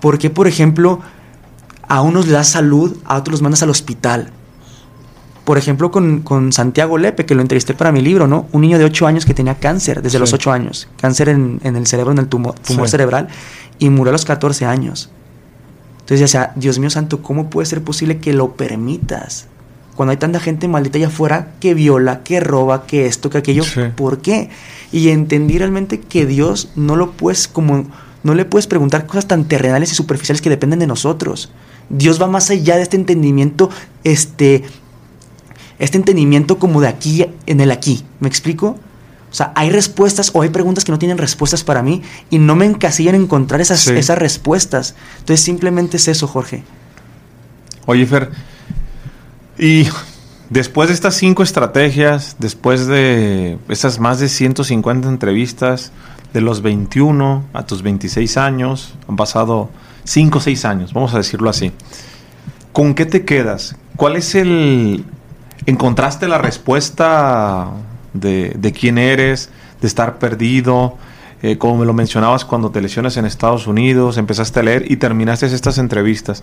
¿Por 0.00 0.18
qué, 0.18 0.28
por 0.28 0.46
ejemplo, 0.46 1.00
a 1.88 2.02
unos 2.02 2.26
le 2.26 2.32
das 2.32 2.48
salud, 2.48 2.96
a 3.04 3.16
otros 3.16 3.32
los 3.32 3.42
mandas 3.42 3.62
al 3.62 3.70
hospital. 3.70 4.30
Por 5.44 5.58
ejemplo, 5.58 5.92
con, 5.92 6.52
Santiago 6.52 6.98
Lepe, 6.98 7.24
que 7.24 7.36
lo 7.36 7.40
entrevisté 7.40 7.72
para 7.74 7.92
mi 7.92 8.00
libro, 8.00 8.26
¿no? 8.26 8.48
Un 8.50 8.62
niño 8.62 8.78
de 8.78 8.84
8 8.84 9.06
años 9.06 9.24
que 9.24 9.32
tenía 9.32 9.54
cáncer 9.54 10.02
desde 10.02 10.18
los 10.18 10.32
8 10.32 10.50
años, 10.50 10.88
cáncer 11.00 11.28
en, 11.28 11.60
el 11.62 11.86
cerebro, 11.86 12.10
en 12.10 12.18
el 12.18 12.26
tumor, 12.26 12.56
cerebral, 12.88 13.28
y 13.78 13.88
murió 13.88 14.10
a 14.10 14.12
los 14.12 14.24
14 14.24 14.64
años. 14.66 15.08
Entonces, 16.00 16.20
ya 16.20 16.28
sea, 16.28 16.52
Dios 16.56 16.80
mío 16.80 16.90
santo, 16.90 17.22
¿cómo 17.22 17.48
puede 17.48 17.66
ser 17.66 17.82
posible 17.82 18.18
que 18.18 18.32
lo 18.32 18.54
permitas? 18.54 19.46
Cuando 19.94 20.10
hay 20.10 20.16
tanta 20.16 20.40
gente 20.40 20.68
maldita 20.68 20.98
allá 20.98 21.06
afuera 21.06 21.52
que 21.60 21.74
viola, 21.74 22.22
que 22.22 22.40
roba, 22.40 22.86
que 22.86 23.06
esto, 23.06 23.30
que 23.30 23.38
aquello, 23.38 23.64
¿por 23.94 24.18
qué? 24.18 24.50
Y 24.92 25.08
entendí 25.08 25.58
realmente 25.58 26.00
que 26.00 26.26
Dios 26.26 26.70
no 26.74 26.96
lo 26.96 27.12
puedes 27.12 27.48
como 27.48 27.86
no 28.26 28.34
le 28.34 28.44
puedes 28.44 28.66
preguntar 28.66 29.06
cosas 29.06 29.28
tan 29.28 29.44
terrenales 29.44 29.92
y 29.92 29.94
superficiales 29.94 30.42
que 30.42 30.50
dependen 30.50 30.80
de 30.80 30.88
nosotros. 30.88 31.50
Dios 31.88 32.20
va 32.20 32.26
más 32.26 32.50
allá 32.50 32.76
de 32.76 32.82
este 32.82 32.96
entendimiento, 32.96 33.70
este, 34.04 34.64
este 35.78 35.98
entendimiento 35.98 36.58
como 36.58 36.80
de 36.80 36.88
aquí 36.88 37.26
en 37.46 37.60
el 37.60 37.70
aquí. 37.70 38.04
¿Me 38.20 38.28
explico? 38.28 38.76
O 39.30 39.34
sea, 39.34 39.52
hay 39.54 39.70
respuestas 39.70 40.30
o 40.34 40.42
hay 40.42 40.48
preguntas 40.48 40.84
que 40.84 40.92
no 40.92 40.98
tienen 40.98 41.18
respuestas 41.18 41.64
para 41.64 41.82
mí 41.82 42.02
y 42.30 42.38
no 42.38 42.56
me 42.56 42.64
encasillan 42.64 43.14
en 43.14 43.22
encontrar 43.22 43.60
esas, 43.60 43.86
esas 43.88 44.18
respuestas. 44.18 44.94
Entonces 45.18 45.44
simplemente 45.44 45.98
es 45.98 46.08
eso, 46.08 46.26
Jorge. 46.26 46.64
Oye, 47.86 48.06
Fer, 48.06 48.30
y 49.58 49.86
después 50.50 50.88
de 50.88 50.94
estas 50.94 51.16
cinco 51.16 51.42
estrategias, 51.42 52.36
después 52.38 52.86
de 52.86 53.58
esas 53.68 53.98
más 53.98 54.18
de 54.18 54.28
150 54.28 55.08
entrevistas, 55.08 55.92
de 56.32 56.40
los 56.40 56.60
21 56.60 57.44
a 57.52 57.64
tus 57.64 57.82
26 57.82 58.36
años, 58.36 58.94
han 59.08 59.16
pasado 59.16 59.70
5 60.06 60.38
o 60.38 60.40
6 60.40 60.64
años, 60.64 60.92
vamos 60.92 61.12
a 61.14 61.18
decirlo 61.18 61.50
así. 61.50 61.72
¿Con 62.72 62.94
qué 62.94 63.06
te 63.06 63.24
quedas? 63.24 63.76
¿Cuál 63.96 64.16
es 64.16 64.34
el... 64.34 65.04
¿Encontraste 65.66 66.28
la 66.28 66.38
respuesta 66.38 67.70
de, 68.12 68.54
de 68.56 68.72
quién 68.72 68.98
eres, 68.98 69.50
de 69.80 69.86
estar 69.86 70.18
perdido? 70.18 70.96
Eh, 71.42 71.58
como 71.58 71.78
me 71.78 71.86
lo 71.86 71.92
mencionabas 71.92 72.44
cuando 72.44 72.70
te 72.70 72.80
lesionas 72.80 73.16
en 73.18 73.26
Estados 73.26 73.66
Unidos, 73.66 74.16
empezaste 74.16 74.60
a 74.60 74.62
leer 74.62 74.90
y 74.90 74.96
terminaste 74.96 75.46
estas 75.46 75.78
entrevistas. 75.78 76.42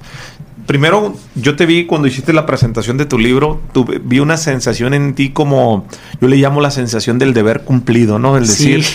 Primero, 0.65 1.13
yo 1.35 1.57
te 1.57 1.65
vi 1.65 1.85
cuando 1.85 2.07
hiciste 2.07 2.31
la 2.31 2.45
presentación 2.45 2.97
de 2.97 3.05
tu 3.05 3.19
libro, 3.19 3.61
vi 4.03 4.19
una 4.19 4.37
sensación 4.37 4.93
en 4.93 5.13
ti 5.13 5.31
como, 5.31 5.85
yo 6.21 6.29
le 6.29 6.37
llamo 6.37 6.61
la 6.61 6.71
sensación 6.71 7.19
del 7.19 7.33
deber 7.33 7.63
cumplido, 7.63 8.17
¿no? 8.17 8.37
El 8.37 8.47
decir, 8.47 8.85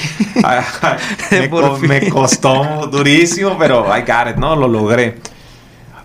me, 1.82 2.08
costó 2.08 2.88
durísimo, 2.90 3.58
pero 3.58 3.84
I 3.86 4.00
got 4.00 4.30
it, 4.30 4.36
¿no? 4.36 4.56
Lo 4.56 4.66
logré. 4.66 5.18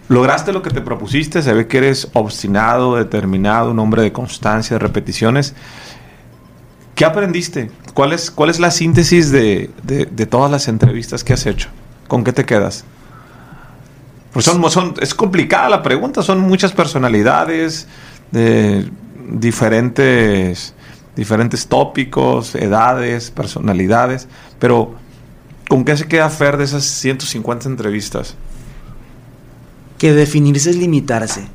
Lograste 0.10 0.52
lo 0.52 0.62
que 0.62 0.69
te 0.69 0.82
propusiste, 0.82 1.41
se 1.41 1.54
ve 1.54 1.65
que 1.65 1.78
eres 1.78 2.10
obstinado, 2.12 2.97
determinado, 2.97 3.71
un 3.71 3.80
hombre 3.80 4.02
de 4.02 4.12
constancia, 4.12 4.76
de 4.76 4.80
repeticiones. 4.80 5.56
¿Qué 6.93 7.06
aprendiste? 7.06 7.71
¿Cuál 7.93 8.12
es, 8.12 8.32
cuál 8.32 8.49
es 8.49 8.60
la 8.60 8.69
síntesis 8.69 9.32
de, 9.32 9.69
de 9.84 10.26
todas 10.26 10.52
las 10.52 10.67
entrevistas 10.67 11.23
que 11.23 11.32
has 11.32 11.45
hecho? 11.45 11.69
¿Con 12.10 12.26
qué 12.26 12.34
te 12.34 12.45
quedas? 12.45 12.84
Pues 14.34 14.46
son, 14.46 14.96
es 15.00 15.13
complicada 15.13 15.69
la 15.69 15.84
pregunta, 15.84 16.24
son 16.24 16.39
muchas 16.39 16.72
personalidades, 16.72 17.88
de 18.32 18.89
diferentes, 19.30 20.74
diferentes 21.15 21.67
tópicos, 21.67 22.56
edades, 22.56 23.30
personalidades, 23.30 24.28
pero 24.58 24.96
¿con 25.69 25.86
qué 25.86 25.96
se 25.96 26.08
queda 26.08 26.30
Fer 26.32 26.58
de 26.58 26.63
esas 26.63 26.84
150 26.84 27.69
entrevistas? 27.69 28.36
Que 30.00 30.13
definirse 30.13 30.72
es 30.72 30.78
limitarse. 30.78 31.48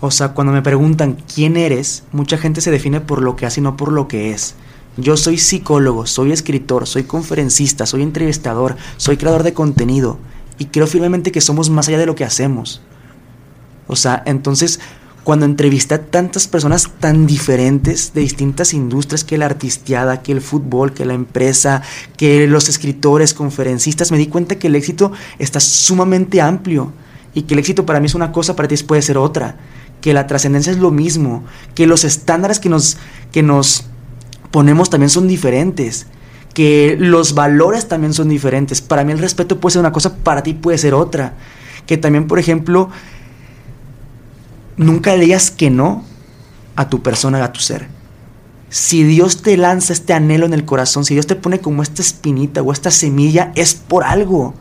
O 0.00 0.10
sea, 0.10 0.30
cuando 0.30 0.52
me 0.52 0.62
preguntan 0.62 1.16
quién 1.32 1.56
eres, 1.56 2.02
mucha 2.10 2.38
gente 2.38 2.60
se 2.60 2.72
define 2.72 3.00
por 3.00 3.22
lo 3.22 3.36
que 3.36 3.46
hace 3.46 3.60
y 3.60 3.62
no 3.62 3.76
por 3.76 3.92
lo 3.92 4.08
que 4.08 4.32
es. 4.32 4.56
Yo 4.96 5.16
soy 5.16 5.38
psicólogo, 5.38 6.06
soy 6.06 6.32
escritor, 6.32 6.88
soy 6.88 7.04
conferencista, 7.04 7.86
soy 7.86 8.02
entrevistador, 8.02 8.76
soy 8.96 9.16
creador 9.16 9.44
de 9.44 9.54
contenido 9.54 10.18
y 10.58 10.66
creo 10.66 10.86
firmemente 10.86 11.32
que 11.32 11.40
somos 11.40 11.70
más 11.70 11.88
allá 11.88 11.98
de 11.98 12.06
lo 12.06 12.14
que 12.14 12.24
hacemos. 12.24 12.82
O 13.86 13.96
sea, 13.96 14.22
entonces, 14.26 14.80
cuando 15.24 15.46
entrevisté 15.46 15.94
a 15.94 16.02
tantas 16.02 16.48
personas 16.48 16.88
tan 16.98 17.26
diferentes 17.26 18.12
de 18.14 18.22
distintas 18.22 18.74
industrias, 18.74 19.24
que 19.24 19.38
la 19.38 19.46
artisteada, 19.46 20.22
que 20.22 20.32
el 20.32 20.40
fútbol, 20.40 20.92
que 20.92 21.04
la 21.04 21.14
empresa, 21.14 21.82
que 22.16 22.46
los 22.46 22.68
escritores, 22.68 23.34
conferencistas, 23.34 24.10
me 24.10 24.18
di 24.18 24.26
cuenta 24.26 24.56
que 24.56 24.66
el 24.66 24.74
éxito 24.74 25.12
está 25.38 25.60
sumamente 25.60 26.40
amplio 26.40 26.92
y 27.34 27.42
que 27.42 27.54
el 27.54 27.60
éxito 27.60 27.86
para 27.86 28.00
mí 28.00 28.06
es 28.06 28.14
una 28.14 28.32
cosa, 28.32 28.56
para 28.56 28.68
ti 28.68 28.76
puede 28.82 29.02
ser 29.02 29.16
otra, 29.16 29.56
que 30.00 30.12
la 30.12 30.26
trascendencia 30.26 30.72
es 30.72 30.78
lo 30.78 30.90
mismo, 30.90 31.44
que 31.74 31.86
los 31.86 32.04
estándares 32.04 32.58
que 32.58 32.68
nos, 32.68 32.96
que 33.30 33.42
nos 33.42 33.84
ponemos 34.50 34.90
también 34.90 35.10
son 35.10 35.28
diferentes 35.28 36.06
que 36.52 36.96
los 36.98 37.34
valores 37.34 37.88
también 37.88 38.12
son 38.12 38.28
diferentes. 38.28 38.80
Para 38.80 39.04
mí 39.04 39.12
el 39.12 39.18
respeto 39.18 39.58
puede 39.58 39.72
ser 39.72 39.80
una 39.80 39.92
cosa, 39.92 40.16
para 40.16 40.42
ti 40.42 40.54
puede 40.54 40.78
ser 40.78 40.94
otra. 40.94 41.34
Que 41.86 41.96
también, 41.96 42.26
por 42.26 42.38
ejemplo, 42.38 42.90
nunca 44.76 45.14
le 45.16 45.24
digas 45.24 45.50
que 45.50 45.70
no 45.70 46.04
a 46.76 46.88
tu 46.88 47.02
persona, 47.02 47.42
a 47.42 47.52
tu 47.52 47.60
ser. 47.60 47.88
Si 48.68 49.02
Dios 49.02 49.42
te 49.42 49.56
lanza 49.56 49.92
este 49.92 50.14
anhelo 50.14 50.46
en 50.46 50.54
el 50.54 50.64
corazón, 50.64 51.04
si 51.04 51.14
Dios 51.14 51.26
te 51.26 51.36
pone 51.36 51.60
como 51.60 51.82
esta 51.82 52.00
espinita 52.00 52.62
o 52.62 52.72
esta 52.72 52.90
semilla, 52.90 53.52
es 53.54 53.74
por 53.74 54.04
algo. 54.04 54.54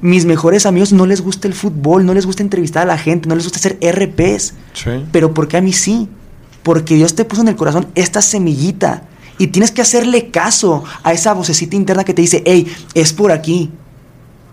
Mis 0.00 0.26
mejores 0.26 0.66
amigos 0.66 0.92
no 0.92 1.06
les 1.06 1.22
gusta 1.22 1.48
el 1.48 1.54
fútbol, 1.54 2.04
no 2.04 2.14
les 2.14 2.26
gusta 2.26 2.42
entrevistar 2.42 2.82
a 2.82 2.86
la 2.86 2.98
gente, 2.98 3.28
no 3.28 3.34
les 3.34 3.44
gusta 3.44 3.58
hacer 3.58 3.78
RPs. 3.82 4.54
Pero 5.12 5.34
¿por 5.34 5.48
qué 5.48 5.56
a 5.56 5.60
mí 5.60 5.72
sí? 5.72 6.08
Porque 6.62 6.94
Dios 6.94 7.14
te 7.14 7.24
puso 7.24 7.42
en 7.42 7.48
el 7.48 7.56
corazón 7.56 7.86
esta 7.94 8.20
semillita 8.22 9.04
y 9.38 9.48
tienes 9.48 9.70
que 9.70 9.82
hacerle 9.82 10.30
caso 10.30 10.84
a 11.02 11.12
esa 11.12 11.32
vocecita 11.32 11.76
interna 11.76 12.04
que 12.04 12.14
te 12.14 12.22
dice, 12.22 12.42
hey, 12.44 12.66
es 12.94 13.12
por 13.12 13.32
aquí. 13.32 13.70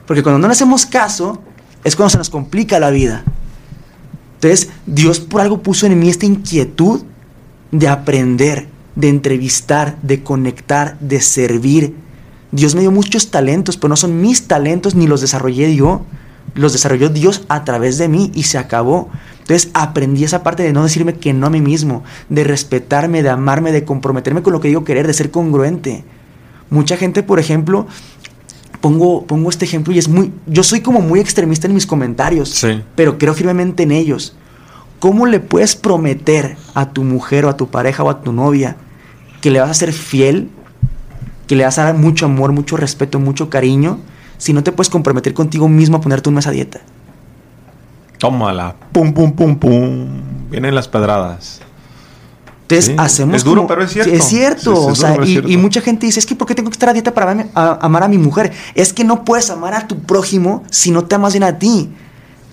Porque 0.05 0.21
cuando 0.21 0.39
no 0.39 0.47
le 0.47 0.53
hacemos 0.53 0.85
caso, 0.85 1.41
es 1.83 1.95
cuando 1.95 2.11
se 2.11 2.17
nos 2.17 2.29
complica 2.29 2.79
la 2.79 2.91
vida. 2.91 3.23
Entonces, 4.35 4.69
Dios 4.85 5.19
por 5.19 5.41
algo 5.41 5.63
puso 5.63 5.87
en 5.87 5.97
mí 5.99 6.09
esta 6.09 6.25
inquietud 6.25 7.03
de 7.71 7.87
aprender, 7.87 8.67
de 8.95 9.09
entrevistar, 9.09 9.97
de 10.01 10.23
conectar, 10.23 10.99
de 10.99 11.19
servir. 11.21 11.95
Dios 12.51 12.75
me 12.75 12.81
dio 12.81 12.91
muchos 12.91 13.31
talentos, 13.31 13.77
pero 13.77 13.89
no 13.89 13.97
son 13.97 14.21
mis 14.21 14.47
talentos 14.47 14.93
ni 14.95 15.07
los 15.07 15.21
desarrollé 15.21 15.75
yo. 15.75 16.05
Los 16.53 16.73
desarrolló 16.73 17.09
Dios 17.09 17.43
a 17.49 17.63
través 17.63 17.97
de 17.97 18.07
mí 18.07 18.31
y 18.35 18.43
se 18.43 18.57
acabó. 18.57 19.09
Entonces 19.45 19.69
aprendí 19.75 20.23
esa 20.23 20.41
parte 20.41 20.63
de 20.63 20.73
no 20.73 20.81
decirme 20.81 21.13
que 21.13 21.31
no 21.31 21.45
a 21.45 21.49
mí 21.51 21.61
mismo, 21.61 22.03
de 22.29 22.43
respetarme, 22.43 23.21
de 23.21 23.29
amarme, 23.29 23.71
de 23.71 23.85
comprometerme 23.85 24.41
con 24.41 24.53
lo 24.53 24.59
que 24.59 24.69
digo 24.69 24.83
querer, 24.83 25.05
de 25.05 25.13
ser 25.13 25.29
congruente. 25.29 26.03
Mucha 26.71 26.97
gente, 26.97 27.21
por 27.21 27.37
ejemplo, 27.37 27.85
pongo, 28.81 29.27
pongo 29.27 29.51
este 29.51 29.65
ejemplo 29.65 29.93
y 29.93 29.99
es 29.99 30.07
muy, 30.07 30.33
yo 30.47 30.63
soy 30.63 30.81
como 30.81 30.99
muy 30.99 31.19
extremista 31.19 31.67
en 31.67 31.75
mis 31.75 31.85
comentarios, 31.85 32.65
pero 32.95 33.19
creo 33.19 33.35
firmemente 33.35 33.83
en 33.83 33.91
ellos. 33.91 34.35
¿Cómo 34.97 35.27
le 35.27 35.39
puedes 35.39 35.75
prometer 35.75 36.57
a 36.73 36.89
tu 36.89 37.03
mujer 37.03 37.45
o 37.45 37.49
a 37.49 37.55
tu 37.55 37.67
pareja 37.67 38.01
o 38.03 38.09
a 38.09 38.23
tu 38.23 38.31
novia 38.31 38.77
que 39.41 39.51
le 39.51 39.59
vas 39.59 39.69
a 39.69 39.75
ser 39.75 39.93
fiel, 39.93 40.49
que 41.45 41.55
le 41.55 41.65
vas 41.65 41.77
a 41.77 41.83
dar 41.83 41.95
mucho 41.95 42.25
amor, 42.25 42.51
mucho 42.51 42.77
respeto, 42.77 43.19
mucho 43.19 43.51
cariño, 43.51 43.99
si 44.39 44.53
no 44.53 44.63
te 44.63 44.71
puedes 44.71 44.89
comprometer 44.89 45.35
contigo 45.35 45.69
mismo 45.69 45.97
a 45.97 46.01
ponerte 46.01 46.29
un 46.29 46.35
mes 46.35 46.47
a 46.47 46.51
dieta? 46.51 46.81
Tómala. 48.17 48.75
Pum, 48.91 49.13
pum, 49.13 49.31
pum, 49.31 49.55
pum. 49.55 50.49
Vienen 50.49 50.75
las 50.75 50.87
pedradas. 50.87 51.61
Entonces 52.67 52.95
hacemos. 52.97 53.35
Es 53.35 53.43
duro, 53.43 53.67
pero 53.67 53.83
es 53.83 53.91
cierto. 53.91 54.11
Es 54.11 54.23
cierto. 54.25 54.93
y, 55.25 55.57
mucha 55.57 55.81
gente 55.81 56.05
dice: 56.05 56.19
Es 56.19 56.25
que 56.25 56.35
¿por 56.35 56.47
qué 56.47 56.55
tengo 56.55 56.69
que 56.69 56.75
estar 56.75 56.89
a 56.89 56.93
dieta 56.93 57.13
para 57.13 57.47
amar 57.53 58.03
a 58.03 58.07
mi 58.07 58.17
mujer? 58.17 58.51
Es 58.73 58.91
que 58.91 59.03
no 59.03 59.23
puedes 59.23 59.49
amar 59.49 59.73
a 59.73 59.87
tu 59.87 59.99
prójimo 59.99 60.63
si 60.71 60.91
no 60.91 61.05
te 61.05 61.15
amas 61.15 61.33
bien 61.33 61.43
a 61.43 61.57
ti. 61.59 61.93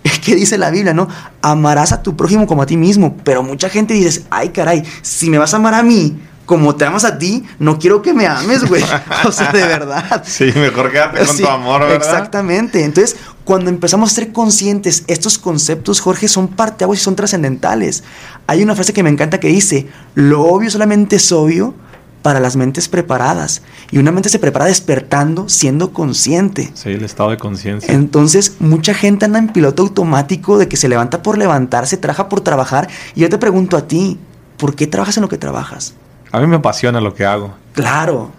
Es 0.03 0.19
que 0.19 0.35
dice 0.35 0.59
la 0.59 0.71
Biblia, 0.71 0.93
¿no? 0.93 1.07
Amarás 1.43 1.93
a 1.93 2.03
tu 2.03 2.17
prójimo 2.17 2.47
como 2.49 2.63
a 2.63 2.67
ti 2.67 2.77
mismo. 2.77 3.17
Pero 3.25 3.43
mucha 3.43 3.69
gente 3.69 3.95
dice: 3.95 4.25
Ay, 4.31 4.51
caray, 4.51 4.83
si 5.01 5.31
me 5.31 5.39
vas 5.39 5.55
a 5.55 5.59
amar 5.59 5.75
a 5.75 5.83
mí, 5.83 6.19
como 6.47 6.75
te 6.75 6.85
amas 6.85 7.05
a 7.05 7.19
ti, 7.19 7.45
no 7.59 7.79
quiero 7.79 8.03
que 8.03 8.13
me 8.13 8.27
ames, 8.27 8.65
güey. 8.69 8.83
O 9.25 9.33
sea, 9.33 9.53
de 9.53 9.61
verdad. 9.61 10.25
Sí, 10.27 10.53
mejor 10.57 10.91
quédate 10.91 11.25
con 11.25 11.37
tu 11.37 11.47
amor, 11.47 11.83
¿verdad? 11.83 11.97
Exactamente. 11.97 12.85
Entonces, 12.85 13.17
cuando 13.45 13.71
empezamos 13.71 14.13
a 14.13 14.15
ser 14.15 14.33
conscientes, 14.33 15.05
estos 15.07 15.39
conceptos, 15.39 16.01
Jorge, 16.01 16.29
son 16.29 16.49
parte 16.49 16.85
y 16.93 16.97
son 16.97 17.17
trascendentales. 17.17 18.03
Hay 18.47 18.63
una 18.63 18.75
frase 18.75 18.93
que 18.93 19.03
me 19.03 19.11
encanta 19.11 19.41
que 19.41 19.49
dice, 19.49 19.87
lo 20.15 20.43
obvio 20.43 20.71
solamente 20.71 21.17
es 21.17 21.33
obvio 21.33 21.75
para 22.23 22.41
las 22.41 22.57
mentes 22.57 22.89
preparadas. 22.89 23.63
Y 23.91 23.99
una 23.99 24.13
mente 24.13 24.29
se 24.29 24.39
prepara 24.39 24.67
despertando, 24.67 25.49
siendo 25.49 25.93
consciente. 25.93 26.71
Sí, 26.75 26.91
el 26.91 27.05
estado 27.05 27.31
de 27.31 27.37
conciencia. 27.37 27.93
Entonces, 27.93 28.57
mucha 28.61 28.95
gente 28.95 29.25
anda 29.25 29.39
en 29.39 29.49
piloto 29.49 29.83
automático 29.83 30.59
de 30.59 30.69
que 30.69 30.77
se 30.77 30.89
levanta 30.89 31.23
por 31.23 31.37
levantarse, 31.37 31.97
trabaja 31.97 32.29
por 32.29 32.41
trabajar. 32.41 32.89
Y 33.15 33.21
yo 33.21 33.29
te 33.29 33.39
pregunto 33.39 33.77
a 33.77 33.87
ti, 33.87 34.19
¿por 34.57 34.75
qué 34.75 34.87
trabajas 34.87 35.17
en 35.17 35.23
lo 35.23 35.29
que 35.29 35.39
trabajas? 35.39 35.95
A 36.33 36.41
mí 36.41 36.47
me 36.47 36.57
apasiona 36.57 37.01
lo 37.01 37.15
que 37.15 37.25
hago. 37.25 37.55
Claro, 37.75 38.33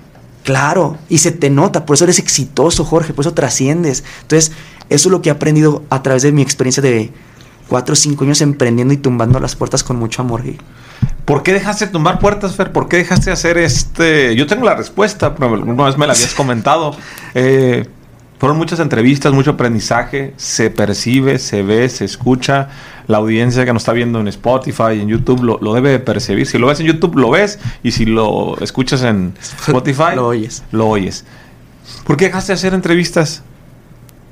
claro. 0.44 0.98
Y 1.10 1.20
se 1.20 1.32
te 1.32 1.50
nota, 1.50 1.86
por 1.86 1.94
eso 1.96 2.04
eres 2.04 2.20
exitoso, 2.20 2.84
Jorge, 2.84 3.14
por 3.14 3.24
eso 3.24 3.34
trasciendes. 3.34 4.04
Entonces, 4.24 4.52
eso 4.90 5.10
es 5.10 5.12
lo 5.12 5.22
que 5.22 5.30
he 5.30 5.32
aprendido 5.32 5.84
a 5.90 6.04
través 6.04 6.24
de 6.24 6.32
mi 6.32 6.42
experiencia 6.42 6.82
de 6.82 7.12
cuatro 7.68 7.94
o 7.94 7.96
cinco 7.96 8.24
años 8.24 8.42
emprendiendo 8.42 8.94
y 8.94 8.98
tumbando 8.98 9.40
las 9.40 9.56
puertas 9.56 9.84
con 9.84 9.98
mucho 9.98 10.22
amor. 10.22 10.44
¿Por 11.26 11.44
qué 11.44 11.54
dejaste 11.54 11.86
de 11.86 11.92
tumbar 11.92 12.20
puertas, 12.20 12.56
Fer? 12.56 12.72
¿Por 12.72 12.90
qué 12.90 12.98
dejaste 12.98 13.28
de 13.28 13.32
hacer 13.32 13.58
este...? 13.58 14.36
Yo 14.36 14.46
tengo 14.46 14.66
la 14.66 14.76
respuesta, 14.76 15.36
pero 15.36 15.54
una 15.54 15.86
vez 15.86 15.98
me 15.98 16.06
la 16.06 16.14
habías 16.14 16.34
comentado. 16.36 16.96
Eh, 17.34 17.88
fueron 18.44 18.58
muchas 18.58 18.82
entrevistas, 18.82 19.32
mucho 19.32 19.52
aprendizaje, 19.52 20.34
se 20.36 20.70
percibe, 20.70 21.40
se 21.40 21.64
ve, 21.64 21.88
se 21.88 22.04
escucha. 22.04 22.68
La 23.08 23.20
audiencia 23.20 23.64
que 23.64 23.72
nos 23.72 23.84
está 23.84 23.94
viendo 23.94 24.20
en 24.20 24.28
Spotify, 24.28 25.00
en 25.00 25.08
YouTube, 25.08 25.44
lo, 25.62 25.74
debe 25.74 25.98
percibir. 26.00 26.46
Si 26.46 26.58
lo 26.58 26.68
ves 26.68 26.82
en 26.82 26.88
YouTube, 26.88 27.16
lo 27.16 27.30
ves. 27.30 27.60
Y 27.84 27.92
si 27.92 28.04
lo 28.04 28.58
escuchas 28.60 29.02
en 29.04 29.34
Spotify, 29.40 30.08
lo 30.16 30.28
oyes. 30.28 30.62
Lo 30.74 30.90
oyes. 30.90 31.24
¿Por 32.04 32.18
qué 32.18 32.26
dejaste 32.26 32.52
de 32.52 32.56
hacer 32.56 32.74
entrevistas? 32.74 33.44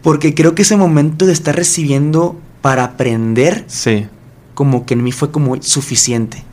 Porque 0.02 0.36
creo 0.36 0.56
que 0.56 0.64
ese 0.64 0.76
momento 0.76 1.26
de 1.26 1.32
estar 1.32 1.56
recibiendo 1.56 2.38
para 2.62 2.84
aprender, 2.84 3.64
sí. 3.68 4.08
como 4.56 4.86
que 4.86 4.96
en 4.96 5.06
mí 5.06 5.14
fue 5.14 5.32
como 5.32 5.64
suficiente. 5.64 6.44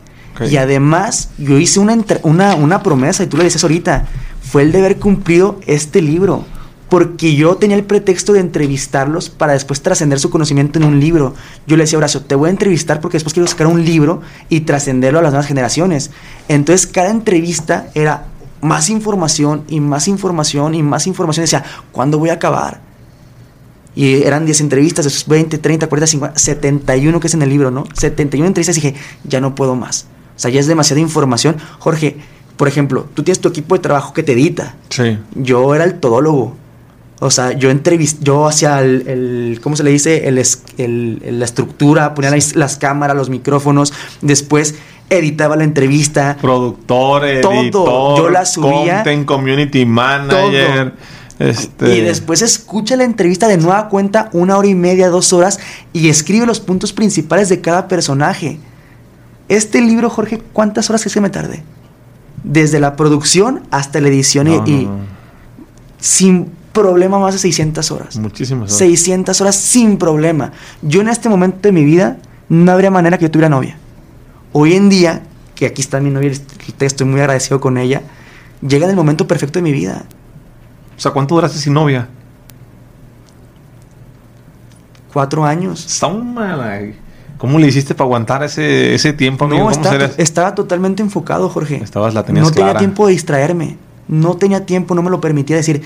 Y 0.49 0.59
además, 0.59 1.31
yo 1.39 1.59
hice 1.59 1.81
una, 1.81 1.99
una, 2.23 2.55
una 2.55 2.85
promesa, 2.85 3.25
y 3.25 3.27
tú 3.27 3.37
lo 3.37 3.43
dices 3.43 3.65
ahorita, 3.65 4.07
fue 4.41 4.63
el 4.63 4.71
de 4.71 4.79
haber 4.79 5.01
cumplido 5.01 5.59
este 5.67 6.01
libro 6.01 6.47
porque 6.89 7.35
yo 7.35 7.57
tenía 7.57 7.77
el 7.77 7.85
pretexto 7.85 8.33
de 8.33 8.41
entrevistarlos 8.41 9.29
para 9.29 9.53
después 9.53 9.83
trascender 9.83 10.19
su 10.19 10.31
conocimiento 10.31 10.79
en 10.79 10.87
un 10.87 11.01
libro. 11.01 11.35
Yo 11.67 11.77
le 11.77 11.85
decía, 11.85 11.99
Horacio, 11.99 12.23
te 12.23 12.35
voy 12.35 12.49
a 12.49 12.51
entrevistar 12.51 13.01
porque 13.01 13.17
después 13.17 13.35
quiero 13.35 13.47
sacar 13.47 13.67
un 13.67 13.85
libro 13.85 14.23
y 14.49 14.61
trascenderlo 14.61 15.19
a 15.19 15.23
las 15.23 15.33
nuevas 15.33 15.47
generaciones. 15.47 16.11
Entonces 16.49 16.87
cada 16.87 17.11
entrevista 17.11 17.91
era 17.95 18.27
más 18.61 18.89
información 18.89 19.65
y 19.69 19.81
más 19.81 20.09
información 20.09 20.75
y 20.75 20.83
más 20.83 21.07
información. 21.07 21.45
Decía, 21.45 21.65
¿cuándo 21.93 22.19
voy 22.19 22.31
a 22.31 22.35
acabar? 22.35 22.81
Y 23.95 24.23
eran 24.23 24.47
10 24.47 24.61
entrevistas, 24.63 25.27
20, 25.27 25.59
30, 25.59 25.89
40, 25.89 26.07
50, 26.07 26.39
71 26.39 27.21
que 27.21 27.27
es 27.27 27.35
en 27.35 27.43
el 27.43 27.49
libro, 27.49 27.71
¿no? 27.71 27.85
71 27.95 28.47
entrevistas 28.47 28.77
y 28.79 28.81
dije, 28.81 29.01
ya 29.25 29.41
no 29.41 29.55
puedo 29.55 29.75
más. 29.75 30.07
O 30.37 30.39
sea, 30.41 30.51
ya 30.51 30.61
es 30.61 30.69
demasiada 30.69 31.01
información. 31.01 31.57
Jorge, 31.81 32.17
por 32.57 32.69
ejemplo, 32.69 33.09
tú 33.15 33.25
tienes 33.25 33.41
tu 33.41 33.49
equipo 33.49 33.75
de 33.75 33.81
trabajo 33.81 34.15
que 34.15 34.23
te 34.23 34.33
edita. 34.33 34.77
Sí. 34.89 35.19
Yo 35.35 35.75
era 35.75 35.85
el 35.85 35.99
todólogo 35.99 36.57
o 37.21 37.31
sea, 37.31 37.53
yo 37.53 37.71
entrevisté, 37.71 38.25
yo 38.25 38.47
hacía 38.47 38.81
el, 38.81 39.59
¿cómo 39.63 39.75
se 39.75 39.83
le 39.83 39.91
dice? 39.91 40.29
El, 40.29 41.39
la 41.39 41.45
estructura, 41.45 42.15
ponía 42.15 42.31
las, 42.31 42.77
cámaras, 42.77 43.17
los 43.17 43.29
micrófonos, 43.29 43.93
después 44.21 44.77
editaba 45.11 45.57
la 45.57 45.65
entrevista. 45.65 46.37
Productor, 46.41 47.25
editor, 47.25 47.71
todo. 47.71 48.17
Yo 48.19 48.31
la 48.31 48.45
subía. 48.45 48.97
Content, 48.97 49.27
community 49.27 49.85
manager. 49.85 50.95
Este... 51.41 51.97
Y 51.97 52.01
después 52.03 52.43
escucha 52.43 52.97
la 52.97 53.05
entrevista 53.05 53.49
de 53.49 53.59
nueva 53.59 53.89
cuenta, 53.89 54.29
una 54.33 54.57
hora 54.57 54.69
y 54.69 54.75
media, 54.75 55.09
dos 55.09 55.33
horas, 55.33 55.59
y 55.93 56.09
escribe 56.09 56.47
los 56.47 56.61
puntos 56.61 56.93
principales 56.93 57.49
de 57.49 57.61
cada 57.61 57.89
personaje. 57.89 58.59
Este 59.49 59.81
libro, 59.81 60.11
Jorge, 60.11 60.43
¿cuántas 60.53 60.89
horas 60.91 61.05
es 61.07 61.15
que 61.15 61.21
me 61.21 61.31
tardé? 61.31 61.63
Desde 62.45 62.79
la 62.79 62.95
producción 62.97 63.63
hasta 63.71 64.01
la 64.01 64.09
edición 64.09 64.49
y, 64.69 64.89
sin 65.99 66.58
problema 66.79 67.19
más 67.19 67.35
de 67.35 67.41
600 67.41 67.91
horas. 67.91 68.17
Muchísimas 68.19 68.71
horas. 68.71 68.79
600 68.79 69.41
horas 69.41 69.57
sin 69.57 69.99
problema. 69.99 70.53
Yo 70.83 71.01
en 71.01 71.09
este 71.09 71.29
momento 71.29 71.59
de 71.63 71.73
mi 71.73 71.85
vida 71.85 72.19
no 72.49 72.71
habría 72.71 72.91
manera 72.91 73.19
que 73.19 73.25
yo 73.25 73.31
tuviera 73.31 73.49
novia. 73.49 73.77
Hoy 74.53 74.75
en 74.75 74.89
día, 74.89 75.23
que 75.55 75.67
aquí 75.67 75.83
está 75.83 76.01
mi 76.01 76.11
novia, 76.11 76.33
estoy 76.81 77.07
muy 77.07 77.21
agradecido 77.21 77.61
con 77.61 77.79
ella, 77.79 78.03
llega 78.67 78.85
en 78.85 78.91
el 78.91 78.97
momento 78.97 79.27
perfecto 79.27 79.59
de 79.59 79.63
mi 79.63 79.73
vida. 79.73 80.05
O 80.97 81.01
sea, 81.01 81.11
¿cuánto 81.11 81.35
duraste 81.35 81.59
sin 81.59 81.75
novia? 81.75 82.09
Cuatro 85.13 85.45
años. 85.45 85.85
Está 85.85 86.09
¿Cómo 87.39 87.59
le 87.61 87.69
hiciste 87.69 87.95
para 87.95 88.07
aguantar 88.07 88.43
ese, 88.43 88.95
ese 88.95 89.13
tiempo, 89.13 89.45
amigo? 89.45 89.65
No, 89.65 89.71
estaba, 89.71 90.11
estaba, 90.17 90.55
totalmente 90.57 91.03
enfocado, 91.03 91.49
Jorge. 91.49 91.77
Estabas, 91.77 92.13
la 92.13 92.25
tenías 92.25 92.45
No 92.45 92.51
tenía 92.53 92.75
tiempo 92.75 93.07
de 93.07 93.13
distraerme. 93.13 93.77
No 94.09 94.35
tenía 94.37 94.67
tiempo, 94.67 94.97
no 94.97 95.03
me 95.03 95.11
lo 95.11 95.21
permitía 95.21 95.55
decir, 95.55 95.83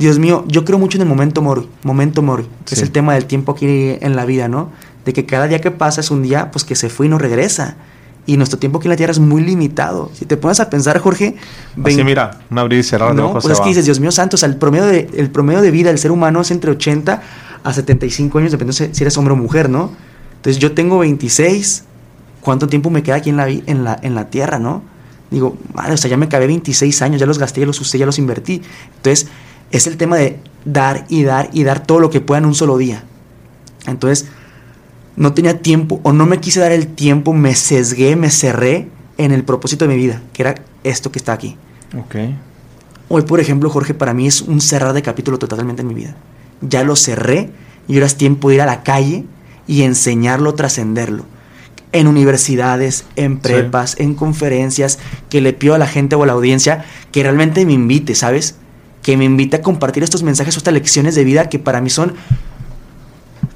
Dios 0.00 0.18
mío, 0.18 0.44
yo 0.48 0.64
creo 0.64 0.78
mucho 0.78 0.96
en 0.96 1.02
el 1.02 1.08
momento 1.08 1.42
mori, 1.42 1.68
momento 1.82 2.22
mori, 2.22 2.46
que 2.64 2.74
es 2.74 2.80
el 2.80 2.90
tema 2.90 3.12
del 3.12 3.26
tiempo 3.26 3.52
aquí 3.52 3.66
en 4.00 4.16
la 4.16 4.24
vida, 4.24 4.48
¿no? 4.48 4.70
De 5.04 5.12
que 5.12 5.26
cada 5.26 5.46
día 5.46 5.60
que 5.60 5.70
pasa 5.70 6.00
es 6.00 6.10
un 6.10 6.22
día 6.22 6.50
pues 6.50 6.64
que 6.64 6.74
se 6.74 6.88
fue 6.88 7.04
y 7.04 7.08
no 7.10 7.18
regresa. 7.18 7.76
Y 8.24 8.38
nuestro 8.38 8.58
tiempo 8.58 8.78
aquí 8.78 8.86
en 8.86 8.90
la 8.90 8.96
Tierra 8.96 9.10
es 9.10 9.18
muy 9.18 9.42
limitado. 9.42 10.10
Si 10.14 10.24
te 10.24 10.38
pones 10.38 10.58
a 10.58 10.70
pensar, 10.70 10.98
Jorge... 11.00 11.36
Así 11.84 12.02
mira, 12.02 12.40
un 12.50 12.58
abrir 12.58 12.78
y 12.78 12.82
cerrar 12.82 13.14
no, 13.14 13.32
pues 13.32 13.44
es 13.44 13.60
que 13.60 13.68
dices, 13.68 13.84
Dios 13.84 14.00
mío 14.00 14.10
santo, 14.10 14.36
o 14.36 14.38
sea, 14.38 14.48
el 14.48 14.56
promedio, 14.56 14.86
de, 14.86 15.10
el 15.16 15.30
promedio 15.30 15.60
de 15.60 15.70
vida 15.70 15.90
del 15.90 15.98
ser 15.98 16.12
humano 16.12 16.40
es 16.40 16.50
entre 16.50 16.70
80 16.70 17.22
a 17.62 17.72
75 17.72 18.38
años, 18.38 18.52
dependiendo 18.52 18.94
si 18.94 19.02
eres 19.02 19.18
hombre 19.18 19.34
o 19.34 19.36
mujer, 19.36 19.68
¿no? 19.68 19.90
Entonces 20.36 20.62
yo 20.62 20.72
tengo 20.72 20.98
26, 21.00 21.84
¿cuánto 22.40 22.68
tiempo 22.68 22.88
me 22.88 23.02
queda 23.02 23.16
aquí 23.16 23.28
en 23.28 23.36
la, 23.36 23.48
en 23.50 23.84
la, 23.84 23.98
en 24.00 24.14
la 24.14 24.30
Tierra, 24.30 24.58
no? 24.58 24.82
Digo, 25.30 25.58
madre, 25.74 25.92
o 25.92 25.96
sea, 25.98 26.10
ya 26.10 26.16
me 26.16 26.24
acabé 26.26 26.46
26 26.46 27.02
años, 27.02 27.20
ya 27.20 27.26
los 27.26 27.38
gasté, 27.38 27.60
ya 27.60 27.66
los 27.66 27.78
usé, 27.80 27.98
ya 27.98 28.06
los 28.06 28.18
invertí. 28.18 28.62
Entonces, 28.96 29.28
es 29.70 29.86
el 29.86 29.96
tema 29.96 30.16
de 30.16 30.38
dar 30.64 31.06
y 31.08 31.22
dar 31.22 31.50
y 31.52 31.64
dar 31.64 31.84
todo 31.84 32.00
lo 32.00 32.10
que 32.10 32.20
pueda 32.20 32.38
en 32.38 32.46
un 32.46 32.54
solo 32.54 32.76
día. 32.76 33.04
Entonces, 33.86 34.26
no 35.16 35.32
tenía 35.34 35.60
tiempo 35.60 36.00
o 36.02 36.12
no 36.12 36.26
me 36.26 36.38
quise 36.38 36.60
dar 36.60 36.72
el 36.72 36.86
tiempo, 36.86 37.32
me 37.32 37.54
sesgué, 37.54 38.16
me 38.16 38.30
cerré 38.30 38.88
en 39.18 39.32
el 39.32 39.44
propósito 39.44 39.86
de 39.86 39.94
mi 39.94 39.96
vida, 39.96 40.22
que 40.32 40.42
era 40.42 40.54
esto 40.84 41.12
que 41.12 41.18
está 41.18 41.32
aquí. 41.32 41.56
Ok. 41.96 42.16
Hoy, 43.08 43.22
por 43.22 43.40
ejemplo, 43.40 43.68
Jorge, 43.70 43.92
para 43.92 44.14
mí 44.14 44.26
es 44.26 44.40
un 44.40 44.60
cerrar 44.60 44.92
de 44.92 45.02
capítulo 45.02 45.38
totalmente 45.38 45.82
en 45.82 45.88
mi 45.88 45.94
vida. 45.94 46.14
Ya 46.60 46.84
lo 46.84 46.94
cerré 46.96 47.50
y 47.88 47.94
ahora 47.94 48.06
es 48.06 48.16
tiempo 48.16 48.48
de 48.48 48.56
ir 48.56 48.60
a 48.60 48.66
la 48.66 48.82
calle 48.82 49.24
y 49.66 49.82
enseñarlo, 49.82 50.54
trascenderlo. 50.54 51.24
En 51.92 52.06
universidades, 52.06 53.04
en 53.16 53.38
prepas, 53.38 53.96
en 53.98 54.14
conferencias, 54.14 55.00
que 55.28 55.40
le 55.40 55.52
pido 55.52 55.74
a 55.74 55.78
la 55.78 55.88
gente 55.88 56.14
o 56.14 56.22
a 56.22 56.26
la 56.26 56.34
audiencia 56.34 56.84
que 57.10 57.24
realmente 57.24 57.66
me 57.66 57.72
invite, 57.72 58.14
¿sabes? 58.14 58.54
Que 59.02 59.16
me 59.16 59.24
invita 59.24 59.58
a 59.58 59.62
compartir 59.62 60.02
estos 60.02 60.22
mensajes, 60.22 60.56
estas 60.56 60.74
lecciones 60.74 61.14
de 61.14 61.24
vida 61.24 61.48
que 61.48 61.58
para 61.58 61.80
mí 61.80 61.90
son 61.90 62.14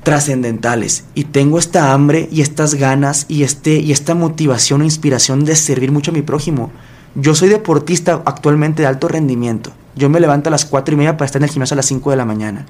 trascendentales 0.03 1.05
y 1.15 1.25
tengo 1.25 1.59
esta 1.59 1.93
hambre 1.93 2.29
y 2.31 2.43
estas 2.43 2.75
ganas 2.75 3.27
y 3.29 3.43
este 3.43 3.77
y 3.77 3.91
esta 3.91 4.15
motivación 4.15 4.83
o 4.83 4.85
inspiración 4.85 5.45
de 5.45 5.57
servir 5.57 5.91
mucho 5.91 6.11
a 6.11 6.15
mi 6.15 6.23
prójimo. 6.23 6.71
Yo 7.15 7.35
soy 7.35 7.49
deportista 7.49 8.23
actualmente 8.25 8.83
de 8.83 8.89
alto 8.89 9.09
rendimiento. 9.09 9.71
Yo 9.97 10.11
me 10.11 10.19
levanto 10.19 10.49
a 10.49 10.51
las 10.51 10.65
cuatro 10.65 10.95
y 10.95 10.99
media 10.99 11.17
para 11.17 11.27
estar 11.27 11.41
en 11.41 11.45
el 11.45 11.51
gimnasio 11.51 11.75
a 11.75 11.77
las 11.77 11.87
5 11.87 12.11
de 12.11 12.17
la 12.17 12.25
mañana. 12.25 12.67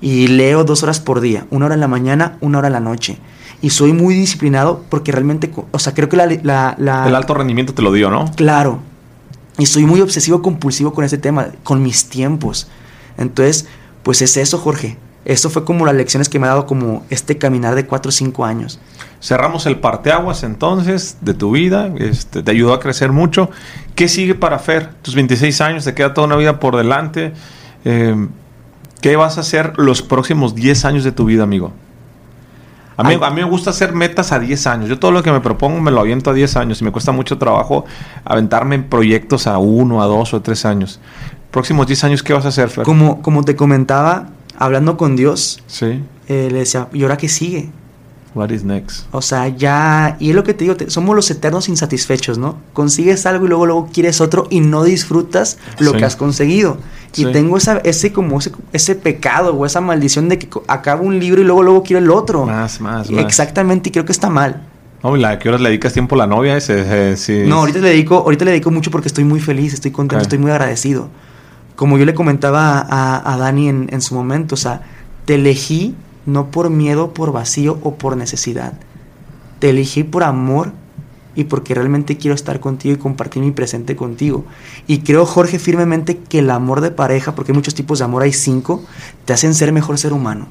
Y 0.00 0.26
leo 0.26 0.64
dos 0.64 0.82
horas 0.82 0.98
por 0.98 1.20
día, 1.20 1.46
una 1.50 1.66
hora 1.66 1.74
en 1.74 1.80
la 1.80 1.86
mañana, 1.86 2.36
una 2.40 2.58
hora 2.58 2.66
en 2.66 2.72
la 2.72 2.80
noche. 2.80 3.18
Y 3.60 3.70
soy 3.70 3.92
muy 3.92 4.14
disciplinado 4.16 4.84
porque 4.88 5.12
realmente, 5.12 5.52
o 5.70 5.78
sea, 5.78 5.94
creo 5.94 6.08
que 6.08 6.16
la... 6.16 6.26
la 6.26 7.06
el 7.06 7.14
alto 7.14 7.34
rendimiento 7.34 7.74
te 7.74 7.82
lo 7.82 7.92
dio, 7.92 8.10
¿no? 8.10 8.28
Claro, 8.34 8.80
y 9.58 9.66
soy 9.66 9.84
muy 9.84 10.00
obsesivo 10.00 10.42
compulsivo 10.42 10.92
con 10.92 11.04
ese 11.04 11.18
tema, 11.18 11.48
con 11.62 11.82
mis 11.82 12.08
tiempos. 12.08 12.68
Entonces, 13.18 13.66
pues 14.02 14.22
es 14.22 14.36
eso, 14.36 14.58
Jorge. 14.58 14.96
Eso 15.24 15.50
fue 15.50 15.64
como 15.64 15.86
las 15.86 15.94
lecciones 15.94 16.28
que 16.28 16.38
me 16.40 16.46
ha 16.46 16.50
dado 16.50 16.66
como 16.66 17.04
este 17.08 17.38
caminar 17.38 17.76
de 17.76 17.86
4 17.86 18.08
o 18.08 18.12
5 18.12 18.44
años. 18.44 18.80
Cerramos 19.20 19.66
el 19.66 19.78
parteaguas 19.78 20.42
entonces 20.42 21.18
de 21.20 21.34
tu 21.34 21.52
vida, 21.52 21.92
este, 21.98 22.42
te 22.42 22.50
ayudó 22.50 22.72
a 22.72 22.80
crecer 22.80 23.12
mucho. 23.12 23.48
¿Qué 23.94 24.08
sigue 24.08 24.34
para 24.34 24.58
Fer? 24.58 24.94
Tus 25.02 25.14
26 25.14 25.60
años, 25.60 25.84
te 25.84 25.94
queda 25.94 26.12
toda 26.12 26.26
una 26.26 26.36
vida 26.36 26.58
por 26.58 26.76
delante. 26.76 27.32
Eh, 27.84 28.16
¿qué 29.02 29.16
vas 29.16 29.36
a 29.36 29.42
hacer 29.42 29.74
los 29.76 30.00
próximos 30.00 30.54
10 30.54 30.84
años 30.86 31.04
de 31.04 31.12
tu 31.12 31.26
vida, 31.26 31.42
amigo? 31.42 31.72
A 32.96 33.02
mí, 33.04 33.14
a 33.20 33.30
mí 33.30 33.36
me 33.36 33.44
gusta 33.44 33.70
hacer 33.70 33.92
metas 33.94 34.32
a 34.32 34.38
10 34.38 34.66
años. 34.66 34.88
Yo 34.88 34.98
todo 34.98 35.12
lo 35.12 35.22
que 35.22 35.32
me 35.32 35.40
propongo 35.40 35.80
me 35.80 35.90
lo 35.90 36.00
aviento 36.00 36.30
a 36.30 36.34
10 36.34 36.56
años 36.56 36.80
y 36.80 36.84
me 36.84 36.92
cuesta 36.92 37.10
mucho 37.12 37.38
trabajo 37.38 37.84
aventarme 38.24 38.74
en 38.74 38.84
proyectos 38.84 39.46
a 39.46 39.58
1, 39.58 40.02
a 40.02 40.06
2 40.06 40.34
o 40.34 40.42
3 40.42 40.64
años. 40.66 41.00
Próximos 41.50 41.86
10 41.86 42.04
años, 42.04 42.22
¿qué 42.22 42.32
vas 42.32 42.44
a 42.44 42.48
hacer, 42.48 42.68
Fer? 42.68 42.84
Como, 42.84 43.22
como 43.22 43.44
te 43.44 43.56
comentaba, 43.56 44.28
hablando 44.58 44.96
con 44.96 45.16
Dios, 45.16 45.62
Sí. 45.66 46.02
eh, 46.28 46.48
le 46.50 46.58
decía, 46.60 46.88
¿y 46.92 47.02
ahora 47.02 47.16
qué 47.16 47.28
sigue? 47.28 47.70
What 48.34 48.50
is 48.50 48.64
next? 48.64 49.06
O 49.12 49.20
sea, 49.20 49.48
ya, 49.48 50.16
y 50.18 50.30
es 50.30 50.34
lo 50.36 50.42
que 50.42 50.54
te 50.54 50.64
digo, 50.64 50.74
te- 50.76 50.88
somos 50.90 51.14
los 51.14 51.30
eternos 51.30 51.68
insatisfechos, 51.68 52.38
¿no? 52.38 52.56
Consigues 52.72 53.26
algo 53.26 53.44
y 53.44 53.48
luego, 53.48 53.66
luego 53.66 53.88
quieres 53.92 54.22
otro 54.22 54.46
y 54.48 54.60
no 54.60 54.84
disfrutas 54.84 55.58
lo 55.78 55.90
Sí. 55.92 55.98
que 55.98 56.04
has 56.06 56.16
conseguido. 56.16 56.78
Y 57.14 57.24
Sí. 57.24 57.32
tengo 57.32 57.58
esa, 57.58 57.78
ese 57.78 58.10
como 58.12 58.38
ese, 58.38 58.52
ese 58.72 58.94
pecado 58.94 59.54
o 59.54 59.66
esa 59.66 59.82
maldición 59.82 60.30
de 60.30 60.38
que 60.38 60.48
acabo 60.66 61.04
un 61.04 61.18
libro 61.18 61.42
y 61.42 61.44
luego, 61.44 61.62
luego 61.62 61.82
quiero 61.82 61.98
el 62.02 62.10
otro. 62.10 62.46
Más, 62.46 62.80
más, 62.80 63.10
más. 63.10 63.22
Exactamente, 63.24 63.90
y 63.90 63.92
creo 63.92 64.06
que 64.06 64.12
está 64.12 64.30
mal. 64.30 64.62
No, 65.02 65.14
¿y 65.16 65.20
la, 65.20 65.38
¿Qué 65.38 65.48
horas 65.50 65.60
le 65.60 65.68
dedicas 65.68 65.92
tiempo 65.92 66.14
a 66.14 66.18
la 66.18 66.26
novia? 66.26 66.56
Ese, 66.56 66.80
ese- 66.80 67.16
sí. 67.18 67.42
No, 67.48 67.56
ahorita 67.58 67.80
le 67.80 67.88
dedico, 67.90 68.14
ahorita 68.18 68.46
le 68.46 68.52
dedico 68.52 68.70
mucho 68.70 68.90
porque 68.90 69.08
estoy 69.08 69.24
muy 69.24 69.40
feliz, 69.40 69.74
estoy 69.74 69.90
contento, 69.90 70.20
Ok. 70.20 70.26
estoy 70.26 70.38
muy 70.38 70.50
agradecido. 70.52 71.08
Como 71.76 71.98
yo 71.98 72.06
le 72.06 72.14
comentaba 72.14 72.78
a, 72.88 73.34
a 73.34 73.36
Dani 73.36 73.68
en, 73.68 73.88
en 73.90 74.00
su 74.00 74.14
momento, 74.14 74.54
o 74.54 74.58
sea, 74.58 74.80
te 75.26 75.34
elegí 75.34 75.94
no 76.26 76.50
por 76.50 76.70
miedo, 76.70 77.12
por 77.14 77.32
vacío 77.32 77.78
o 77.82 77.94
por 77.94 78.16
necesidad. 78.16 78.74
Te 79.58 79.70
elegí 79.70 80.04
por 80.04 80.22
amor 80.22 80.72
y 81.34 81.44
porque 81.44 81.74
realmente 81.74 82.16
quiero 82.18 82.34
estar 82.34 82.60
contigo 82.60 82.94
y 82.94 82.98
compartir 82.98 83.42
mi 83.42 83.52
presente 83.52 83.96
contigo. 83.96 84.44
Y 84.86 84.98
creo, 84.98 85.24
Jorge, 85.24 85.58
firmemente 85.58 86.18
que 86.18 86.40
el 86.40 86.50
amor 86.50 86.80
de 86.80 86.90
pareja, 86.90 87.34
porque 87.34 87.52
hay 87.52 87.56
muchos 87.56 87.74
tipos 87.74 87.98
de 87.98 88.04
amor, 88.04 88.22
hay 88.22 88.32
cinco, 88.32 88.82
te 89.24 89.32
hacen 89.32 89.54
ser 89.54 89.72
mejor 89.72 89.98
ser 89.98 90.12
humano. 90.12 90.46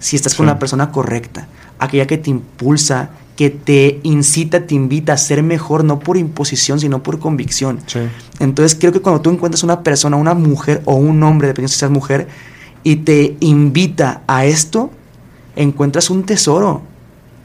Si 0.00 0.16
estás 0.16 0.34
con 0.34 0.46
la 0.46 0.58
persona 0.58 0.90
correcta, 0.92 1.48
aquella 1.78 2.06
que 2.06 2.18
te 2.18 2.30
impulsa, 2.30 3.10
que 3.36 3.50
te 3.50 4.00
incita, 4.02 4.66
te 4.66 4.74
invita 4.74 5.12
a 5.12 5.16
ser 5.16 5.42
mejor, 5.42 5.84
no 5.84 5.98
por 6.00 6.16
imposición, 6.16 6.80
sino 6.80 7.02
por 7.02 7.18
convicción. 7.18 7.80
Sí. 7.86 8.00
Entonces 8.40 8.76
creo 8.78 8.92
que 8.92 9.00
cuando 9.00 9.20
tú 9.20 9.30
encuentras 9.30 9.62
una 9.62 9.82
persona, 9.82 10.16
una 10.16 10.34
mujer 10.34 10.82
o 10.84 10.94
un 10.94 11.22
hombre, 11.22 11.48
dependiendo 11.48 11.72
si 11.72 11.78
seas 11.78 11.90
mujer, 11.90 12.28
y 12.82 12.96
te 12.96 13.36
invita 13.40 14.22
a 14.26 14.44
esto, 14.44 14.90
encuentras 15.58 16.08
un 16.08 16.22
tesoro. 16.24 16.82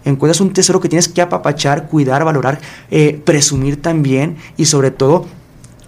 Encuentras 0.05 0.41
un 0.41 0.51
tesoro 0.53 0.79
que 0.79 0.89
tienes 0.89 1.07
que 1.09 1.21
apapachar, 1.21 1.87
cuidar, 1.87 2.23
valorar, 2.25 2.59
eh, 2.91 3.19
presumir 3.23 3.81
también 3.81 4.37
y 4.57 4.65
sobre 4.65 4.91
todo 4.91 5.25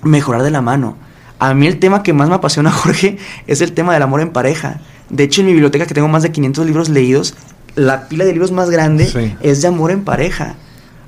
mejorar 0.04 0.44
de 0.44 0.52
la 0.52 0.62
mano. 0.62 0.98
A 1.38 1.54
mí 1.54 1.68
el 1.68 1.80
tema 1.80 2.02
que 2.02 2.14
más 2.14 2.30
me 2.30 2.36
apasiona, 2.36 2.72
Jorge, 2.84 3.18
es 3.48 3.62
el 3.62 3.74
tema 3.74 3.94
del 3.94 4.04
amor 4.04 4.22
en 4.22 4.32
pareja. 4.32 4.80
De 5.10 5.24
hecho, 5.24 5.42
en 5.42 5.48
mi 5.48 5.54
biblioteca, 5.54 5.86
que 5.86 5.94
tengo 5.94 6.08
más 6.08 6.24
de 6.24 6.32
500 6.32 6.66
libros 6.66 6.90
leídos, 6.90 7.36
la 7.76 8.08
pila 8.08 8.24
de 8.26 8.32
libros 8.32 8.52
más 8.52 8.70
grande 8.70 9.06
Sí. 9.06 9.36
es 9.42 9.62
de 9.62 9.68
amor 9.68 9.92
en 9.92 10.04
pareja. 10.04 10.56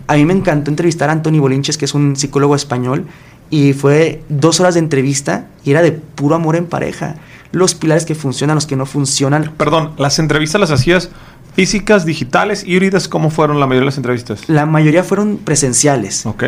A 0.07 0.15
mí 0.15 0.25
me 0.25 0.33
encantó 0.33 0.69
entrevistar 0.69 1.09
a 1.09 1.13
Anthony 1.13 1.39
Bolinches, 1.39 1.77
que 1.77 1.85
es 1.85 1.93
un 1.93 2.15
psicólogo 2.15 2.55
español, 2.55 3.05
y 3.49 3.71
fue 3.73 4.21
dos 4.27 4.59
horas 4.59 4.73
de 4.73 4.81
entrevista 4.81 5.47
y 5.63 5.71
era 5.71 5.81
de 5.81 5.93
puro 5.93 6.35
amor 6.35 6.57
en 6.57 6.65
pareja. 6.65 7.15
Los 7.51 7.75
pilares 7.75 8.05
que 8.05 8.15
funcionan, 8.15 8.55
los 8.55 8.65
que 8.65 8.75
no 8.75 8.85
funcionan. 8.85 9.53
Perdón, 9.57 9.93
las 9.97 10.19
entrevistas 10.19 10.59
las 10.61 10.71
hacías 10.71 11.09
físicas, 11.55 12.05
digitales, 12.05 12.63
híbridas. 12.65 13.07
¿Cómo 13.07 13.29
fueron 13.29 13.59
la 13.59 13.65
mayoría 13.65 13.81
de 13.81 13.85
las 13.87 13.97
entrevistas? 13.97 14.41
La 14.47 14.65
mayoría 14.65 15.03
fueron 15.03 15.37
presenciales. 15.37 16.25
Ok. 16.25 16.43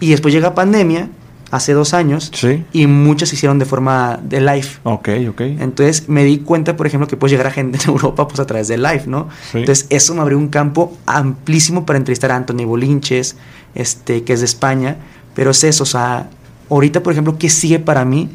Y 0.00 0.10
después 0.10 0.32
llega 0.32 0.54
pandemia, 0.54 1.08
hace 1.50 1.72
dos 1.72 1.94
años, 1.94 2.30
Sí. 2.34 2.64
y 2.72 2.86
muchas 2.86 3.28
se 3.28 3.36
hicieron 3.36 3.58
de 3.58 3.64
forma 3.64 4.18
de 4.22 4.40
live. 4.40 4.66
Ok, 4.84 5.08
ok. 5.28 5.40
Entonces 5.40 6.08
me 6.08 6.24
di 6.24 6.38
cuenta, 6.38 6.76
por 6.76 6.86
ejemplo, 6.86 7.06
que 7.06 7.16
puedes 7.16 7.32
llegar 7.32 7.46
a 7.46 7.50
gente 7.50 7.78
en 7.84 7.90
Europa 7.90 8.26
pues 8.26 8.40
a 8.40 8.46
través 8.46 8.68
de 8.68 8.76
live, 8.78 9.04
¿no? 9.06 9.28
Sí. 9.52 9.58
Entonces 9.58 9.86
eso 9.90 10.14
me 10.14 10.20
abrió 10.22 10.38
un 10.38 10.48
campo 10.48 10.96
amplísimo 11.06 11.84
para 11.86 11.98
entrevistar 11.98 12.32
a 12.32 12.36
Anthony 12.36 12.64
Bolinches, 12.64 13.36
este, 13.74 14.24
que 14.24 14.32
es 14.32 14.40
de 14.40 14.46
España. 14.46 14.96
Pero 15.34 15.50
es 15.50 15.62
eso, 15.64 15.82
o 15.82 15.86
sea, 15.86 16.28
ahorita, 16.70 17.02
por 17.02 17.12
ejemplo, 17.12 17.36
¿qué 17.38 17.50
sigue 17.50 17.78
para 17.80 18.04
mí? 18.04 18.30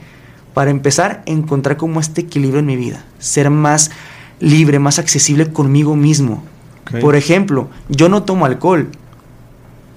Para 0.59 0.71
empezar, 0.71 1.23
encontrar 1.25 1.77
como 1.77 2.01
este 2.01 2.19
equilibrio 2.19 2.59
en 2.59 2.65
mi 2.65 2.75
vida. 2.75 3.05
Ser 3.17 3.49
más 3.49 3.91
libre, 4.41 4.77
más 4.77 4.99
accesible 4.99 5.53
conmigo 5.53 5.95
mismo. 5.95 6.43
Por 6.99 7.15
ejemplo, 7.15 7.69
yo 7.87 8.09
no 8.09 8.23
tomo 8.23 8.45
alcohol. 8.45 8.89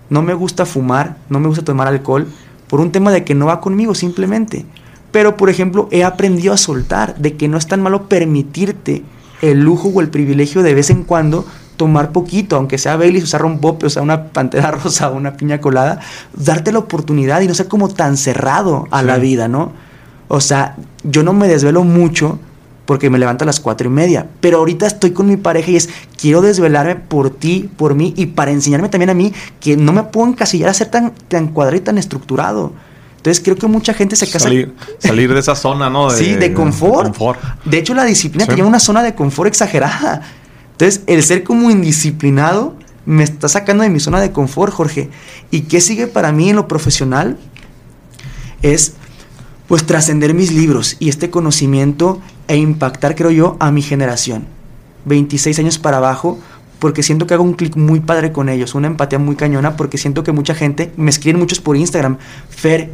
No 0.08 0.22
me 0.22 0.34
gusta 0.34 0.64
fumar, 0.64 1.16
no 1.28 1.40
me 1.40 1.48
gusta 1.48 1.64
tomar 1.64 1.88
alcohol 1.88 2.28
por 2.68 2.78
un 2.78 2.92
tema 2.92 3.10
de 3.10 3.24
que 3.24 3.34
no 3.34 3.46
va 3.46 3.60
conmigo 3.60 3.96
simplemente. 3.96 4.64
Pero, 5.10 5.36
por 5.36 5.50
ejemplo, 5.50 5.88
he 5.90 6.04
aprendido 6.04 6.54
a 6.54 6.56
soltar, 6.56 7.16
de 7.16 7.36
que 7.36 7.48
no 7.48 7.58
es 7.58 7.66
tan 7.66 7.82
malo 7.82 8.08
permitirte 8.08 9.02
el 9.40 9.64
lujo 9.64 9.88
o 9.88 10.00
el 10.00 10.10
privilegio 10.10 10.62
de 10.62 10.74
vez 10.74 10.90
en 10.90 11.02
cuando 11.02 11.44
tomar 11.76 12.12
poquito, 12.12 12.54
aunque 12.54 12.78
sea 12.78 12.96
Baileys, 12.96 13.24
o 13.24 13.26
sea 13.26 13.40
rompope, 13.40 13.86
o 13.86 13.90
sea 13.90 14.02
una 14.02 14.26
pantera 14.28 14.70
rosa 14.84 15.10
o 15.10 15.16
una 15.16 15.36
piña 15.36 15.60
colada, 15.60 15.98
darte 16.36 16.70
la 16.70 16.78
oportunidad 16.78 17.40
y 17.40 17.48
no 17.48 17.54
ser 17.54 17.66
como 17.66 17.88
tan 17.88 18.16
cerrado 18.16 18.86
a 18.92 19.00
Sí. 19.00 19.06
la 19.06 19.18
vida, 19.18 19.48
¿no? 19.48 19.90
O 20.28 20.40
sea, 20.40 20.76
yo 21.04 21.22
no 21.22 21.32
me 21.32 21.48
desvelo 21.48 21.84
mucho 21.84 22.38
porque 22.86 23.10
me 23.10 23.18
levanto 23.18 23.44
a 23.44 23.46
las 23.46 23.60
cuatro 23.60 23.88
y 23.88 23.90
media, 23.90 24.26
pero 24.40 24.58
ahorita 24.58 24.86
estoy 24.86 25.12
con 25.12 25.26
mi 25.26 25.36
pareja 25.36 25.70
y 25.70 25.76
es, 25.76 25.88
quiero 26.20 26.40
desvelarme 26.42 26.96
por 26.96 27.30
ti, 27.30 27.70
por 27.76 27.94
mí 27.94 28.12
y 28.16 28.26
para 28.26 28.50
enseñarme 28.50 28.88
también 28.88 29.10
a 29.10 29.14
mí 29.14 29.32
que 29.60 29.76
no 29.76 29.92
me 29.92 30.02
puedo 30.02 30.28
encasillar 30.28 30.68
a 30.68 30.74
ser 30.74 30.88
tan, 30.90 31.12
tan 31.28 31.48
cuadrado 31.48 31.76
y 31.76 31.80
tan 31.80 31.96
estructurado. 31.98 32.72
Entonces 33.18 33.42
creo 33.42 33.54
que 33.54 33.68
mucha 33.68 33.94
gente 33.94 34.16
se 34.16 34.26
casa... 34.26 34.40
Salir, 34.40 34.74
salir 34.98 35.32
de 35.32 35.38
esa 35.38 35.54
zona, 35.54 35.88
¿no? 35.88 36.10
sí, 36.10 36.34
de 36.34 36.52
confort. 36.52 37.16
De 37.64 37.78
hecho, 37.78 37.94
la 37.94 38.04
disciplina 38.04 38.46
te 38.46 38.52
Sí. 38.52 38.56
lleva 38.56 38.66
a 38.66 38.70
una 38.70 38.80
zona 38.80 39.02
de 39.04 39.14
confort 39.14 39.46
exagerada. 39.46 40.22
Entonces, 40.72 41.02
el 41.06 41.22
ser 41.22 41.44
como 41.44 41.70
indisciplinado 41.70 42.74
me 43.06 43.22
está 43.22 43.48
sacando 43.48 43.84
de 43.84 43.90
mi 43.90 44.00
zona 44.00 44.20
de 44.20 44.32
confort, 44.32 44.72
Jorge. 44.72 45.08
¿Y 45.52 45.62
qué 45.62 45.80
sigue 45.80 46.08
para 46.08 46.32
mí 46.32 46.50
en 46.50 46.56
lo 46.56 46.66
profesional? 46.66 47.38
Es, 48.62 48.94
pues, 49.72 49.86
trascender 49.86 50.34
mis 50.34 50.52
libros 50.52 50.96
y 50.98 51.08
este 51.08 51.30
conocimiento 51.30 52.20
e 52.46 52.58
impactar, 52.58 53.14
creo 53.14 53.30
yo, 53.30 53.56
a 53.58 53.72
mi 53.72 53.80
generación. 53.80 54.44
26 55.06 55.60
años 55.60 55.78
para 55.78 55.96
abajo, 55.96 56.38
porque 56.78 57.02
siento 57.02 57.26
que 57.26 57.32
hago 57.32 57.42
un 57.42 57.54
clic 57.54 57.74
muy 57.74 58.00
padre 58.00 58.32
con 58.32 58.50
ellos, 58.50 58.74
una 58.74 58.88
empatía 58.88 59.18
muy 59.18 59.34
cañona, 59.34 59.78
porque 59.78 59.96
siento 59.96 60.24
que 60.24 60.32
mucha 60.32 60.54
gente, 60.54 60.92
me 60.98 61.08
escriben 61.08 61.40
muchos 61.40 61.58
por 61.58 61.78
Instagram, 61.78 62.18
Fer, 62.50 62.90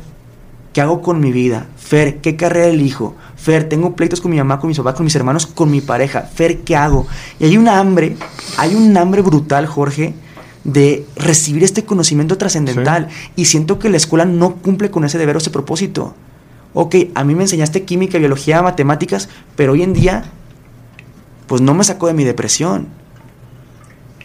¿qué 0.73 0.81
hago 0.81 1.03
con 1.03 1.19
mi 1.19 1.33
vida? 1.33 1.67
Fer, 1.77 2.19
¿qué 2.19 2.37
carrera 2.37 2.69
elijo? 2.69 3.17
Fer, 3.35 3.69
tengo 3.69 3.97
pleitos 3.97 4.21
con 4.21 4.31
mi 4.31 4.37
mamá, 4.37 4.61
con 4.61 4.69
mis 4.69 4.79
papás, 4.79 4.95
con 4.95 5.03
mis 5.03 5.17
hermanos, 5.17 5.49
con 5.49 5.73
mi 5.73 5.81
pareja. 5.81 6.31
Fer, 6.33 6.61
¿qué 6.61 6.77
hago? 6.77 7.09
Y 7.41 7.47
hay 7.47 7.57
un 7.57 7.67
hambre, 7.67 8.17
hay 8.57 8.77
un 8.77 8.97
hambre 8.97 9.23
brutal, 9.23 9.67
Jorge, 9.67 10.15
de 10.63 11.05
recibir 11.17 11.65
este 11.65 11.85
conocimiento 11.85 12.39
trascendental. 12.39 13.09
Y 13.35 13.47
siento 13.47 13.81
que 13.81 13.89
la 13.89 13.97
escuela 13.97 14.27
no 14.27 14.55
cumple 14.55 14.93
con 14.93 15.05
ese 15.05 15.19
deber 15.19 15.35
o 15.35 15.39
ese 15.39 15.51
propósito. 15.51 16.15
Ok, 16.75 16.95
a 17.15 17.25
mí 17.25 17.35
me 17.35 17.43
enseñaste 17.43 17.85
química, 17.85 18.19
biología, 18.19 18.63
matemáticas, 18.63 19.29
pero 19.57 19.73
hoy 19.73 19.83
en 19.83 19.95
día, 19.95 20.25
pues 21.47 21.61
no 21.61 21.75
me 21.75 21.85
sacó 21.85 22.07
de 22.07 22.15
mi 22.15 22.25
depresión. 22.25 22.89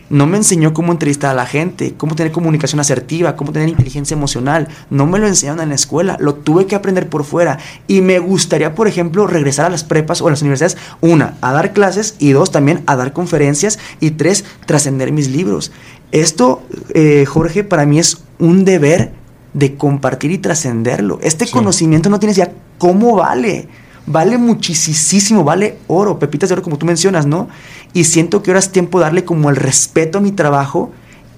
No 0.10 0.28
me 0.28 0.38
enseñó 0.38 0.74
cómo 0.74 0.92
entrevistar 0.92 1.32
a 1.32 1.34
la 1.34 1.48
gente, 1.48 1.96
cómo 1.98 2.16
tener 2.16 2.32
comunicación 2.32 2.80
asertiva, 2.80 3.36
cómo 3.36 3.52
tener 3.52 3.70
inteligencia 3.70 4.14
emocional. 4.14 4.68
No 4.92 5.08
me 5.08 5.18
lo 5.18 5.28
enseñaron 5.28 5.62
en 5.62 5.70
la 5.70 5.76
escuela, 5.76 6.18
lo 6.20 6.36
tuve 6.36 6.68
que 6.68 6.76
aprender 6.76 7.10
por 7.10 7.24
fuera. 7.24 7.58
Y 7.88 8.02
me 8.02 8.20
gustaría, 8.20 8.76
por 8.76 8.88
ejemplo, 8.88 9.26
regresar 9.26 9.66
a 9.66 9.70
las 9.70 9.84
prepas 9.84 10.22
o 10.22 10.28
a 10.28 10.30
las 10.30 10.42
universidades, 10.42 10.78
una, 11.02 11.38
a 11.42 11.54
dar 11.54 11.74
clases 11.74 12.16
y 12.20 12.32
dos, 12.32 12.52
también 12.52 12.84
a 12.86 12.96
dar 12.96 13.14
conferencias 13.14 13.80
y 14.02 14.12
tres, 14.12 14.46
trascender 14.68 15.12
mis 15.12 15.30
libros. 15.30 15.72
Esto, 16.12 16.62
eh, 16.94 17.26
Jorge, 17.26 17.64
para 17.64 17.88
mí 17.88 17.98
es 17.98 18.24
un 18.38 18.66
deber 18.66 19.23
de 19.54 19.76
compartir 19.76 20.32
y 20.32 20.38
trascenderlo. 20.40 21.20
Este 21.22 21.46
Sí. 21.46 21.52
conocimiento 21.52 22.10
no 22.10 22.20
tienes 22.20 22.38
ya 22.38 22.52
cómo 22.78 23.16
vale. 23.16 23.68
Vale 24.06 24.38
muchísimo, 24.38 25.44
vale 25.46 25.78
oro, 25.88 26.20
pepitas 26.20 26.50
de 26.50 26.54
oro 26.54 26.62
como 26.64 26.78
tú 26.78 26.86
mencionas, 26.86 27.26
¿no? 27.26 27.48
Y 27.94 28.04
siento 28.04 28.44
que 28.44 28.52
ahora 28.52 28.60
es 28.60 28.70
tiempo 28.72 29.00
de 29.00 29.06
darle 29.06 29.24
como 29.24 29.50
el 29.50 29.56
respeto 29.56 30.18
a 30.18 30.22
mi 30.22 30.32
trabajo 30.34 30.92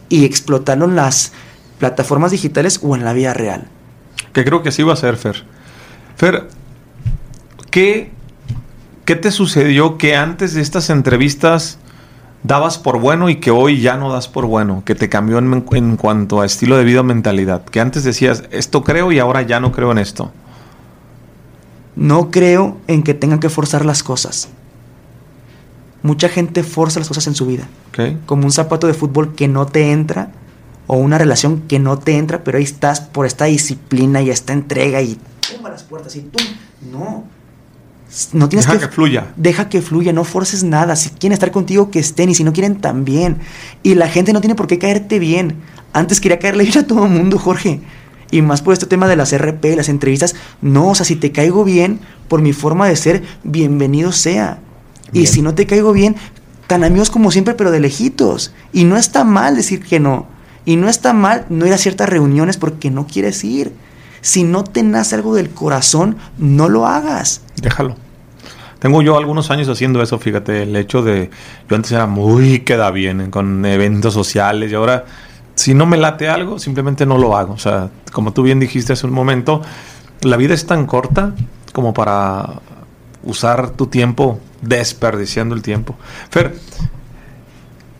y 0.09 0.25
explotarlo 0.25 0.85
en 0.85 0.95
las 0.95 1.31
plataformas 1.77 2.31
digitales 2.31 2.79
o 2.81 2.95
en 2.95 3.03
la 3.05 3.13
vida 3.13 3.33
real. 3.35 3.67
Que 4.33 4.43
creo 4.43 4.63
que 4.63 4.69
así 4.69 4.81
va 4.81 4.93
a 4.93 4.95
ser, 4.95 5.15
Fer. 5.17 5.43
Fer, 6.17 6.47
¿qué, 7.69 8.11
¿qué 9.05 9.15
te 9.15 9.29
sucedió 9.31 9.97
que 9.97 10.15
antes 10.15 10.53
de 10.53 10.61
estas 10.61 10.89
entrevistas 10.89 11.77
dabas 12.45 12.77
por 12.77 12.99
bueno 12.99 13.29
y 13.29 13.37
que 13.37 13.51
hoy 13.51 13.81
ya 13.81 13.97
no 13.97 14.11
das 14.11 14.27
por 14.27 14.45
bueno? 14.45 14.83
Que 14.85 14.95
te 14.95 15.09
cambió 15.09 15.39
en, 15.39 15.65
en 15.71 15.97
cuanto 15.97 16.41
a 16.41 16.45
estilo 16.45 16.77
de 16.77 16.83
vida 16.83 17.01
o 17.01 17.03
mentalidad. 17.03 17.63
Que 17.65 17.79
antes 17.79 18.03
decías, 18.03 18.43
esto 18.51 18.83
creo 18.83 19.11
y 19.11 19.19
ahora 19.19 19.41
ya 19.41 19.59
no 19.59 19.71
creo 19.71 19.91
en 19.91 19.97
esto. 19.97 20.31
No 21.95 22.29
creo 22.29 22.77
en 22.87 23.03
que 23.03 23.13
tengan 23.13 23.39
que 23.39 23.49
forzar 23.49 23.85
las 23.85 24.03
cosas. 24.03 24.49
Mucha 26.03 26.29
gente 26.29 26.63
forza 26.63 26.99
las 26.99 27.07
cosas 27.07 27.25
en 27.27 27.35
su 27.35 27.45
vida. 27.45 27.67
Como 28.25 28.45
un 28.45 28.51
zapato 28.51 28.85
de 28.85 28.93
fútbol 28.93 29.33
que 29.33 29.47
no 29.47 29.65
te 29.65 29.91
entra 29.91 30.31
o 30.87 30.97
una 30.97 31.17
relación 31.17 31.61
que 31.61 31.79
no 31.79 31.97
te 31.97 32.17
entra, 32.17 32.43
pero 32.43 32.57
ahí 32.57 32.63
estás 32.63 33.01
por 33.01 33.25
esta 33.25 33.45
disciplina 33.45 34.21
y 34.21 34.29
esta 34.29 34.53
entrega 34.53 35.01
y 35.01 35.17
tumba 35.51 35.71
las 35.71 35.83
puertas 35.83 36.15
y 36.15 36.21
tú. 36.21 36.37
No. 36.91 37.23
No 38.33 38.47
tienes 38.49 38.67
deja 38.67 38.79
que, 38.79 38.87
fluya. 38.87 39.33
Deja 39.35 39.69
que 39.69 39.81
fluya, 39.81 40.13
no 40.13 40.23
forces 40.23 40.63
nada. 40.63 40.95
Si 40.95 41.09
quieren 41.09 41.33
estar 41.33 41.51
contigo, 41.51 41.91
que 41.91 41.99
estén. 41.99 42.29
Y 42.29 42.35
si 42.35 42.43
no 42.43 42.53
quieren, 42.53 42.77
también. 42.77 43.37
Y 43.83 43.95
la 43.95 44.07
gente 44.07 44.31
no 44.31 44.41
tiene 44.41 44.55
por 44.55 44.67
qué 44.67 44.77
caerte 44.77 45.19
bien. 45.19 45.57
Antes 45.91 46.21
quería 46.21 46.39
caerle 46.39 46.63
bien 46.63 46.77
a 46.77 46.87
todo 46.87 47.05
el 47.05 47.11
mundo, 47.11 47.37
Jorge. 47.39 47.81
Y 48.31 48.41
más 48.41 48.61
por 48.61 48.73
este 48.73 48.85
tema 48.85 49.07
de 49.07 49.15
las 49.15 49.35
RP, 49.35 49.75
las 49.75 49.89
entrevistas. 49.89 50.35
No, 50.61 50.89
o 50.89 50.95
sea, 50.95 51.05
si 51.05 51.15
te 51.15 51.31
caigo 51.31 51.63
bien, 51.63 51.99
por 52.27 52.41
mi 52.41 52.53
forma 52.53 52.87
de 52.87 52.95
ser, 52.95 53.23
bienvenido 53.43 54.11
sea. 54.11 54.59
Y 55.13 55.27
si 55.27 55.41
no 55.41 55.55
te 55.55 55.65
caigo 55.65 55.93
bien, 55.93 56.15
tan 56.67 56.83
amigos 56.83 57.09
como 57.09 57.31
siempre, 57.31 57.53
pero 57.53 57.71
de 57.71 57.79
lejitos. 57.79 58.53
Y 58.73 58.83
no 58.85 58.97
está 58.97 59.23
mal 59.23 59.55
decir 59.55 59.83
que 59.83 59.99
no. 59.99 60.27
Y 60.65 60.77
no 60.77 60.89
está 60.89 61.13
mal 61.13 61.45
no 61.49 61.65
ir 61.67 61.73
a 61.73 61.77
ciertas 61.77 62.09
reuniones 62.09 62.57
porque 62.57 62.89
no 62.89 63.07
quieres 63.07 63.43
ir. 63.43 63.71
Si 64.25 64.43
no 64.43 64.63
te 64.63 64.81
nace 64.81 65.13
algo 65.13 65.35
del 65.35 65.51
corazón, 65.51 66.17
no 66.39 66.67
lo 66.67 66.87
hagas. 66.87 67.41
Déjalo. 67.61 67.95
Tengo 68.79 69.03
yo 69.03 69.19
algunos 69.19 69.51
años 69.51 69.69
haciendo 69.69 70.01
eso, 70.01 70.17
fíjate, 70.17 70.63
el 70.63 70.75
hecho 70.75 71.03
de, 71.03 71.29
yo 71.69 71.75
antes 71.75 71.91
era 71.91 72.07
muy 72.07 72.61
queda 72.61 72.89
bien 72.89 73.29
con 73.29 73.63
eventos 73.67 74.15
sociales 74.15 74.71
y 74.71 74.73
ahora 74.73 75.05
si 75.53 75.75
no 75.75 75.85
me 75.85 75.97
late 75.97 76.27
algo, 76.27 76.57
simplemente 76.57 77.05
no 77.05 77.19
lo 77.19 77.37
hago. 77.37 77.53
O 77.53 77.59
sea, 77.59 77.91
como 78.11 78.33
tú 78.33 78.41
bien 78.41 78.59
dijiste 78.59 78.93
hace 78.93 79.05
un 79.05 79.13
momento, 79.13 79.61
la 80.21 80.37
vida 80.37 80.55
es 80.55 80.65
tan 80.65 80.87
corta 80.87 81.35
como 81.71 81.93
para 81.93 82.61
usar 83.21 83.69
tu 83.69 83.85
tiempo 83.85 84.39
desperdiciando 84.63 85.53
el 85.53 85.61
tiempo. 85.61 85.95
Fer, 86.31 86.55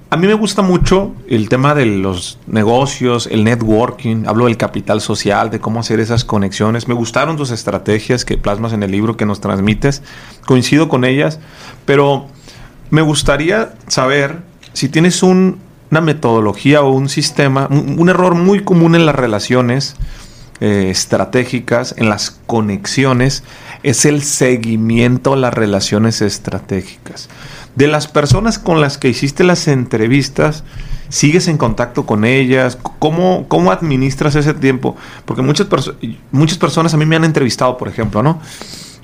a 0.10 0.18
mí 0.18 0.28
me 0.28 0.34
gusta 0.36 0.62
mucho 0.62 1.14
el 1.28 1.50
tema 1.50 1.74
de 1.74 1.86
los 1.86 2.38
negocios, 2.48 3.28
el 3.32 3.44
networking, 3.44 4.26
hablo 4.28 4.46
del 4.46 4.56
capital 4.56 5.02
social, 5.02 5.50
de 5.50 5.60
cómo 5.60 5.80
hacer 5.80 6.00
esas 6.00 6.24
conexiones. 6.24 6.88
Me 6.88 6.94
gustaron 6.94 7.38
tus 7.38 7.52
estrategias 7.52 8.24
que 8.24 8.38
plasmas 8.38 8.74
en 8.74 8.84
el 8.84 8.92
libro 8.92 9.18
que 9.18 9.26
nos 9.26 9.42
transmites, 9.42 10.04
coincido 10.46 10.90
con 10.90 11.06
ellas, 11.06 11.40
pero 11.86 12.28
me 12.92 13.02
gustaría 13.02 13.74
saber 13.88 14.42
si 14.74 14.90
tienes 14.90 15.24
una 15.24 15.58
metodología 15.90 16.82
o 16.82 16.92
un 16.92 17.10
sistema, 17.10 17.68
un, 17.70 18.08
error 18.08 18.36
muy 18.36 18.64
común 18.64 18.94
en 18.96 19.06
las 19.08 19.16
relaciones 19.16 19.96
eh, 20.60 20.90
estratégicas, 20.92 21.96
en 21.98 22.10
las 22.10 22.40
conexiones, 22.46 23.44
es 23.82 24.06
el 24.06 24.22
seguimiento 24.22 25.34
a 25.34 25.38
las 25.38 25.54
relaciones 25.54 26.22
estratégicas. 26.22 27.28
De 27.76 27.88
las 27.88 28.08
personas 28.08 28.58
con 28.58 28.80
las 28.80 28.98
que 28.98 29.10
hiciste 29.10 29.44
las 29.44 29.68
entrevistas, 29.68 30.64
¿sigues 31.10 31.48
en 31.48 31.58
contacto 31.58 32.06
con 32.06 32.24
ellas? 32.24 32.78
¿Cómo, 33.00 33.46
cómo 33.48 33.72
administras 33.72 34.36
ese 34.36 34.54
tiempo? 34.54 34.96
Porque 35.26 35.42
muchas, 35.42 35.68
muchas 36.32 36.58
personas 36.58 36.94
a 36.94 36.98
mí 36.98 37.06
me 37.06 37.16
han 37.16 37.26
entrevistado, 37.26 37.78
por 37.78 37.88
ejemplo, 37.90 38.24
¿no? 38.24 38.40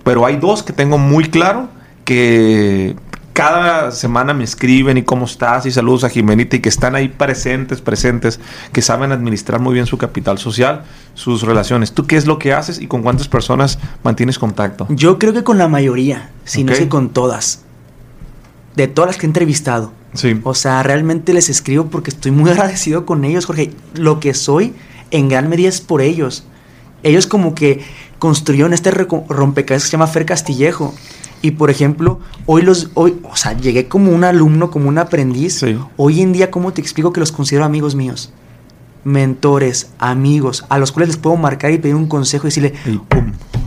Pero 0.03 0.25
hay 0.25 0.37
dos 0.37 0.63
que 0.63 0.73
tengo 0.73 0.97
muy 0.97 1.25
claro 1.25 1.69
que 2.05 2.95
cada 3.33 3.91
semana 3.91 4.33
me 4.33 4.43
escriben 4.43 4.97
y 4.97 5.03
cómo 5.03 5.25
estás 5.25 5.65
y 5.65 5.71
saludos 5.71 6.03
a 6.03 6.09
Jimenita 6.09 6.57
y 6.57 6.59
que 6.59 6.69
están 6.69 6.95
ahí 6.95 7.07
presentes, 7.07 7.81
presentes, 7.81 8.39
que 8.71 8.81
saben 8.81 9.11
administrar 9.11 9.59
muy 9.59 9.73
bien 9.73 9.85
su 9.85 9.97
capital 9.97 10.37
social, 10.37 10.83
sus 11.13 11.43
relaciones. 11.43 11.93
¿Tú 11.93 12.07
qué 12.07 12.17
es 12.17 12.25
lo 12.25 12.39
que 12.39 12.53
haces 12.53 12.79
y 12.79 12.87
con 12.87 13.01
cuántas 13.03 13.27
personas 13.27 13.79
mantienes 14.03 14.37
contacto? 14.37 14.87
Yo 14.89 15.17
creo 15.19 15.33
que 15.33 15.43
con 15.43 15.57
la 15.57 15.67
mayoría, 15.67 16.29
si 16.43 16.63
no 16.63 16.73
sé 16.73 16.89
con 16.89 17.09
todas 17.09 17.63
de 18.75 18.87
todas 18.87 19.09
las 19.09 19.17
que 19.17 19.25
he 19.25 19.29
entrevistado. 19.29 19.91
Sí. 20.13 20.39
O 20.43 20.53
sea, 20.53 20.83
realmente 20.83 21.33
les 21.33 21.49
escribo 21.49 21.85
porque 21.87 22.09
estoy 22.09 22.31
muy 22.31 22.49
agradecido 22.51 23.05
con 23.05 23.23
ellos, 23.25 23.45
Jorge. 23.45 23.71
Lo 23.95 24.19
que 24.19 24.33
soy, 24.33 24.73
en 25.11 25.29
gran 25.29 25.49
medida 25.49 25.69
es 25.69 25.81
por 25.81 26.01
ellos. 26.01 26.45
Ellos 27.03 27.27
como 27.27 27.55
que 27.55 27.81
construyeron 28.19 28.73
este 28.73 28.91
rompecabezas 28.91 29.85
que 29.85 29.89
se 29.89 29.91
llama 29.93 30.07
Fer 30.07 30.25
Castillejo. 30.25 30.93
Y 31.41 31.51
por 31.51 31.71
ejemplo, 31.71 32.19
hoy 32.45 32.61
los, 32.61 32.91
hoy, 32.93 33.19
o 33.23 33.35
sea, 33.35 33.57
llegué 33.57 33.87
como 33.87 34.11
un 34.11 34.23
alumno, 34.23 34.69
como 34.69 34.89
un 34.89 34.99
aprendiz. 34.99 35.65
Hoy 35.97 36.21
en 36.21 36.33
día, 36.33 36.51
¿cómo 36.51 36.71
te 36.71 36.81
explico 36.81 37.11
que 37.11 37.19
los 37.19 37.31
considero 37.31 37.65
amigos 37.65 37.95
míos? 37.95 38.31
Mentores, 39.03 39.89
amigos, 39.97 40.65
a 40.69 40.77
los 40.77 40.91
cuales 40.91 41.09
les 41.09 41.17
puedo 41.17 41.35
marcar 41.37 41.71
y 41.71 41.79
pedir 41.79 41.95
un 41.95 42.07
consejo 42.07 42.45
y 42.45 42.49
decirle, 42.49 42.73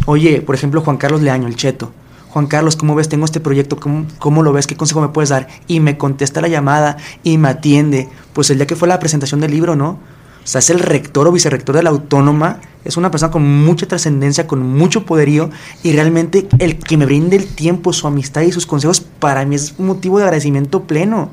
oye, 0.06 0.40
por 0.40 0.54
ejemplo, 0.54 0.82
Juan 0.82 0.98
Carlos 0.98 1.22
Leaño, 1.22 1.48
el 1.48 1.56
cheto 1.56 1.92
Juan 2.34 2.48
Carlos, 2.48 2.74
¿cómo 2.74 2.96
ves? 2.96 3.08
Tengo 3.08 3.26
este 3.26 3.38
proyecto, 3.38 3.78
¿cómo, 4.18 4.42
lo 4.42 4.52
ves? 4.52 4.66
¿Qué 4.66 4.76
consejo 4.76 5.00
me 5.00 5.10
puedes 5.10 5.28
dar? 5.28 5.46
Y 5.68 5.78
me 5.78 5.96
contesta 5.96 6.40
la 6.40 6.48
llamada 6.48 6.96
y 7.22 7.38
me 7.38 7.46
atiende. 7.46 8.08
Pues 8.32 8.50
el 8.50 8.56
día 8.56 8.66
que 8.66 8.74
fue 8.74 8.88
la 8.88 8.98
presentación 8.98 9.40
del 9.40 9.52
libro, 9.52 9.76
¿no? 9.76 9.90
O 9.90 9.98
sea, 10.42 10.58
es 10.58 10.68
el 10.68 10.80
rector 10.80 11.28
o 11.28 11.30
vicerrector 11.30 11.76
de 11.76 11.84
la 11.84 11.90
autónoma, 11.90 12.58
es 12.84 12.96
una 12.96 13.12
persona 13.12 13.30
con 13.30 13.64
mucha 13.64 13.86
trascendencia, 13.86 14.48
con 14.48 14.68
mucho 14.68 15.06
poderío, 15.06 15.50
y 15.84 15.92
realmente 15.92 16.48
el 16.58 16.80
que 16.80 16.96
me 16.96 17.06
brinde 17.06 17.36
el 17.36 17.46
tiempo, 17.46 17.92
su 17.92 18.08
amistad 18.08 18.42
y 18.42 18.50
sus 18.50 18.66
consejos, 18.66 19.00
para 19.00 19.44
mí 19.44 19.54
es 19.54 19.78
motivo 19.78 20.18
de 20.18 20.24
agradecimiento 20.24 20.82
pleno 20.88 21.30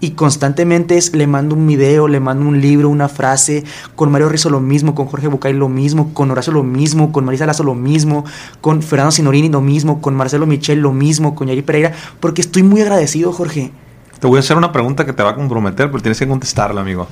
y 0.00 0.12
constantemente 0.12 0.96
es, 0.96 1.14
le 1.14 1.26
mando 1.26 1.54
un 1.54 1.66
video, 1.66 2.08
le 2.08 2.20
mando 2.20 2.46
un 2.46 2.60
libro, 2.60 2.88
una 2.88 3.08
frase, 3.08 3.64
con 3.94 4.10
Mario 4.10 4.28
Rizzo 4.28 4.50
lo 4.50 4.60
mismo, 4.60 4.94
con 4.94 5.06
Jorge 5.06 5.28
Bucay 5.28 5.52
lo 5.52 5.68
mismo, 5.68 6.12
con 6.14 6.30
Horacio 6.30 6.52
lo 6.52 6.62
mismo, 6.62 7.12
con 7.12 7.24
Marisa 7.24 7.46
Lazo 7.46 7.62
lo 7.62 7.74
mismo, 7.74 8.24
con 8.60 8.82
Fernando 8.82 9.12
Sinorini 9.12 9.48
lo 9.48 9.60
mismo, 9.60 10.00
con 10.00 10.14
Marcelo 10.14 10.46
Michel 10.46 10.80
lo 10.80 10.92
mismo, 10.92 11.34
con 11.34 11.48
Yari 11.48 11.62
Pereira, 11.62 11.92
porque 12.18 12.40
estoy 12.40 12.62
muy 12.62 12.80
agradecido, 12.80 13.32
Jorge. 13.32 13.70
Te 14.18 14.26
voy 14.26 14.36
a 14.36 14.40
hacer 14.40 14.56
una 14.56 14.72
pregunta 14.72 15.04
que 15.04 15.12
te 15.12 15.22
va 15.22 15.30
a 15.30 15.34
comprometer, 15.34 15.90
pero 15.90 16.02
tienes 16.02 16.18
que 16.18 16.28
contestarla, 16.28 16.80
amigo. 16.80 17.06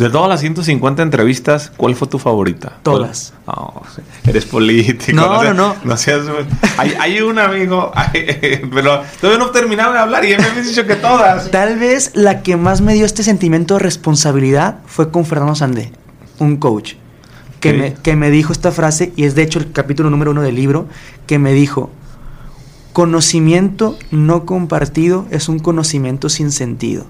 De 0.00 0.08
todas 0.08 0.30
las 0.30 0.40
150 0.40 1.02
entrevistas, 1.02 1.70
¿cuál 1.76 1.94
fue 1.94 2.08
tu 2.08 2.18
favorita? 2.18 2.78
Todas. 2.82 3.34
eres 4.26 4.46
político. 4.46 5.14
No, 5.14 5.44
no, 5.44 5.52
no. 5.52 5.76
no. 5.84 5.96
seas, 5.98 6.22
hay, 6.78 7.20
un 7.20 7.38
amigo, 7.38 7.92
pero 8.72 9.02
todavía 9.20 9.44
no 9.44 9.50
terminado 9.50 9.92
de 9.92 9.98
hablar 9.98 10.24
y 10.24 10.28
me 10.28 10.42
habías 10.42 10.66
dicho 10.66 10.86
que 10.86 10.96
todas. 10.96 11.50
Tal 11.50 11.78
vez 11.78 12.12
la 12.14 12.42
que 12.42 12.56
más 12.56 12.80
me 12.80 12.94
dio 12.94 13.04
este 13.04 13.22
sentimiento 13.22 13.74
de 13.74 13.80
responsabilidad 13.80 14.78
fue 14.86 15.10
con 15.10 15.26
Fernando 15.26 15.54
Sandé, 15.54 15.92
un 16.38 16.56
coach, 16.56 16.94
que, 17.60 17.74
me, 17.74 17.92
que 17.92 18.16
me 18.16 18.30
dijo 18.30 18.54
esta 18.54 18.72
frase, 18.72 19.12
y 19.16 19.24
es 19.24 19.34
de 19.34 19.42
hecho 19.42 19.58
el 19.58 19.70
capítulo 19.70 20.08
número 20.08 20.30
uno 20.30 20.40
del 20.40 20.54
libro, 20.54 20.88
que 21.26 21.38
me 21.38 21.52
dijo, 21.52 21.90
conocimiento 22.94 23.98
no 24.10 24.46
compartido 24.46 25.26
es 25.30 25.50
un 25.50 25.58
conocimiento 25.58 26.30
sin 26.30 26.52
sentido. 26.52 27.04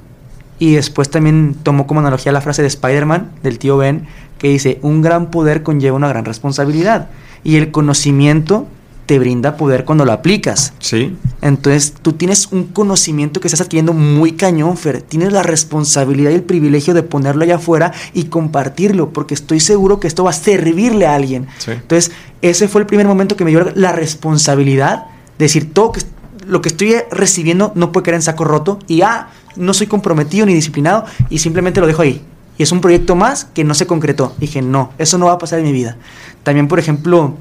Y 0.61 0.75
después 0.75 1.11
también 1.11 1.57
tomó 1.61 1.89
como 1.89 1.99
analogía 1.99 2.31
la 2.31 2.41
frase 2.41 2.63
de 2.63 2.69
Spider-Man, 2.69 3.33
del 3.43 3.59
tío 3.59 3.77
Ben, 3.77 4.07
que 4.39 4.49
dice, 4.49 4.79
un 4.83 5.03
gran 5.03 5.33
poder 5.33 5.65
conlleva 5.65 5.97
una 5.97 6.09
gran 6.09 6.25
responsabilidad. 6.25 7.09
Y 7.43 7.57
el 7.57 7.73
conocimiento 7.73 8.69
te 9.11 9.19
brinda 9.19 9.57
poder 9.57 9.85
cuando 9.85 10.05
lo 10.05 10.13
aplicas. 10.13 10.73
Sí. 10.79 11.17
Entonces 11.43 11.95
tú 12.01 12.13
tienes 12.13 12.53
un 12.53 12.69
conocimiento 12.69 13.41
que 13.41 13.49
estás 13.49 13.61
adquiriendo 13.61 13.93
muy 13.93 14.33
cañón, 14.33 14.77
Fer. 14.77 15.03
Tienes 15.03 15.33
la 15.33 15.43
responsabilidad 15.43 16.31
y 16.31 16.35
el 16.35 16.45
privilegio 16.45 16.95
de 16.95 17.03
ponerlo 17.03 17.43
allá 17.43 17.57
afuera 17.57 17.93
y 18.15 18.27
compartirlo, 18.27 19.11
porque 19.11 19.35
estoy 19.35 19.59
seguro 19.59 19.99
que 19.99 20.07
esto 20.07 20.23
va 20.23 20.31
a 20.31 20.35
servirle 20.35 21.07
a 21.07 21.17
alguien. 21.17 21.49
Sí. 21.59 21.73
Entonces, 21.73 22.13
ese 22.41 22.69
fue 22.69 22.83
el 22.83 22.87
primer 22.87 23.09
momento 23.09 23.35
que 23.35 23.45
me 23.45 23.51
dio 23.51 23.73
la 23.75 23.91
responsabilidad 23.91 25.07
de 25.39 25.47
decir, 25.47 25.75
todo 25.75 25.91
que, 25.91 26.03
lo 26.47 26.63
que 26.63 26.69
estoy 26.69 26.95
recibiendo 27.11 27.73
no 27.75 27.91
puede 27.91 28.05
quedar 28.05 28.17
en 28.17 28.23
saco 28.23 28.45
roto 28.45 28.79
y, 28.87 29.03
ah, 29.03 29.31
no 29.57 29.75
soy 29.75 29.87
comprometido 29.87 30.47
ni 30.47 30.55
disciplinado 30.55 31.05
y 31.29 31.39
simplemente 31.39 31.81
lo 31.81 31.87
dejo 31.87 32.03
ahí. 32.03 32.23
Y 32.59 32.63
es 32.63 32.73
un 32.73 32.81
proyecto 32.81 33.17
más 33.17 33.47
que 33.47 33.65
no 33.65 33.75
se 33.75 33.87
concretó. 33.87 34.35
Dije, 34.39 34.61
no, 34.63 34.93
eso 34.99 35.17
no 35.19 35.27
va 35.27 35.33
a 35.33 35.39
pasar 35.39 35.61
en 35.61 35.65
mi 35.65 35.73
vida. 35.73 35.97
También, 36.43 36.69
por 36.69 36.79
ejemplo, 36.79 37.35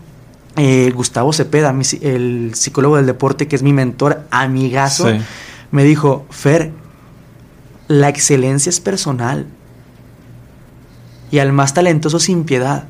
eh, 0.55 0.91
Gustavo 0.95 1.33
Cepeda, 1.33 1.75
el 2.01 2.51
psicólogo 2.53 2.95
del 2.95 3.05
deporte, 3.05 3.47
que 3.47 3.55
es 3.55 3.63
mi 3.63 3.73
mentor, 3.73 4.23
amigazo, 4.31 5.09
me 5.71 5.83
dijo, 5.83 6.25
Fer, 6.29 6.71
la 7.87 8.07
excelencia 8.07 8.69
es 8.69 8.79
personal. 8.79 9.45
Y 11.31 11.39
al 11.39 11.51
más 11.51 11.73
talentoso 11.73 12.19
sin 12.19 12.45
piedad. 12.45 12.85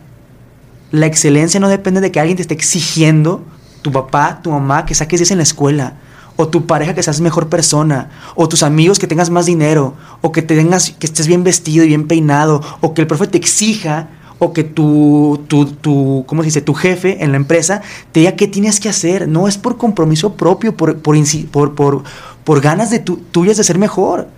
La 0.92 1.08
excelencia 1.08 1.60
no 1.60 1.68
depende 1.68 2.00
de 2.00 2.12
que 2.12 2.20
alguien 2.20 2.38
te 2.38 2.44
esté 2.44 2.54
exigiendo, 2.54 3.44
tu 3.82 3.92
papá, 3.92 4.42
tu 4.44 4.52
mamá, 4.52 4.86
que 4.86 4.96
saques 4.96 5.20
10 5.20 5.32
en 5.32 5.38
la 5.38 5.44
escuela 5.44 5.96
o 6.42 6.48
tu 6.48 6.66
pareja 6.66 6.94
que 6.94 7.04
seas 7.04 7.20
mejor 7.20 7.50
persona, 7.50 8.12
o 8.34 8.48
tus 8.48 8.64
amigos 8.64 8.98
que 8.98 9.08
tengas 9.08 9.30
más 9.30 9.46
dinero, 9.46 9.96
o 10.22 10.32
que 10.32 10.42
tengas, 10.42 10.92
que 10.92 11.06
estés 11.06 11.28
bien 11.28 11.44
vestido 11.44 11.84
y 11.84 11.90
bien 11.90 12.08
peinado, 12.08 12.62
o 12.80 12.94
que 12.94 13.02
el 13.02 13.08
profe 13.08 13.28
te 13.28 13.38
exija, 13.38 14.08
o 14.40 14.54
que 14.54 14.64
tu, 14.64 15.44
tu, 15.50 15.66
tu 15.66 16.24
¿cómo 16.26 16.42
se 16.42 16.46
dice? 16.46 16.62
Tu 16.62 16.74
jefe 16.74 17.26
en 17.26 17.32
la 17.32 17.36
empresa 17.36 17.82
te 18.14 18.22
diga 18.22 18.38
qué 18.38 18.48
tienes 18.48 18.80
que 18.80 18.88
hacer. 18.88 19.28
No 19.28 19.50
es 19.50 19.58
por 19.58 19.76
compromiso 19.76 20.38
propio, 20.38 20.78
por, 20.78 21.00
por, 21.02 21.76
por, 21.76 22.04
por, 22.46 22.62
ganas 22.62 22.90
de 22.90 23.00
tu, 23.00 23.18
tuyas 23.18 23.58
de 23.58 23.66
ser 23.66 23.78
mejor. 23.78 24.30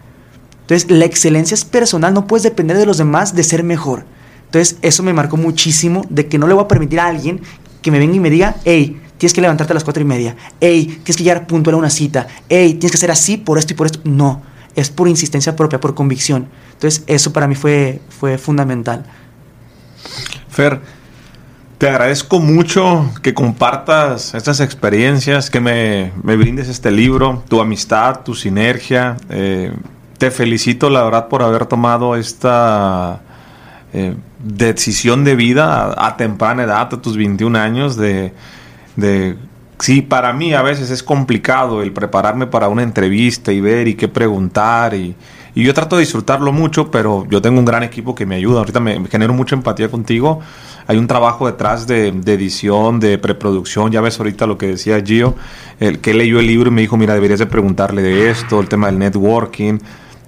Entonces, 0.62 0.90
la 0.90 1.06
excelencia 1.06 1.54
es 1.54 1.66
personal, 1.66 2.16
no 2.16 2.26
puedes 2.26 2.42
depender 2.42 2.78
de 2.78 2.88
los 2.88 2.98
demás 2.98 3.36
de 3.36 3.44
ser 3.44 3.64
mejor. 3.64 4.06
Entonces, 4.46 4.78
eso 4.82 5.04
me 5.04 5.14
marcó 5.14 5.38
muchísimo 5.38 6.02
de 6.10 6.26
que 6.26 6.40
no 6.40 6.48
le 6.48 6.56
voy 6.56 6.64
a 6.64 6.68
permitir 6.68 7.00
a 7.00 7.06
alguien 7.06 7.42
que 7.84 7.92
me 7.92 8.00
venga 8.00 8.16
y 8.16 8.20
me 8.20 8.32
diga, 8.32 8.56
hey, 8.66 9.00
tienes 9.22 9.36
que 9.36 9.42
levantarte 9.42 9.72
a 9.72 9.76
las 9.76 9.84
cuatro 9.84 10.02
y 10.02 10.06
media, 10.08 10.36
hey, 10.60 10.84
tienes 11.04 11.16
que 11.16 11.24
llegar 11.24 11.46
puntual 11.46 11.76
a 11.76 11.78
una 11.78 11.92
cita, 11.92 12.26
hey, 12.50 12.74
tienes 12.74 12.90
que 12.90 12.98
hacer 12.98 13.12
así 13.12 13.38
por 13.38 13.60
esto 13.60 13.74
y 13.74 13.76
por 13.76 13.86
esto. 13.86 14.00
No, 14.04 14.42
es 14.76 14.90
por 14.90 15.08
insistencia 15.08 15.56
propia, 15.56 15.80
por 15.80 15.94
convicción. 15.94 16.48
Entonces, 16.74 17.04
eso 17.06 17.32
para 17.32 17.48
mí 17.48 17.54
fue, 17.54 18.02
fue 18.10 18.40
fundamental. 18.40 19.06
Fer, 20.50 20.82
Te 21.78 21.88
agradezco 21.88 22.40
mucho 22.40 23.12
que 23.22 23.36
compartas 23.36 24.34
estas 24.34 24.60
experiencias, 24.60 25.52
que 25.52 25.60
me, 25.60 26.14
me 26.24 26.36
brindes 26.36 26.68
este 26.68 26.90
libro, 26.90 27.44
tu 27.48 27.62
amistad, 27.62 28.22
tu 28.22 28.34
sinergia. 28.34 29.18
Eh, 29.30 29.72
te 30.18 30.32
felicito, 30.32 30.90
la 30.90 31.04
verdad, 31.04 31.28
por 31.28 31.44
haber 31.44 31.68
tomado 31.68 32.16
esta 32.16 33.22
eh, 33.94 34.16
decisión 34.44 35.24
de 35.24 35.36
vida 35.36 35.94
a, 35.96 36.18
temprana 36.18 36.64
edad, 36.64 36.92
a 36.92 37.02
tus 37.04 37.16
21 37.18 37.60
años, 37.60 37.98
de, 37.98 38.34
de 38.96 39.38
sí, 39.82 40.02
para 40.02 40.32
mí 40.32 40.54
a 40.54 40.62
veces 40.62 40.90
es 40.92 41.04
complicado 41.04 41.82
el 41.82 41.92
prepararme 41.92 42.48
para 42.48 42.70
una 42.70 42.84
entrevista 42.84 43.52
y 43.52 43.60
ver 43.60 43.88
y 43.88 43.96
qué 43.96 44.08
preguntar 44.08 44.94
y, 44.94 45.16
yo 45.54 45.74
trato 45.74 45.98
de 45.98 46.04
disfrutarlo 46.04 46.54
mucho, 46.54 46.90
pero 46.92 47.28
yo 47.30 47.42
tengo 47.42 47.60
un 47.60 47.66
gran 47.66 47.84
equipo 47.84 48.16
que 48.16 48.26
me 48.26 48.36
ayuda. 48.36 48.60
Ahorita 48.60 48.80
me, 48.80 49.06
genero 49.08 49.34
mucha 49.34 49.54
empatía 49.54 49.92
contigo. 49.92 50.40
Hay 50.88 50.96
un 50.96 51.08
trabajo 51.08 51.46
detrás 51.46 51.88
de, 51.88 52.08
edición, 52.08 53.02
de 53.02 53.18
preproducción. 53.18 53.92
Ya 53.92 54.00
ves 54.00 54.18
ahorita 54.18 54.48
lo 54.48 54.58
que 54.58 54.68
decía 54.68 55.02
Gio, 55.04 55.36
el 55.82 56.00
que 56.00 56.14
leyó 56.14 56.40
el 56.40 56.48
libro 56.48 56.70
y 56.70 56.72
me 56.72 56.80
dijo, 56.80 56.96
mira, 56.96 57.14
deberías 57.16 57.40
de 57.40 57.48
preguntarle 57.48 58.02
de 58.02 58.30
esto, 58.30 58.62
el 58.62 58.70
tema 58.70 58.88
del 58.88 58.98
networking. 58.98 59.80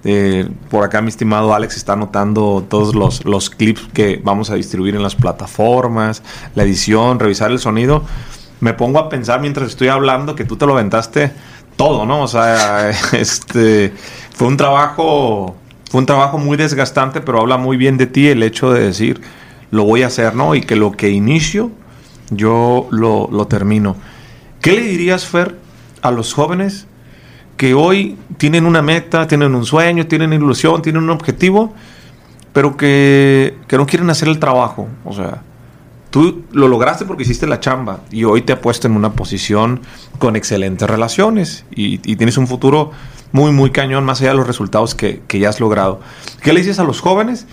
Eh, 0.04 0.46
por 0.68 0.84
acá 0.84 1.00
mi 1.00 1.08
estimado 1.08 1.54
Alex 1.54 1.78
está 1.78 1.94
anotando 1.94 2.62
todos 2.68 2.94
los 3.24 3.48
clips 3.48 3.88
que 3.94 4.20
vamos 4.22 4.50
a 4.50 4.56
distribuir 4.56 4.94
en 4.94 5.02
las 5.02 5.14
plataformas, 5.14 6.22
la 6.54 6.64
edición, 6.64 7.18
revisar 7.18 7.50
el 7.50 7.60
sonido 7.60 8.04
me 8.64 8.72
pongo 8.72 8.98
a 8.98 9.10
pensar 9.10 9.42
mientras 9.42 9.68
estoy 9.68 9.88
hablando 9.88 10.34
que 10.34 10.46
tú 10.46 10.56
te 10.56 10.64
lo 10.64 10.72
aventaste 10.72 11.30
todo, 11.76 12.06
¿no? 12.06 12.22
O 12.22 12.28
sea, 12.28 12.88
este 13.12 13.92
fue 14.34 14.48
un 14.48 14.56
trabajo 14.56 15.54
fue 15.90 16.00
un 16.00 16.06
trabajo 16.06 16.38
muy 16.38 16.56
desgastante, 16.56 17.20
pero 17.20 17.40
habla 17.40 17.58
muy 17.58 17.76
bien 17.76 17.98
de 17.98 18.06
ti 18.06 18.26
el 18.26 18.42
hecho 18.42 18.72
de 18.72 18.82
decir, 18.82 19.20
lo 19.70 19.84
voy 19.84 20.02
a 20.02 20.06
hacer, 20.06 20.34
¿no? 20.34 20.54
Y 20.54 20.62
que 20.62 20.76
lo 20.76 20.92
que 20.92 21.10
inicio, 21.10 21.72
yo 22.30 22.88
lo, 22.90 23.28
lo 23.30 23.46
termino. 23.48 23.96
¿Qué 24.62 24.72
le 24.72 24.80
dirías, 24.80 25.26
Fer, 25.26 25.56
a 26.00 26.10
los 26.10 26.32
jóvenes 26.32 26.86
que 27.58 27.74
hoy 27.74 28.16
tienen 28.38 28.64
una 28.64 28.80
meta, 28.80 29.26
tienen 29.26 29.54
un 29.54 29.66
sueño, 29.66 30.06
tienen 30.06 30.32
ilusión, 30.32 30.80
tienen 30.80 31.02
un 31.02 31.10
objetivo, 31.10 31.74
pero 32.54 32.78
que, 32.78 33.58
que 33.68 33.76
no 33.76 33.84
quieren 33.84 34.08
hacer 34.08 34.28
el 34.28 34.38
trabajo? 34.38 34.88
O 35.04 35.12
sea, 35.12 35.42
Tú 36.14 36.44
lo 36.52 36.68
lograste 36.68 37.06
porque 37.06 37.24
hiciste 37.24 37.44
la 37.48 37.58
chamba 37.58 38.02
y 38.12 38.22
hoy 38.22 38.42
te 38.42 38.52
ha 38.52 38.60
puesto 38.60 38.86
en 38.86 38.94
una 38.94 39.14
posición 39.14 39.80
con 40.20 40.36
excelentes 40.36 40.88
relaciones 40.88 41.64
y, 41.74 41.94
y 42.08 42.14
tienes 42.14 42.38
un 42.38 42.46
futuro 42.46 42.92
muy, 43.32 43.50
muy 43.50 43.70
cañón 43.70 44.04
más 44.04 44.20
allá 44.20 44.30
de 44.30 44.36
los 44.36 44.46
resultados 44.46 44.94
que, 44.94 45.22
que, 45.26 45.40
ya 45.40 45.48
has 45.48 45.58
logrado. 45.58 45.98
¿Qué 46.40 46.52
le 46.52 46.60
dices 46.60 46.78
a 46.78 46.84
los 46.84 47.00
jóvenes 47.00 47.48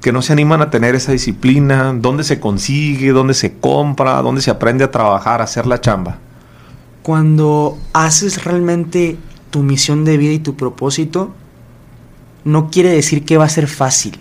que 0.00 0.12
no 0.12 0.22
se 0.22 0.32
animan 0.32 0.62
a 0.62 0.70
tener 0.70 0.94
esa 0.94 1.12
disciplina? 1.12 1.92
¿Dónde 1.94 2.24
se 2.24 2.40
consigue? 2.40 3.10
¿Dónde 3.10 3.34
se 3.34 3.58
compra? 3.58 4.22
¿Dónde 4.22 4.40
se 4.40 4.50
aprende 4.50 4.82
a 4.84 4.90
trabajar, 4.90 5.42
a 5.42 5.44
hacer 5.44 5.66
la 5.66 5.82
chamba? 5.82 6.16
Cuando 7.02 7.76
haces 7.92 8.44
realmente 8.44 9.18
tu 9.50 9.62
misión 9.62 10.06
de 10.06 10.16
vida 10.16 10.32
y 10.32 10.38
tu 10.38 10.56
propósito, 10.56 11.34
no 12.44 12.70
quiere 12.70 12.88
decir 12.88 13.26
que 13.26 13.36
va 13.36 13.44
a 13.44 13.50
ser 13.50 13.66
fácil. 13.66 14.18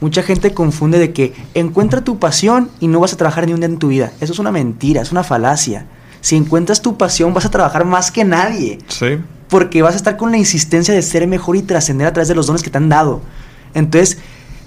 Mucha 0.00 0.22
gente 0.22 0.54
confunde 0.54 0.98
de 0.98 1.12
que 1.12 1.34
encuentra 1.54 2.02
tu 2.02 2.18
pasión 2.18 2.70
y 2.80 2.88
no 2.88 3.00
vas 3.00 3.12
a 3.12 3.16
trabajar 3.16 3.46
ni 3.46 3.52
un 3.52 3.60
día 3.60 3.68
en 3.68 3.78
tu 3.78 3.88
vida. 3.88 4.12
Eso 4.20 4.32
es 4.32 4.38
una 4.38 4.50
mentira, 4.50 5.02
es 5.02 5.12
una 5.12 5.22
falacia. 5.22 5.86
Si 6.20 6.36
encuentras 6.36 6.80
tu 6.80 6.96
pasión 6.96 7.34
vas 7.34 7.44
a 7.44 7.50
trabajar 7.50 7.84
más 7.84 8.10
que 8.10 8.24
nadie. 8.24 8.78
Sí. 8.88 9.18
Porque 9.48 9.82
vas 9.82 9.94
a 9.94 9.96
estar 9.96 10.16
con 10.16 10.30
la 10.30 10.38
insistencia 10.38 10.94
de 10.94 11.02
ser 11.02 11.26
mejor 11.26 11.56
y 11.56 11.62
trascender 11.62 12.06
a 12.06 12.12
través 12.12 12.28
de 12.28 12.34
los 12.34 12.46
dones 12.46 12.62
que 12.62 12.70
te 12.70 12.78
han 12.78 12.88
dado. 12.88 13.20
Entonces, 13.74 14.18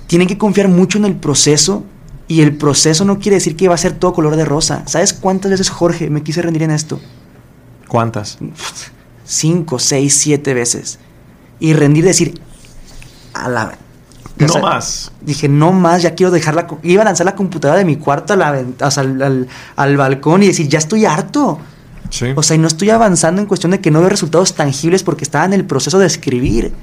tienen 0.08 0.28
que 0.28 0.38
confiar 0.38 0.68
mucho 0.68 0.98
en 0.98 1.06
el 1.06 1.16
proceso 1.16 1.84
y 2.28 2.42
el 2.42 2.56
proceso 2.56 3.06
no 3.06 3.20
quiere 3.20 3.36
decir 3.36 3.56
que 3.56 3.68
va 3.68 3.76
a 3.76 3.78
ser 3.78 3.94
todo 3.94 4.14
color 4.14 4.36
de 4.36 4.46
rosa. 4.46 4.84
¿Sabes 4.86 5.14
cuántas 5.14 5.52
veces, 5.52 5.70
Jorge, 5.70 6.10
me 6.10 6.22
quise 6.22 6.42
rendir 6.42 6.64
en 6.64 6.72
esto? 6.72 7.00
¿Cuántas? 7.88 8.38
Cinco, 9.26 9.80
seis, 9.80 10.16
siete 10.16 10.54
veces. 10.54 11.00
Y 11.60 11.74
rendir, 11.74 12.04
decir, 12.04 12.40
a 13.34 13.50
la 13.50 13.78
no 14.38 14.48
sea, 14.48 14.62
más. 14.62 15.12
Dije, 15.22 15.48
no 15.48 15.72
más, 15.72 16.02
ya 16.02 16.16
quiero 16.16 16.32
dejarla. 16.32 16.68
Iba 16.84 17.04
a 17.04 17.06
lanzar 17.06 17.26
la 17.26 17.36
computadora 17.36 17.80
de 17.80 17.86
mi 17.86 17.98
cuarto 17.98 18.34
a 18.34 18.36
la, 18.36 18.64
o 18.82 18.92
sea, 18.92 19.04
al, 19.04 19.22
al, 19.22 19.48
al, 19.76 19.98
balcón 19.98 20.44
y 20.44 20.48
decir, 20.48 20.68
ya 20.68 20.80
estoy 20.80 21.06
harto. 21.06 21.60
Sí. 22.10 22.28
O 22.36 22.44
sea, 22.44 22.56
y 22.56 22.60
no 22.60 22.68
estoy 22.68 22.90
avanzando 22.90 23.42
en 23.42 23.48
cuestión 23.48 23.72
de 23.72 23.80
que 23.80 23.92
no 23.92 24.00
veo 24.00 24.10
resultados 24.10 24.54
tangibles 24.54 25.04
porque 25.04 25.24
estaba 25.24 25.46
en 25.46 25.54
el 25.54 25.66
proceso 25.66 26.00
de 26.00 26.08
escribir. 26.08 26.74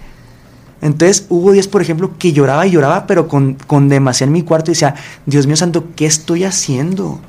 Entonces 0.81 1.27
hubo 1.29 1.53
días, 1.53 1.69
por 1.69 1.83
ejemplo, 1.83 2.13
que 2.19 2.33
lloraba 2.33 2.67
y 2.67 2.71
lloraba, 2.71 3.07
pero 3.07 3.29
con, 3.29 3.55
con 3.55 3.89
demasiado 3.89 4.29
en 4.29 4.33
mi 4.33 4.43
cuarto 4.43 4.71
y 4.71 4.75
decía, 4.75 4.95
Dios 5.27 5.47
mío 5.47 5.57
santo, 5.57 5.89
¿qué 5.95 6.07
estoy 6.07 6.45
haciendo? 6.45 7.21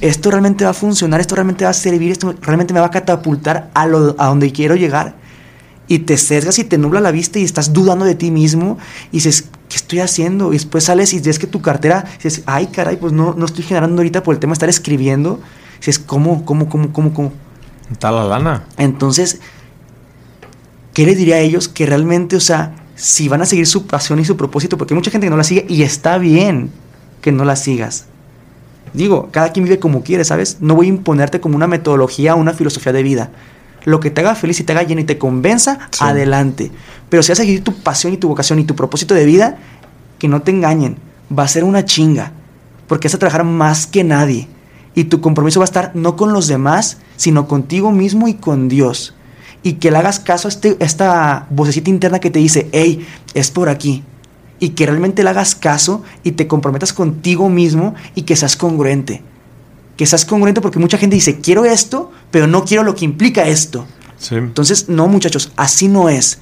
Esto 0.00 0.30
realmente 0.30 0.64
va 0.64 0.70
a 0.70 0.74
funcionar, 0.74 1.20
esto 1.20 1.34
realmente 1.34 1.64
va 1.64 1.70
a 1.70 1.74
servir, 1.74 2.12
esto 2.12 2.34
realmente 2.42 2.74
me 2.74 2.80
va 2.80 2.86
a 2.86 2.90
catapultar 2.90 3.70
a, 3.74 3.86
lo, 3.86 4.14
a 4.18 4.26
donde 4.26 4.52
quiero 4.52 4.76
llegar 4.76 5.16
y 5.88 6.00
te 6.00 6.16
sesgas 6.16 6.58
y 6.58 6.64
te 6.64 6.78
nubla 6.78 7.00
la 7.00 7.12
vista 7.12 7.38
y 7.38 7.44
estás 7.44 7.72
dudando 7.72 8.04
de 8.04 8.14
ti 8.14 8.30
mismo 8.30 8.78
y 9.12 9.16
dices, 9.16 9.48
¿qué 9.68 9.76
estoy 9.76 10.00
haciendo? 10.00 10.52
Y 10.52 10.56
después 10.56 10.84
sales 10.84 11.12
y 11.12 11.20
ves 11.20 11.38
que 11.38 11.46
tu 11.46 11.60
cartera, 11.62 12.04
dices, 12.16 12.42
ay 12.46 12.66
caray, 12.66 12.96
pues 12.96 13.12
no, 13.12 13.34
no 13.36 13.46
estoy 13.46 13.64
generando 13.64 14.00
ahorita 14.00 14.22
por 14.22 14.34
el 14.34 14.40
tema 14.40 14.52
de 14.52 14.54
estar 14.54 14.68
escribiendo. 14.68 15.40
Y 15.74 15.78
dices, 15.78 15.98
¿cómo, 15.98 16.44
cómo, 16.44 16.68
cómo, 16.68 16.92
cómo, 16.92 17.14
cómo? 17.14 17.32
Está 17.90 18.10
la 18.10 18.24
lana. 18.24 18.64
Entonces, 18.78 19.40
¿qué 20.92 21.06
les 21.06 21.16
diría 21.16 21.36
a 21.36 21.40
ellos? 21.40 21.68
Que 21.68 21.86
realmente, 21.86 22.34
o 22.34 22.40
sea, 22.40 22.74
si 22.96 23.28
van 23.28 23.42
a 23.42 23.46
seguir 23.46 23.66
su 23.66 23.86
pasión 23.86 24.18
y 24.18 24.24
su 24.24 24.36
propósito, 24.36 24.76
porque 24.76 24.94
hay 24.94 24.96
mucha 24.96 25.10
gente 25.10 25.26
que 25.26 25.30
no 25.30 25.36
la 25.36 25.44
sigue 25.44 25.66
y 25.68 25.82
está 25.82 26.18
bien 26.18 26.70
que 27.20 27.30
no 27.30 27.44
la 27.44 27.54
sigas. 27.54 28.06
Digo, 28.92 29.28
cada 29.30 29.52
quien 29.52 29.64
vive 29.64 29.78
como 29.78 30.02
quiere, 30.02 30.24
¿sabes? 30.24 30.58
No 30.60 30.74
voy 30.74 30.86
a 30.86 30.88
imponerte 30.88 31.40
como 31.40 31.54
una 31.54 31.66
metodología 31.66 32.34
o 32.34 32.38
una 32.38 32.54
filosofía 32.54 32.92
de 32.92 33.02
vida 33.02 33.30
lo 33.86 34.00
que 34.00 34.10
te 34.10 34.20
haga 34.20 34.34
feliz 34.34 34.58
y 34.58 34.64
te 34.64 34.72
haga 34.72 34.82
lleno 34.82 35.00
y 35.00 35.04
te 35.04 35.16
convenza, 35.16 35.78
sí. 35.92 36.04
adelante. 36.04 36.72
Pero 37.08 37.22
si 37.22 37.30
vas 37.30 37.38
a 37.38 37.42
seguir 37.44 37.62
tu 37.62 37.72
pasión 37.72 38.12
y 38.12 38.16
tu 38.16 38.28
vocación 38.28 38.58
y 38.58 38.64
tu 38.64 38.74
propósito 38.74 39.14
de 39.14 39.24
vida, 39.24 39.58
que 40.18 40.26
no 40.26 40.42
te 40.42 40.50
engañen, 40.50 40.98
va 41.36 41.44
a 41.44 41.48
ser 41.48 41.62
una 41.62 41.84
chinga, 41.84 42.32
porque 42.88 43.06
vas 43.06 43.14
a 43.14 43.18
trabajar 43.18 43.44
más 43.44 43.86
que 43.86 44.02
nadie. 44.02 44.48
Y 44.96 45.04
tu 45.04 45.20
compromiso 45.20 45.60
va 45.60 45.64
a 45.64 45.70
estar 45.70 45.92
no 45.94 46.16
con 46.16 46.32
los 46.32 46.48
demás, 46.48 46.98
sino 47.16 47.46
contigo 47.46 47.92
mismo 47.92 48.26
y 48.26 48.34
con 48.34 48.68
Dios. 48.68 49.14
Y 49.62 49.74
que 49.74 49.92
le 49.92 49.98
hagas 49.98 50.18
caso 50.18 50.48
a 50.48 50.50
este, 50.50 50.76
esta 50.80 51.46
vocecita 51.50 51.88
interna 51.88 52.18
que 52.18 52.30
te 52.30 52.40
dice, 52.40 52.68
hey, 52.72 53.06
es 53.34 53.52
por 53.52 53.68
aquí. 53.68 54.02
Y 54.58 54.70
que 54.70 54.86
realmente 54.86 55.22
le 55.22 55.30
hagas 55.30 55.54
caso 55.54 56.02
y 56.24 56.32
te 56.32 56.48
comprometas 56.48 56.92
contigo 56.92 57.48
mismo 57.48 57.94
y 58.16 58.22
que 58.22 58.34
seas 58.34 58.56
congruente 58.56 59.22
que 59.96 60.06
seas 60.06 60.24
congruente 60.24 60.60
porque 60.60 60.78
mucha 60.78 60.98
gente 60.98 61.16
dice, 61.16 61.40
quiero 61.40 61.64
esto, 61.64 62.10
pero 62.30 62.46
no 62.46 62.64
quiero 62.64 62.82
lo 62.82 62.94
que 62.94 63.04
implica 63.04 63.46
esto. 63.46 63.86
Sí. 64.18 64.34
Entonces, 64.34 64.88
no 64.88 65.08
muchachos, 65.08 65.52
así 65.56 65.88
no 65.88 66.08
es. 66.08 66.38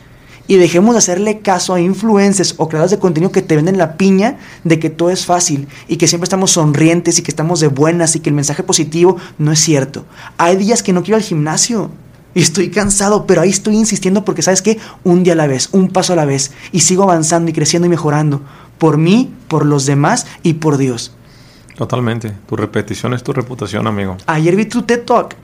Y 0.47 0.57
dejemos 0.57 0.95
de 0.95 0.99
hacerle 0.99 1.41
caso 1.41 1.73
a 1.73 1.81
influencers 1.81 2.55
o 2.59 2.69
creadores 2.69 2.91
de 2.91 2.99
contenido 2.99 3.33
que 3.33 3.41
te 3.41 3.57
venden 3.57 3.79
la 3.79 3.97
piña 3.97 4.39
de 4.63 4.79
que 4.79 4.91
todo 4.91 5.11
es 5.11 5.25
fácil 5.25 5.69
y 5.89 5.97
que 5.97 6.07
siempre 6.07 6.25
estamos 6.25 6.51
sonrientes 6.51 7.19
y 7.19 7.23
que 7.23 7.31
estamos 7.31 7.61
de 7.61 7.69
buenas 7.69 8.15
y 8.15 8.21
que 8.21 8.29
el 8.29 8.35
mensaje 8.35 8.63
positivo 8.63 9.17
no 9.39 9.53
es 9.53 9.61
cierto. 9.61 10.05
Hay 10.37 10.57
días 10.57 10.83
que 10.83 10.93
no 10.93 11.03
quiero 11.03 11.17
al 11.17 11.23
gimnasio 11.23 11.91
y 12.35 12.43
estoy 12.43 12.69
cansado, 12.69 13.27
pero 13.27 13.41
ahí 13.41 13.49
estoy 13.49 13.77
insistiendo 13.77 14.25
porque 14.25 14.43
sabes 14.43 14.61
que 14.61 14.79
un 15.03 15.25
día 15.25 15.33
a 15.33 15.37
la 15.37 15.47
vez, 15.47 15.71
un 15.73 15.89
paso 15.89 16.13
a 16.13 16.17
la 16.17 16.27
vez 16.27 16.51
y 16.73 16.81
sigo 16.81 17.05
avanzando 17.05 17.51
y 17.51 17.55
creciendo 17.55 17.87
y 17.87 17.91
mejorando 17.91 18.43
por 18.77 18.99
mí, 18.99 19.33
por 19.49 19.65
los 19.65 19.87
demás 19.87 20.27
y 20.43 20.55
por 20.55 20.77
Dios. 20.77 21.13
Totalmente. 21.77 22.33
Tu 22.49 22.57
repetición 22.57 23.15
es 23.15 23.23
tu 23.23 23.33
reputación, 23.33 23.87
amigo. 23.87 24.17
Ayer 24.27 24.55
vi 24.57 24.67
tu 24.67 24.83
TED 24.83 25.03
Talk, 25.03 25.35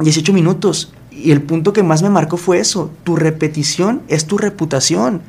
18 0.00 0.32
minutos, 0.32 0.92
y 1.10 1.32
el 1.32 1.42
punto 1.42 1.72
que 1.72 1.82
más 1.82 2.02
me 2.02 2.10
marcó 2.10 2.36
fue 2.36 2.60
eso. 2.60 2.90
Tu 3.04 3.16
repetición 3.16 4.02
es 4.08 4.26
tu 4.26 4.38
reputación. 4.38 5.22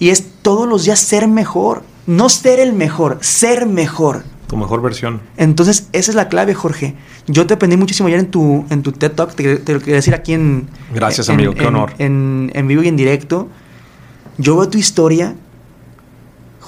Y 0.00 0.10
es 0.10 0.32
todos 0.42 0.68
los 0.68 0.84
días 0.84 0.98
ser 0.98 1.28
mejor. 1.28 1.82
No 2.06 2.28
ser 2.28 2.58
el 2.58 2.72
mejor, 2.72 3.18
ser 3.20 3.66
mejor. 3.66 4.24
Tu 4.48 4.56
mejor 4.56 4.80
versión. 4.80 5.20
Entonces, 5.36 5.88
esa 5.92 6.10
es 6.10 6.14
la 6.14 6.28
clave, 6.28 6.54
Jorge. 6.54 6.94
Yo 7.26 7.46
te 7.46 7.54
aprendí 7.54 7.76
muchísimo 7.76 8.06
ayer 8.06 8.20
en 8.20 8.30
tu, 8.30 8.64
en 8.70 8.82
tu 8.82 8.92
TED 8.92 9.12
Talk, 9.12 9.34
te, 9.34 9.56
te 9.56 9.74
lo 9.74 9.80
quería 9.80 9.96
decir 9.96 10.14
aquí 10.14 10.32
en... 10.32 10.68
Gracias, 10.94 11.28
en, 11.28 11.34
amigo, 11.34 11.52
en, 11.52 11.58
qué 11.58 11.66
honor. 11.66 11.92
En, 11.98 12.50
en 12.54 12.66
vivo 12.66 12.82
y 12.82 12.88
en 12.88 12.96
directo. 12.96 13.48
Yo 14.38 14.56
veo 14.56 14.68
tu 14.68 14.78
historia 14.78 15.34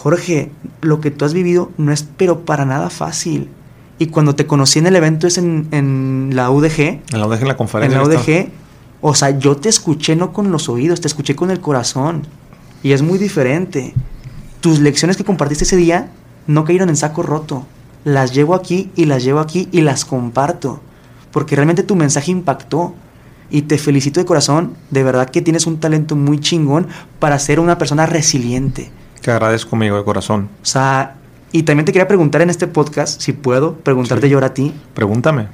Jorge, 0.02 0.50
lo 0.80 1.02
que 1.02 1.10
tú 1.10 1.26
has 1.26 1.34
vivido 1.34 1.72
no 1.76 1.92
es 1.92 2.06
pero 2.16 2.46
para 2.46 2.64
nada 2.64 2.88
fácil. 2.88 3.50
Y 3.98 4.06
cuando 4.06 4.34
te 4.34 4.46
conocí 4.46 4.78
en 4.78 4.86
el 4.86 4.96
evento 4.96 5.26
es 5.26 5.36
en, 5.36 5.68
en 5.72 6.30
la 6.32 6.50
UDG. 6.50 6.80
En 6.80 7.20
la 7.20 7.26
UDG, 7.26 7.42
en 7.42 7.48
la 7.48 7.56
conferencia. 7.58 8.00
En 8.00 8.08
la 8.08 8.08
UDG. 8.08 8.48
O 9.02 9.14
sea, 9.14 9.38
yo 9.38 9.58
te 9.58 9.68
escuché 9.68 10.16
no 10.16 10.32
con 10.32 10.50
los 10.52 10.70
oídos, 10.70 11.02
te 11.02 11.06
escuché 11.06 11.36
con 11.36 11.50
el 11.50 11.60
corazón. 11.60 12.22
Y 12.82 12.92
es 12.92 13.02
muy 13.02 13.18
diferente. 13.18 13.92
Tus 14.62 14.80
lecciones 14.80 15.18
que 15.18 15.24
compartiste 15.24 15.64
ese 15.64 15.76
día 15.76 16.10
no 16.46 16.64
cayeron 16.64 16.88
en 16.88 16.96
saco 16.96 17.22
roto. 17.22 17.66
Las 18.02 18.32
llevo 18.32 18.54
aquí 18.54 18.90
y 18.96 19.04
las 19.04 19.22
llevo 19.22 19.40
aquí 19.40 19.68
y 19.70 19.82
las 19.82 20.06
comparto. 20.06 20.80
Porque 21.30 21.56
realmente 21.56 21.82
tu 21.82 21.94
mensaje 21.94 22.30
impactó. 22.30 22.94
Y 23.50 23.62
te 23.62 23.76
felicito 23.76 24.18
de 24.18 24.24
corazón. 24.24 24.76
De 24.90 25.02
verdad 25.02 25.28
que 25.28 25.42
tienes 25.42 25.66
un 25.66 25.78
talento 25.78 26.16
muy 26.16 26.40
chingón 26.40 26.86
para 27.18 27.38
ser 27.38 27.60
una 27.60 27.76
persona 27.76 28.06
resiliente. 28.06 28.90
Te 29.22 29.30
agradezco, 29.30 29.76
amigo, 29.76 29.96
de 29.96 30.04
corazón. 30.04 30.48
O 30.62 30.66
sea, 30.66 31.16
Y 31.52 31.64
también 31.64 31.84
te 31.84 31.92
quería 31.92 32.06
preguntar 32.06 32.42
en 32.42 32.50
este 32.50 32.68
podcast, 32.68 33.20
si 33.20 33.32
puedo, 33.32 33.74
preguntarte 33.74 34.28
yo 34.28 34.36
ahora 34.36 34.48
a 34.48 34.54
ti. 34.54 34.72
Pregúntame. 34.94 35.48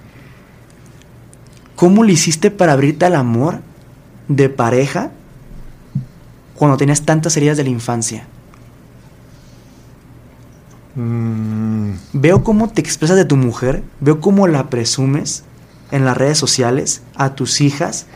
¿Cómo 1.74 2.04
le 2.04 2.12
hiciste 2.12 2.50
para 2.50 2.72
abrirte 2.72 3.06
al 3.06 3.14
amor 3.14 3.60
de 4.28 4.48
pareja 4.50 5.10
cuando 6.54 6.76
tenías 6.76 7.02
tantas 7.02 7.36
heridas 7.36 7.56
de 7.56 7.64
la 7.64 7.70
infancia? 7.70 8.26
Mm, 10.94 11.92
Veo 12.12 12.42
cómo 12.44 12.68
te 12.70 12.80
expresas 12.80 13.16
de 13.16 13.24
tu 13.24 13.36
mujer, 13.36 13.82
veo 14.00 14.20
cómo 14.20 14.46
la 14.48 14.70
presumes 14.70 15.44
en 15.90 16.04
las 16.04 16.16
redes 16.16 16.38
sociales 16.38 17.02
a 17.14 17.34
tus 17.34 17.60
hijas 17.60 18.06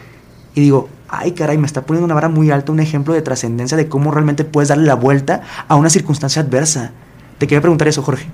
y 0.55 0.63
digo, 0.63 0.89
ay 1.11 1.33
caray, 1.33 1.59
me 1.59 1.67
está 1.67 1.83
poniendo 1.83 2.05
una 2.07 2.15
vara 2.15 2.29
muy 2.29 2.51
alta, 2.51 2.73
un 2.73 2.81
ejemplo 2.81 3.15
de 3.15 3.23
trascendencia 3.23 3.77
de 3.77 3.89
cómo 3.89 4.11
realmente 4.11 4.45
puedes 4.45 4.69
darle 4.69 4.85
la 4.87 4.95
vuelta 4.95 5.43
a 5.69 5.77
una 5.77 5.91
circunstancia 5.91 6.43
adversa. 6.43 6.93
Te 7.39 7.47
quería 7.47 7.61
preguntar 7.61 7.89
eso, 7.89 8.03
Jorge. 8.03 8.27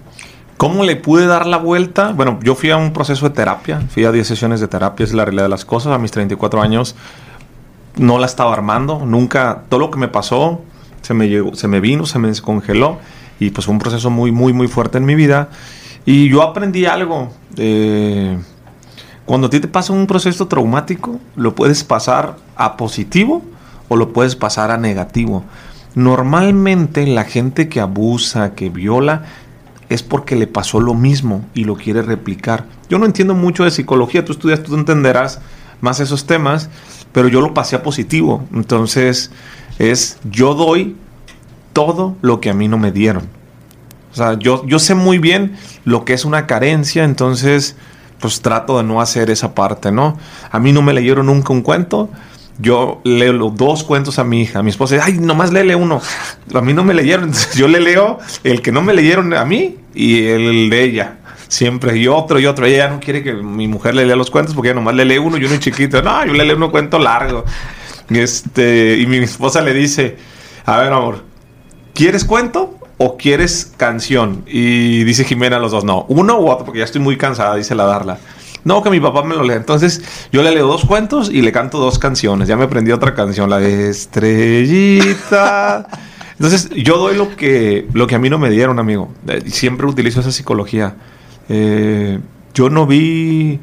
¿Cómo 0.57 0.85
le 0.85 0.97
pude 0.97 1.27
dar 1.27 1.47
la 1.47 1.59
vuelta? 1.59 2.13
Bueno, 2.13 2.39
yo 2.43 2.55
fui 2.55 2.71
a 2.71 2.77
un 2.77 2.93
proceso 2.93 3.29
de 3.29 3.35
terapia, 3.35 3.83
fui 3.91 4.05
a 4.05 4.13
10 4.13 4.27
sesiones 4.27 4.61
de 4.61 4.69
terapia, 4.69 5.05
es 5.05 5.13
la 5.13 5.25
realidad 5.25 5.45
de 5.45 5.51
las 5.51 5.65
cosas. 5.65 5.93
A 5.93 5.99
mis 5.99 6.11
34 6.11 6.63
años 6.63 6.97
no 7.97 8.19
la 8.19 8.27
estaba 8.27 8.53
armando, 8.53 9.05
nunca, 9.05 9.63
todo 9.69 9.81
lo 9.81 9.91
que 9.91 9.99
me 9.99 10.09
pasó 10.09 10.63
se 11.03 11.15
me, 11.15 11.29
se 11.55 11.69
me 11.69 11.81
vino, 11.81 12.07
se 12.07 12.19
me 12.19 12.29
descongeló 12.29 12.99
y 13.39 13.51
pues 13.51 13.67
fue 13.67 13.73
un 13.73 13.79
proceso 13.79 14.11
muy, 14.11 14.33
muy, 14.33 14.53
muy 14.53 14.67
fuerte 14.67 14.99
en 14.99 15.05
mi 15.05 15.15
vida. 15.15 15.49
Y 16.05 16.29
yo 16.29 16.43
aprendí 16.43 16.87
algo. 16.87 17.31
eh, 17.57 18.39
cuando 19.27 19.49
a 19.49 19.51
ti 19.51 19.61
te 19.61 19.69
pasa 19.69 19.93
un 19.93 20.07
proceso 20.07 20.47
traumático, 20.47 21.21
lo 21.35 21.55
puedes 21.55 21.85
pasar 21.85 22.37
a 22.57 22.77
positivo 22.77 23.43
o 23.89 23.97
lo 23.97 24.13
puedes 24.13 24.37
pasar 24.37 24.71
a 24.71 24.79
negativo. 24.79 25.45
Normalmente 25.95 27.07
la 27.07 27.25
gente 27.25 27.69
que 27.69 27.81
abusa, 27.81 28.55
que 28.55 28.71
viola, 28.71 29.25
es 29.89 30.03
porque 30.03 30.37
le 30.37 30.47
pasó 30.47 30.81
lo 30.81 30.95
mismo 30.95 31.45
y 31.55 31.65
lo 31.65 31.77
quiere 31.77 32.03
replicar. 32.03 32.67
Yo 32.89 32.99
no 32.99 33.07
entiendo 33.07 33.35
mucho 33.35 33.65
de 33.65 33.71
psicología, 33.71 34.25
tú 34.25 34.33
estudias, 34.33 34.63
tú 34.63 34.75
entenderás 34.75 35.41
más 35.81 36.01
esos 36.01 36.27
temas, 36.27 36.71
pero 37.13 37.29
yo 37.29 37.41
lo 37.41 37.53
pasé 37.53 37.77
a 37.77 37.83
positivo. 37.83 38.45
Entonces 38.53 39.31
es 39.79 40.19
yo 40.31 40.55
doy 40.55 40.97
todo 41.73 42.17
lo 42.23 42.41
que 42.41 42.51
a 42.51 42.55
mí 42.55 42.69
no 42.69 42.79
me 42.79 42.93
dieron. 42.93 43.25
O 44.13 44.15
sea, 44.17 44.39
yo, 44.39 44.65
yo 44.67 44.79
sé 44.79 44.95
muy 44.95 45.19
bien 45.19 45.57
lo 45.85 46.05
que 46.05 46.15
es 46.15 46.25
una 46.25 46.47
carencia, 46.47 47.05
entonces 47.05 47.77
pues 48.21 48.41
trato 48.41 48.79
de 48.79 48.85
no 48.85 49.01
hacer 49.01 49.31
esa 49.31 49.55
parte, 49.55 49.93
¿no? 49.93 50.19
A 50.51 50.59
mí 50.59 50.73
no 50.73 50.83
me 50.83 50.93
leyeron 50.93 51.27
nunca 51.27 51.53
un 51.53 51.63
cuento. 51.63 52.11
Yo 52.59 53.01
leo 53.05 53.35
los 53.35 53.55
dos 53.55 53.85
cuentos 53.85 54.19
a 54.19 54.25
mi 54.25 54.43
hija, 54.43 54.61
a 54.61 54.63
mi 54.63 54.71
esposa, 54.71 54.99
ay, 55.03 55.19
nomás 55.19 55.53
léele 55.53 55.75
uno. 55.75 56.01
A 56.55 56.61
mí 56.63 56.73
no 56.73 56.85
me 56.85 56.95
leyeron, 56.95 57.27
entonces 57.27 57.55
yo 57.55 57.69
le 57.69 57.81
leo 57.81 58.19
el 58.45 58.63
que 58.63 58.73
no 58.73 58.81
me 58.81 58.95
leyeron 58.95 59.35
a 59.35 59.45
mí 59.45 59.77
y 59.95 60.25
el 60.27 60.71
de 60.71 60.83
ella. 60.83 61.17
Siempre, 61.49 61.97
y 61.97 62.09
otro 62.09 62.41
y 62.41 62.47
otro. 62.47 62.67
Ella 62.67 62.89
no 62.89 62.99
quiere 62.99 63.23
que 63.23 63.35
mi 63.35 63.69
mujer 63.69 63.95
le 63.95 64.05
lea 64.07 64.17
los 64.17 64.31
cuentos 64.31 64.55
porque 64.55 64.69
ella 64.69 64.77
nomás 64.77 64.95
le 64.95 65.05
lee 65.05 65.19
uno 65.19 65.37
y 65.37 65.45
uno 65.45 65.57
chiquito. 65.59 66.03
No, 66.03 66.25
yo 66.25 66.33
le 66.33 66.45
leo 66.45 66.57
un 66.57 66.71
cuento 66.71 66.99
largo. 66.99 67.45
Este, 68.09 68.99
y 68.99 69.07
mi 69.07 69.19
esposa 69.19 69.61
le 69.61 69.75
dice, 69.75 70.17
a 70.65 70.79
ver, 70.79 70.93
amor, 70.93 71.25
¿quieres 71.95 72.25
cuento 72.25 72.76
o 72.99 73.17
quieres 73.17 73.73
canción? 73.77 74.45
Y 74.47 75.05
dice 75.05 75.25
Jimena 75.25 75.59
los 75.59 75.73
dos, 75.73 75.85
no, 75.85 76.07
uno 76.09 76.39
u 76.41 76.49
otro, 76.49 76.65
porque 76.67 76.81
ya 76.81 76.85
estoy 76.85 77.01
muy 77.01 77.17
cansada, 77.17 77.57
dice 77.57 77.75
la 77.75 77.85
Darla. 77.85 78.19
No, 78.67 78.83
que 78.83 78.91
mi 78.91 78.99
papá 78.99 79.23
me 79.23 79.37
lo 79.37 79.45
lea. 79.45 79.55
Entonces 79.55 80.03
yo 80.33 80.43
le 80.43 80.51
leo 80.51 80.67
dos 80.67 80.85
cuentos 80.85 81.31
y 81.31 81.41
le 81.41 81.53
canto 81.53 81.79
dos 81.79 82.01
canciones. 82.01 82.49
Ya 82.49 82.57
me 82.57 82.65
aprendí 82.65 82.91
otra 82.91 83.15
canción, 83.15 83.49
la 83.49 83.59
de 83.59 83.91
Estrellita. 83.91 85.87
Entonces 86.33 86.71
yo 86.71 86.99
doy 86.99 87.17
lo 87.17 87.37
que, 87.37 87.87
lo 87.93 88.09
que 88.09 88.17
a 88.17 88.19
mí 88.19 88.29
no 88.29 88.41
me 88.41 88.51
dieron, 88.51 88.81
amigo. 88.81 89.09
Eh, 89.29 89.45
Siempre 89.47 89.87
utilizo 89.87 90.19
esa 90.19 90.33
psicología. 90.33 90.97
Eh, 91.49 92.19
yo 92.55 92.69
no 92.69 92.89
vi... 92.89 93.61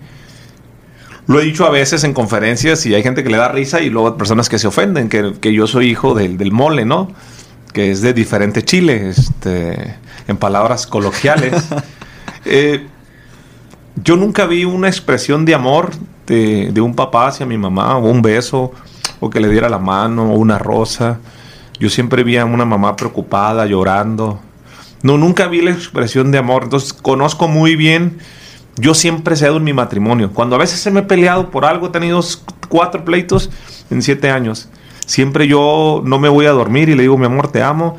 Lo 1.28 1.42
he 1.42 1.44
dicho 1.44 1.66
a 1.66 1.70
veces 1.70 2.06
en 2.06 2.14
conferencias 2.14 2.86
y 2.86 2.96
hay 2.96 3.04
gente 3.04 3.26
que 3.26 3.30
le 3.30 3.36
da 3.36 3.50
risa 3.50 3.82
y 3.82 3.90
luego 3.90 4.16
personas 4.18 4.48
que 4.48 4.58
se 4.58 4.68
ofenden, 4.68 5.10
que, 5.10 5.34
que 5.42 5.52
yo 5.52 5.68
soy 5.68 5.90
hijo 5.90 6.14
del, 6.14 6.38
del 6.38 6.54
mole, 6.54 6.86
¿no? 6.86 7.10
Que 7.74 7.92
es 7.92 8.02
de 8.02 8.14
diferente 8.14 8.64
chile, 8.64 9.10
este, 9.10 9.98
en 10.28 10.38
palabras 10.38 10.88
coloquiales. 10.88 11.66
Eh, 12.46 12.86
yo 14.04 14.18
nunca 14.18 14.46
vi 14.46 14.66
una 14.66 14.90
expresión 14.90 15.46
de 15.46 15.56
amor 15.56 15.92
de, 16.28 16.72
de, 16.74 16.82
un 16.82 16.94
papá 16.94 17.28
hacia 17.28 17.46
mi 17.46 17.58
mamá, 17.58 17.96
o 17.96 18.10
un 18.10 18.22
beso, 18.22 18.74
o 19.22 19.30
que 19.30 19.40
le 19.40 19.48
diera 19.48 19.70
la 19.70 19.80
mano, 19.80 20.34
o 20.34 20.36
una 20.36 20.58
rosa. 20.60 21.20
Yo 21.80 21.90
siempre 21.90 22.24
vi 22.24 22.36
a 22.36 22.44
una 22.44 22.66
mamá 22.66 22.98
preocupada, 22.98 23.66
llorando. 23.66 24.42
No, 25.04 25.18
nunca 25.18 25.48
vi 25.48 25.62
la 25.62 25.72
expresión 25.72 26.32
de 26.32 26.38
amor. 26.38 26.64
Entonces 26.64 26.94
conozco 26.94 27.48
muy 27.48 27.76
bien. 27.76 28.20
Yo 28.78 28.94
siempre 28.94 29.36
cedo 29.36 29.58
en 29.58 29.64
mi 29.64 29.74
matrimonio. 29.74 30.32
Cuando 30.32 30.56
a 30.56 30.60
veces 30.60 30.80
se 30.80 30.90
me 30.92 31.02
he 31.02 31.04
peleado 31.04 31.52
por 31.52 31.66
algo, 31.66 31.88
he 31.88 31.90
tenido 31.90 32.22
cuatro 32.70 33.04
pleitos 33.06 33.50
en 33.92 34.02
siete 34.02 34.30
años. 34.30 34.70
Siempre 35.06 35.48
yo 35.48 36.02
no 36.06 36.20
me 36.20 36.30
voy 36.30 36.46
a 36.46 36.52
dormir 36.52 36.90
y 36.90 36.96
le 36.96 37.04
digo, 37.04 37.18
mi 37.18 37.26
amor, 37.26 37.52
te 37.52 37.62
amo. 37.62 37.98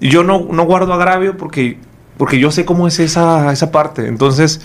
Y 0.00 0.08
yo 0.08 0.24
no, 0.24 0.46
no 0.50 0.64
guardo 0.64 0.92
agravio 0.92 1.36
porque, 1.36 1.78
porque 2.16 2.38
yo 2.38 2.50
sé 2.50 2.64
cómo 2.64 2.86
es 2.86 2.98
esa, 3.00 3.52
esa 3.52 3.70
parte. 3.70 4.06
Entonces, 4.06 4.62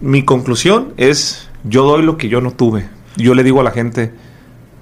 mi 0.00 0.24
conclusión 0.24 0.92
es, 0.96 1.48
yo 1.64 1.84
doy 1.84 2.02
lo 2.02 2.16
que 2.16 2.28
yo 2.28 2.40
no 2.40 2.52
tuve. 2.52 2.88
Yo 3.16 3.34
le 3.34 3.42
digo 3.42 3.60
a 3.60 3.64
la 3.64 3.70
gente, 3.70 4.12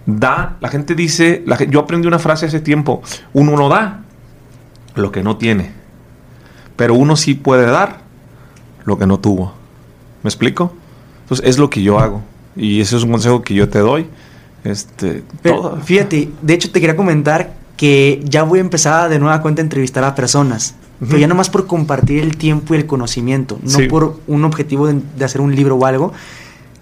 da, 0.07 0.57
la 0.61 0.69
gente 0.69 0.95
dice, 0.95 1.45
yo 1.69 1.81
aprendí 1.81 2.07
una 2.07 2.19
frase 2.19 2.47
hace 2.47 2.61
tiempo, 2.61 3.03
uno 3.33 3.57
no 3.57 3.69
da 3.69 4.03
lo 4.95 5.13
que 5.13 5.23
no 5.23 5.37
tiene, 5.37 5.73
pero 6.77 6.95
uno 6.95 7.17
sí 7.17 7.35
puede 7.35 7.67
dar 7.67 8.01
lo 8.85 8.99
que 8.99 9.07
no 9.07 9.19
tuvo. 9.21 9.53
¿Me 10.23 10.29
explico? 10.29 10.75
Entonces 11.23 11.47
es 11.47 11.59
lo 11.59 11.71
que 11.71 11.83
yo 11.83 11.99
hago 11.99 12.23
y 12.57 12.81
ese 12.81 12.97
es 12.97 13.03
un 13.03 13.13
consejo 13.13 13.43
que 13.43 13.55
yo 13.55 13.69
te 13.69 13.79
doy. 13.79 14.07
Este, 14.65 15.23
pero, 15.43 15.57
todo. 15.57 15.81
Fíjate, 15.81 16.31
de 16.43 16.55
hecho 16.55 16.71
te 16.71 16.81
quería 16.81 16.97
comentar 16.97 17.55
que 17.77 18.23
ya 18.25 18.43
voy 18.43 18.59
a 18.59 18.63
empezar 18.63 19.09
de 19.11 19.19
nueva 19.19 19.43
cuenta 19.43 19.63
a 19.63 19.65
entrevistar 19.65 20.05
a 20.05 20.15
personas. 20.15 20.75
Uh 21.01 21.05
-huh. 21.05 21.09
Pero 21.09 21.19
ya 21.19 21.27
nomás 21.27 21.51
por 21.51 21.67
compartir 21.67 22.23
el 22.23 22.37
tiempo 22.37 22.75
y 22.75 22.79
el 22.79 22.87
conocimiento, 22.87 23.59
no 23.63 23.71
sí. 23.71 23.87
por 23.87 24.21
un 24.27 24.45
objetivo 24.45 24.87
de, 24.87 25.01
de, 25.17 25.25
hacer 25.25 25.41
un 25.41 25.55
libro 25.55 25.77
o 25.77 25.85
algo. 25.85 26.13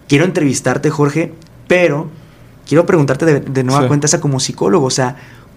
Quiero 0.08 0.24
entrevistarte, 0.24 0.90
Jorge, 0.90 1.32
pero 1.66 2.08
quiero 2.66 2.86
preguntarte 2.86 3.26
de, 3.26 3.40
de 3.40 3.64
nueva 3.64 3.82
sí. 3.82 3.88
cuenta 3.88 4.06
esa 4.06 4.20
como 4.20 4.38
psicólogo. 4.38 4.86
O 4.86 4.90
sea, 4.90 5.16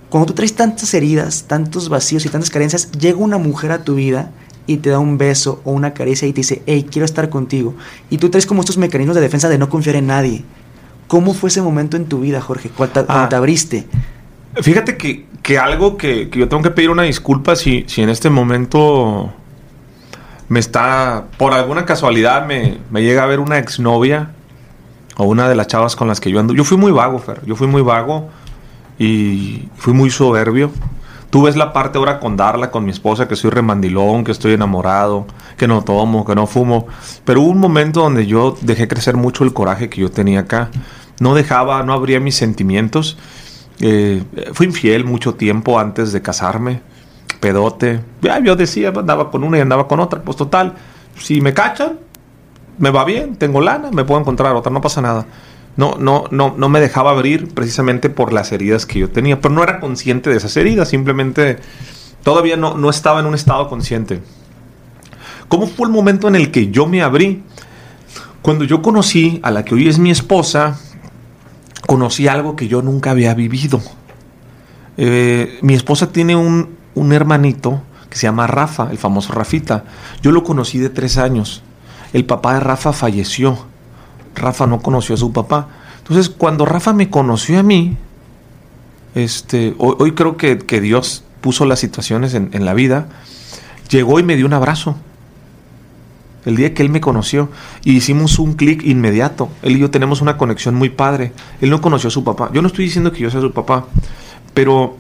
cuando 0.10 0.28
tú 0.28 0.34
traes 0.34 0.54
tantas 0.54 0.94
heridas, 0.94 1.46
tantos 1.48 1.90
vacíos 1.90 2.26
y 2.26 2.30
tantas 2.30 2.50
carencias, 2.50 2.92
llega 2.92 3.18
una 3.18 3.38
mujer 3.38 3.72
a 3.72 3.84
tu 3.84 3.96
vida 3.96 4.32
y 4.66 4.78
te 4.78 4.90
da 4.90 5.00
un 5.00 5.18
beso 5.18 5.62
o 5.64 5.72
una 5.72 5.94
caricia 5.94 6.28
y 6.28 6.34
te 6.34 6.42
dice, 6.42 6.62
hey, 6.66 6.86
quiero 6.90 7.06
estar 7.06 7.30
contigo. 7.30 7.76
Y 8.10 8.18
tú 8.18 8.30
traes 8.30 8.46
como 8.46 8.62
estos 8.62 8.78
mecanismos 8.78 9.16
de 9.16 9.22
defensa 9.22 9.50
de 9.50 9.58
no 9.58 9.70
confiar 9.70 9.96
en 9.96 10.08
nadie. 10.08 10.44
¿Cómo 11.08 11.34
fue 11.34 11.50
ese 11.50 11.62
momento 11.62 11.98
en 11.98 12.06
tu 12.06 12.22
vida, 12.22 12.42
Jorge, 12.42 12.70
cuando 12.70 13.06
te, 13.06 13.06
ah. 13.08 13.28
te 13.30 13.36
abriste? 13.36 13.88
Fíjate 14.56 14.98
que, 14.98 15.26
que 15.42 15.58
algo 15.58 15.98
que, 15.98 16.30
que, 16.30 16.40
yo 16.40 16.50
tengo 16.50 16.64
que 16.64 16.72
pedir 16.72 16.90
una 16.90 17.04
disculpa 17.04 17.56
si, 17.56 17.86
si 17.88 18.02
en 18.02 18.10
este 18.10 18.30
momento 18.30 19.32
me 20.50 20.60
está, 20.60 21.26
por 21.38 21.54
alguna 21.54 21.86
casualidad, 21.86 22.46
me, 22.46 22.78
me 22.92 23.04
llega 23.04 23.24
a 23.24 23.26
ver 23.26 23.40
una 23.40 23.58
exnovia 23.58 24.32
o 25.18 25.26
una 25.26 25.50
de 25.50 25.56
las 25.56 25.68
chavas 25.68 25.96
con 25.96 26.08
las 26.08 26.20
que 26.20 26.32
yo 26.32 26.40
ando. 26.40 26.54
Yo 26.54 26.64
fui 26.64 26.78
muy 26.78 26.92
vago, 26.92 27.20
Fer. 27.20 27.42
Yo 27.46 27.56
fui 27.56 27.68
muy 27.68 27.82
vago 27.82 28.30
y 29.00 29.68
fui 29.76 29.94
muy 29.94 30.10
soberbio. 30.10 30.72
Tú 31.30 31.44
ves 31.44 31.58
la 31.58 31.74
parte 31.74 31.98
ahora 31.98 32.20
con 32.20 32.38
Darla, 32.38 32.72
con 32.72 32.86
mi 32.86 32.92
esposa, 32.92 33.28
que 33.28 33.36
soy 33.36 33.50
remandilón, 33.50 34.24
que 34.24 34.32
estoy 34.32 34.54
enamorado, 34.54 35.26
que 35.58 35.68
no 35.68 35.84
tomo, 35.84 36.26
que 36.26 36.36
no 36.36 36.48
fumo. 36.48 36.88
Pero 37.26 37.42
hubo 37.42 37.52
un 37.52 37.60
momento 37.60 38.02
donde 38.02 38.26
yo 38.26 38.58
dejé 38.62 38.88
crecer 38.88 39.18
mucho 39.18 39.44
el 39.44 39.54
coraje 39.54 39.90
que 39.90 40.02
yo 40.02 40.10
tenía 40.10 40.42
acá. 40.42 40.70
No 41.20 41.36
dejaba, 41.36 41.84
no 41.84 41.94
abría 41.94 42.20
mis 42.20 42.36
sentimientos. 42.36 43.18
Eh, 43.80 44.24
fui 44.54 44.68
infiel 44.68 45.04
mucho 45.04 45.36
tiempo 45.36 45.80
antes 45.80 46.14
de 46.14 46.22
casarme. 46.22 46.82
Pedote. 47.42 48.02
Ya, 48.22 48.40
yo 48.40 48.56
decía, 48.56 48.90
andaba 48.90 49.30
con 49.30 49.44
una 49.44 49.58
y 49.58 49.62
andaba 49.62 49.88
con 49.88 50.00
otra. 50.00 50.22
Pues 50.22 50.38
total, 50.38 50.76
si 51.20 51.42
me 51.42 51.54
cachan, 51.54 52.00
me 52.78 52.90
va 52.90 53.04
bien, 53.04 53.36
tengo 53.36 53.60
lana, 53.60 53.92
me 53.92 54.06
puedo 54.06 54.22
encontrar 54.22 54.56
otra, 54.56 54.72
no 54.72 54.80
pasa 54.80 55.02
nada 55.02 55.26
no, 55.78 55.96
no, 56.00 56.26
no, 56.32 56.56
no 56.58 56.70
me 56.70 56.80
dejaba 56.80 57.12
abrir 57.12 57.54
precisamente 57.54 58.10
por 58.10 58.34
las 58.34 58.52
heridas 58.52 58.86
que 58.86 59.00
yo 59.00 59.10
tenía. 59.10 59.40
Pero 59.40 59.54
no 59.54 59.64
era 59.64 59.80
consciente 59.80 60.30
de 60.30 60.38
esas 60.38 60.58
heridas, 60.58 60.90
simplemente 60.90 61.60
todavía 62.24 62.58
no, 62.58 62.76
no 62.76 62.90
estaba 62.90 63.20
en 63.20 63.28
un 63.28 63.36
estado 63.36 63.70
consciente. 63.70 64.22
¿Cómo 65.48 65.68
fue 65.68 65.88
el 65.88 65.94
momento 65.94 66.28
en 66.28 66.36
el 66.36 66.52
que 66.52 66.72
yo 66.72 66.88
me 66.88 67.02
abrí? 67.02 67.44
Cuando 68.42 68.66
yo 68.66 68.82
conocí 68.82 69.40
a 69.44 69.52
la 69.52 69.64
que 69.64 69.76
hoy 69.76 69.88
es 69.88 70.00
mi 70.00 70.10
esposa, 70.10 70.80
conocí 71.86 72.28
algo 72.28 72.56
que 72.56 72.68
yo 72.68 72.82
nunca 72.82 73.12
había 73.12 73.34
vivido. 73.34 73.82
Eh, 74.98 75.60
mi 75.62 75.76
esposa 75.76 76.12
tiene 76.12 76.36
un, 76.36 76.76
un 76.96 77.14
hermanito 77.14 77.84
que 78.10 78.18
se 78.18 78.24
llama 78.26 78.48
Rafa, 78.48 78.90
el 78.90 78.98
famoso 78.98 79.32
Rafita. 79.34 79.86
Yo 80.24 80.32
lo 80.32 80.44
conocí 80.44 80.80
de 80.80 80.90
tres 80.90 81.18
años. 81.18 81.62
El 82.14 82.26
papá 82.26 82.56
de 82.56 82.62
Rafa 82.62 82.94
falleció 82.94 83.68
Rafa 84.38 84.68
no 84.68 84.80
conoció 84.80 85.16
a 85.16 85.18
su 85.18 85.34
papá. 85.34 85.68
Entonces, 86.00 86.30
cuando 86.30 86.66
Rafa 86.66 86.94
me 86.94 87.10
conoció 87.10 87.60
a 87.60 87.64
mí, 87.64 87.98
este, 89.16 89.76
hoy, 89.78 90.14
creo 90.14 90.38
que, 90.38 90.60
que, 90.60 90.80
Dios 90.80 91.24
puso 91.42 91.66
las 91.66 91.80
situaciones 91.80 92.34
en, 92.34 92.50
en, 92.54 92.66
la 92.66 92.74
vida. 92.74 93.08
llegó 93.90 94.20
y 94.20 94.24
me 94.24 94.36
dio 94.36 94.46
un 94.46 94.54
abrazo. 94.54 94.96
El 96.46 96.56
día 96.56 96.74
que 96.74 96.82
él 96.82 96.90
me 96.90 97.02
conoció 97.02 97.50
y 97.84 97.94
hicimos 97.98 98.40
un 98.40 98.54
clic 98.54 98.84
inmediato. 98.86 99.50
Él 99.64 99.76
y 99.76 99.80
yo 99.80 99.92
tenemos 99.92 100.22
una 100.22 100.38
conexión 100.38 100.76
muy 100.76 100.90
padre. 100.90 101.34
Él 101.60 101.70
no 101.70 101.82
conoció 101.82 102.08
a 102.08 102.12
su 102.12 102.24
papá. 102.24 102.50
Yo 102.54 102.62
no 102.62 102.68
estoy 102.68 102.86
diciendo 102.86 103.12
que 103.12 103.20
yo 103.20 103.30
sea 103.30 103.42
su 103.42 103.52
papá, 103.52 103.86
pero 104.54 104.96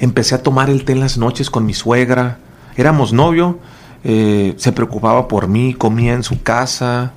empecé 0.00 0.34
a 0.34 0.42
tomar 0.42 0.68
el 0.68 0.84
té 0.84 0.92
en 0.92 1.00
las 1.00 1.16
noches 1.16 1.50
con 1.50 1.64
mi 1.64 1.72
suegra. 1.72 2.38
Éramos 2.76 3.12
novio, 3.12 3.58
eh, 4.02 4.54
se 4.58 4.72
preocupaba 4.72 5.28
por 5.28 5.48
mí, 5.48 5.72
comía 5.72 6.12
en 6.12 6.22
su 6.22 6.42
casa. 6.42 7.12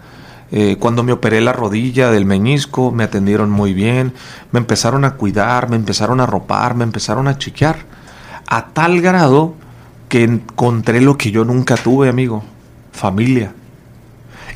Eh, 0.51 0.77
cuando 0.79 1.03
me 1.03 1.11
operé 1.11 1.41
la 1.41 1.53
rodilla 1.53 2.09
del 2.11 2.25
meñisco, 2.25 2.91
me 2.91 3.03
atendieron 3.03 3.49
muy 3.49 3.73
bien, 3.73 4.13
me 4.51 4.59
empezaron 4.59 5.03
a 5.03 5.15
cuidar, 5.15 5.69
me 5.69 5.75
empezaron 5.75 6.21
a 6.21 6.25
ropar, 6.25 6.75
me 6.75 6.83
empezaron 6.83 7.27
a 7.27 7.37
chiquear. 7.37 7.79
A 8.47 8.67
tal 8.67 9.01
grado 9.01 9.55
que 10.07 10.23
encontré 10.23 11.01
lo 11.01 11.17
que 11.17 11.31
yo 11.31 11.43
nunca 11.43 11.75
tuve, 11.75 12.07
amigo, 12.07 12.43
familia. 12.93 13.53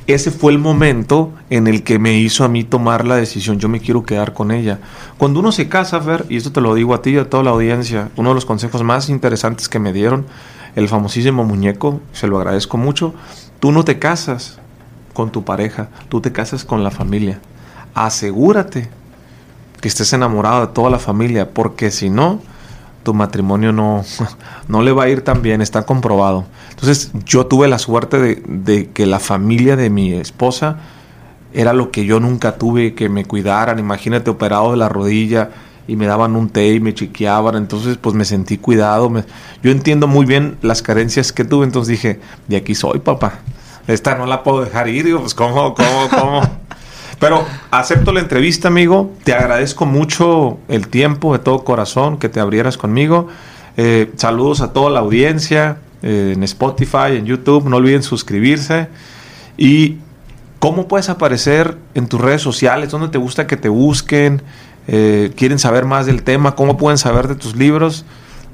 Ese 0.07 0.31
fue 0.31 0.51
el 0.51 0.59
momento 0.59 1.31
en 1.49 1.67
el 1.67 1.83
que 1.83 1.99
me 1.99 2.17
hizo 2.17 2.43
a 2.43 2.47
mí 2.47 2.63
tomar 2.63 3.05
la 3.05 3.17
decisión, 3.17 3.59
yo 3.59 3.69
me 3.69 3.79
quiero 3.79 4.03
quedar 4.03 4.33
con 4.33 4.51
ella. 4.51 4.79
Cuando 5.17 5.39
uno 5.39 5.51
se 5.51 5.69
casa, 5.69 6.01
Fer, 6.01 6.25
y 6.29 6.37
esto 6.37 6.51
te 6.51 6.61
lo 6.61 6.73
digo 6.73 6.93
a 6.93 7.01
ti 7.01 7.11
y 7.11 7.17
a 7.17 7.29
toda 7.29 7.43
la 7.43 7.51
audiencia, 7.51 8.09
uno 8.15 8.29
de 8.29 8.35
los 8.35 8.45
consejos 8.45 8.81
más 8.83 9.09
interesantes 9.09 9.69
que 9.69 9.79
me 9.79 9.93
dieron, 9.93 10.25
el 10.75 10.87
famosísimo 10.87 11.43
muñeco, 11.43 12.01
se 12.13 12.27
lo 12.27 12.37
agradezco 12.37 12.77
mucho, 12.77 13.13
tú 13.59 13.71
no 13.71 13.83
te 13.83 13.99
casas 13.99 14.61
con 15.22 15.32
tu 15.32 15.43
pareja, 15.43 15.89
tú 16.09 16.19
te 16.19 16.32
casas 16.32 16.65
con 16.65 16.84
la 16.84 16.89
familia. 16.89 17.39
Asegúrate 17.93 18.89
que 19.80 19.88
estés 19.88 20.13
enamorado 20.13 20.65
de 20.65 20.74
toda 20.74 20.89
la 20.89 20.97
familia, 20.97 21.49
porque 21.51 21.91
si 21.91 22.09
no, 22.09 22.39
tu 23.03 23.13
matrimonio 23.13 23.72
no, 23.72 24.03
no 24.67 24.82
le 24.82 24.91
va 24.91 25.03
a 25.03 25.09
ir 25.09 25.24
tan 25.24 25.43
bien, 25.43 25.61
está 25.61 25.84
comprobado. 25.84 26.45
Entonces 26.72 27.11
yo 27.24 27.45
tuve 27.45 27.67
la 27.67 27.78
suerte 27.78 28.19
de, 28.19 28.43
de, 28.47 28.89
que 28.89 29.05
la 29.05 29.19
familia 29.19 29.76
de 29.76 29.91
mi 29.91 30.13
esposa 30.13 30.78
era 31.53 31.72
lo 31.74 31.91
que 31.91 32.05
yo 32.05 32.19
nunca 32.19 32.57
tuve, 32.57 32.95
que 32.95 33.07
me 33.07 33.26
cuidaran, 33.26 33.78
imagínate 33.78 34.32
operado 34.32 34.72
de 34.72 34.78
la 34.78 34.89
rodilla 34.89 35.51
y 35.88 35.95
me 35.97 36.07
daban 36.07 36.36
un 36.36 36.49
té 36.49 36.74
y 36.74 36.80
me 36.80 36.95
chiqueaban, 36.95 37.55
entonces 37.55 37.97
pues 37.97 38.15
me 38.15 38.26
sentí 38.26 38.57
cuidado, 38.57 39.11
yo 39.61 39.72
entiendo 39.72 40.07
muy 40.07 40.26
bien 40.26 40.57
las 40.63 40.82
carencias 40.82 41.32
que 41.32 41.43
tuve, 41.43 41.65
entonces 41.65 41.89
dije, 41.89 42.19
de 42.47 42.57
aquí 42.57 42.74
soy 42.74 42.99
papá, 42.99 43.39
esta 43.88 44.15
no 44.15 44.25
la 44.25 44.43
puedo 44.43 44.63
dejar 44.63 44.88
ir, 44.88 45.05
digo, 45.05 45.19
pues 45.19 45.34
cómo, 45.34 45.73
cómo, 45.73 46.09
cómo. 46.09 46.41
Pero 47.19 47.45
acepto 47.69 48.11
la 48.11 48.19
entrevista, 48.19 48.67
amigo. 48.67 49.11
Te 49.23 49.34
agradezco 49.34 49.86
mucho 49.86 50.57
el 50.67 50.88
tiempo 50.88 51.34
de 51.34 51.39
todo 51.39 51.63
corazón 51.63 52.17
que 52.17 52.29
te 52.29 52.39
abrieras 52.39 52.77
conmigo. 52.77 53.27
Eh, 53.77 54.11
saludos 54.15 54.61
a 54.61 54.73
toda 54.73 54.89
la 54.89 55.01
audiencia 55.01 55.77
eh, 56.01 56.34
en 56.36 56.41
Spotify, 56.41 57.17
en 57.17 57.25
YouTube. 57.25 57.69
No 57.69 57.77
olviden 57.77 58.01
suscribirse. 58.01 58.88
Y 59.55 59.97
cómo 60.57 60.88
puedes 60.88 61.09
aparecer 61.09 61.77
en 61.93 62.07
tus 62.07 62.19
redes 62.19 62.41
sociales, 62.41 62.89
dónde 62.89 63.09
te 63.09 63.19
gusta 63.19 63.45
que 63.45 63.57
te 63.57 63.69
busquen, 63.69 64.41
eh, 64.88 65.32
quieren 65.36 65.59
saber 65.59 65.86
más 65.86 66.07
del 66.07 66.23
tema, 66.23 66.55
cómo 66.55 66.77
pueden 66.77 66.97
saber 66.97 67.27
de 67.27 67.36
tus 67.36 67.55
libros. 67.55 68.03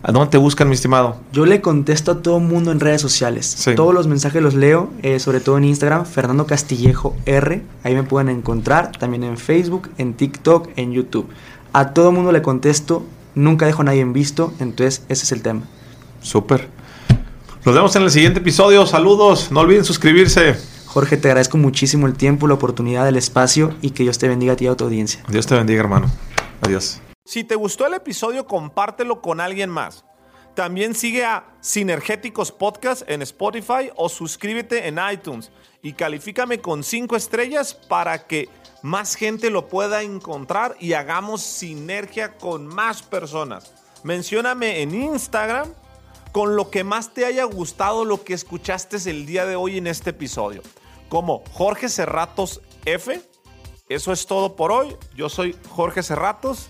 ¿A 0.07 0.13
dónde 0.13 0.29
te 0.29 0.37
buscan, 0.37 0.69
mi 0.69 0.73
estimado? 0.73 1.17
Yo 1.33 1.45
le 1.45 1.59
contesto 1.59 2.11
a 2.11 2.21
todo 2.21 2.39
mundo 2.39 2.71
en 2.71 2.79
redes 2.79 3.01
sociales. 3.01 3.45
Sí. 3.45 3.75
Todos 3.75 3.93
los 3.93 4.07
mensajes 4.07 4.41
los 4.41 4.53
leo, 4.53 4.89
eh, 5.03 5.19
sobre 5.19 5.41
todo 5.41 5.57
en 5.57 5.65
Instagram, 5.65 6.05
Fernando 6.05 6.47
Castillejo 6.47 7.13
R. 7.25 7.61
Ahí 7.83 7.93
me 7.93 8.03
pueden 8.03 8.29
encontrar. 8.29 8.93
También 8.97 9.25
en 9.25 9.37
Facebook, 9.37 9.89
en 9.97 10.13
TikTok, 10.13 10.69
en 10.77 10.93
YouTube. 10.93 11.27
A 11.73 11.89
todo 11.93 12.13
mundo 12.13 12.31
le 12.31 12.41
contesto. 12.41 13.05
Nunca 13.35 13.65
dejo 13.65 13.81
a 13.81 13.83
nadie 13.83 13.99
en 13.99 14.13
visto. 14.13 14.53
Entonces, 14.59 15.03
ese 15.09 15.25
es 15.25 15.31
el 15.33 15.41
tema. 15.41 15.63
Súper. 16.21 16.69
Nos 17.65 17.75
vemos 17.75 17.93
en 17.97 18.03
el 18.03 18.09
siguiente 18.09 18.39
episodio. 18.39 18.85
Saludos. 18.85 19.51
No 19.51 19.59
olviden 19.59 19.83
suscribirse. 19.83 20.55
Jorge, 20.85 21.17
te 21.17 21.27
agradezco 21.27 21.57
muchísimo 21.57 22.07
el 22.07 22.13
tiempo, 22.13 22.47
la 22.47 22.53
oportunidad, 22.53 23.05
el 23.09 23.17
espacio 23.17 23.73
y 23.81 23.89
que 23.89 24.03
Dios 24.03 24.17
te 24.17 24.29
bendiga 24.29 24.53
a 24.53 24.55
ti 24.55 24.63
y 24.63 24.67
a 24.69 24.75
tu 24.75 24.85
audiencia. 24.85 25.21
Dios 25.27 25.45
te 25.47 25.55
bendiga, 25.55 25.81
hermano. 25.81 26.09
Adiós. 26.61 27.01
Si 27.27 27.43
te 27.43 27.55
gustó 27.55 27.85
el 27.85 27.93
episodio, 27.93 28.47
compártelo 28.47 29.21
con 29.21 29.41
alguien 29.41 29.69
más. 29.69 30.05
También 30.55 30.95
sigue 30.95 31.25
a 31.25 31.57
Sinergéticos 31.59 32.53
Podcast 32.53 33.03
en 33.09 33.21
Spotify 33.21 33.91
o 33.97 34.07
suscríbete 34.07 34.87
en 34.87 34.97
iTunes 35.11 35.51
y 35.81 35.91
califícame 35.91 36.61
con 36.61 36.85
5 36.85 37.17
estrellas 37.17 37.73
para 37.73 38.27
que 38.27 38.47
más 38.81 39.15
gente 39.15 39.49
lo 39.49 39.67
pueda 39.67 40.03
encontrar 40.03 40.77
y 40.79 40.93
hagamos 40.93 41.41
sinergia 41.41 42.37
con 42.37 42.65
más 42.65 43.03
personas. 43.03 43.73
Mencióname 44.05 44.81
en 44.81 44.95
Instagram 44.95 45.73
con 46.31 46.55
lo 46.55 46.69
que 46.69 46.85
más 46.85 47.13
te 47.13 47.25
haya 47.25 47.43
gustado 47.43 48.05
lo 48.05 48.23
que 48.23 48.35
escuchaste 48.35 48.95
el 49.09 49.25
día 49.25 49.45
de 49.45 49.57
hoy 49.57 49.79
en 49.79 49.87
este 49.87 50.11
episodio. 50.11 50.61
Como 51.09 51.43
Jorge 51.51 51.89
Cerratos 51.89 52.61
F. 52.85 53.21
Eso 53.89 54.13
es 54.13 54.25
todo 54.27 54.55
por 54.55 54.71
hoy. 54.71 54.95
Yo 55.13 55.27
soy 55.27 55.57
Jorge 55.67 56.03
Cerratos 56.03 56.69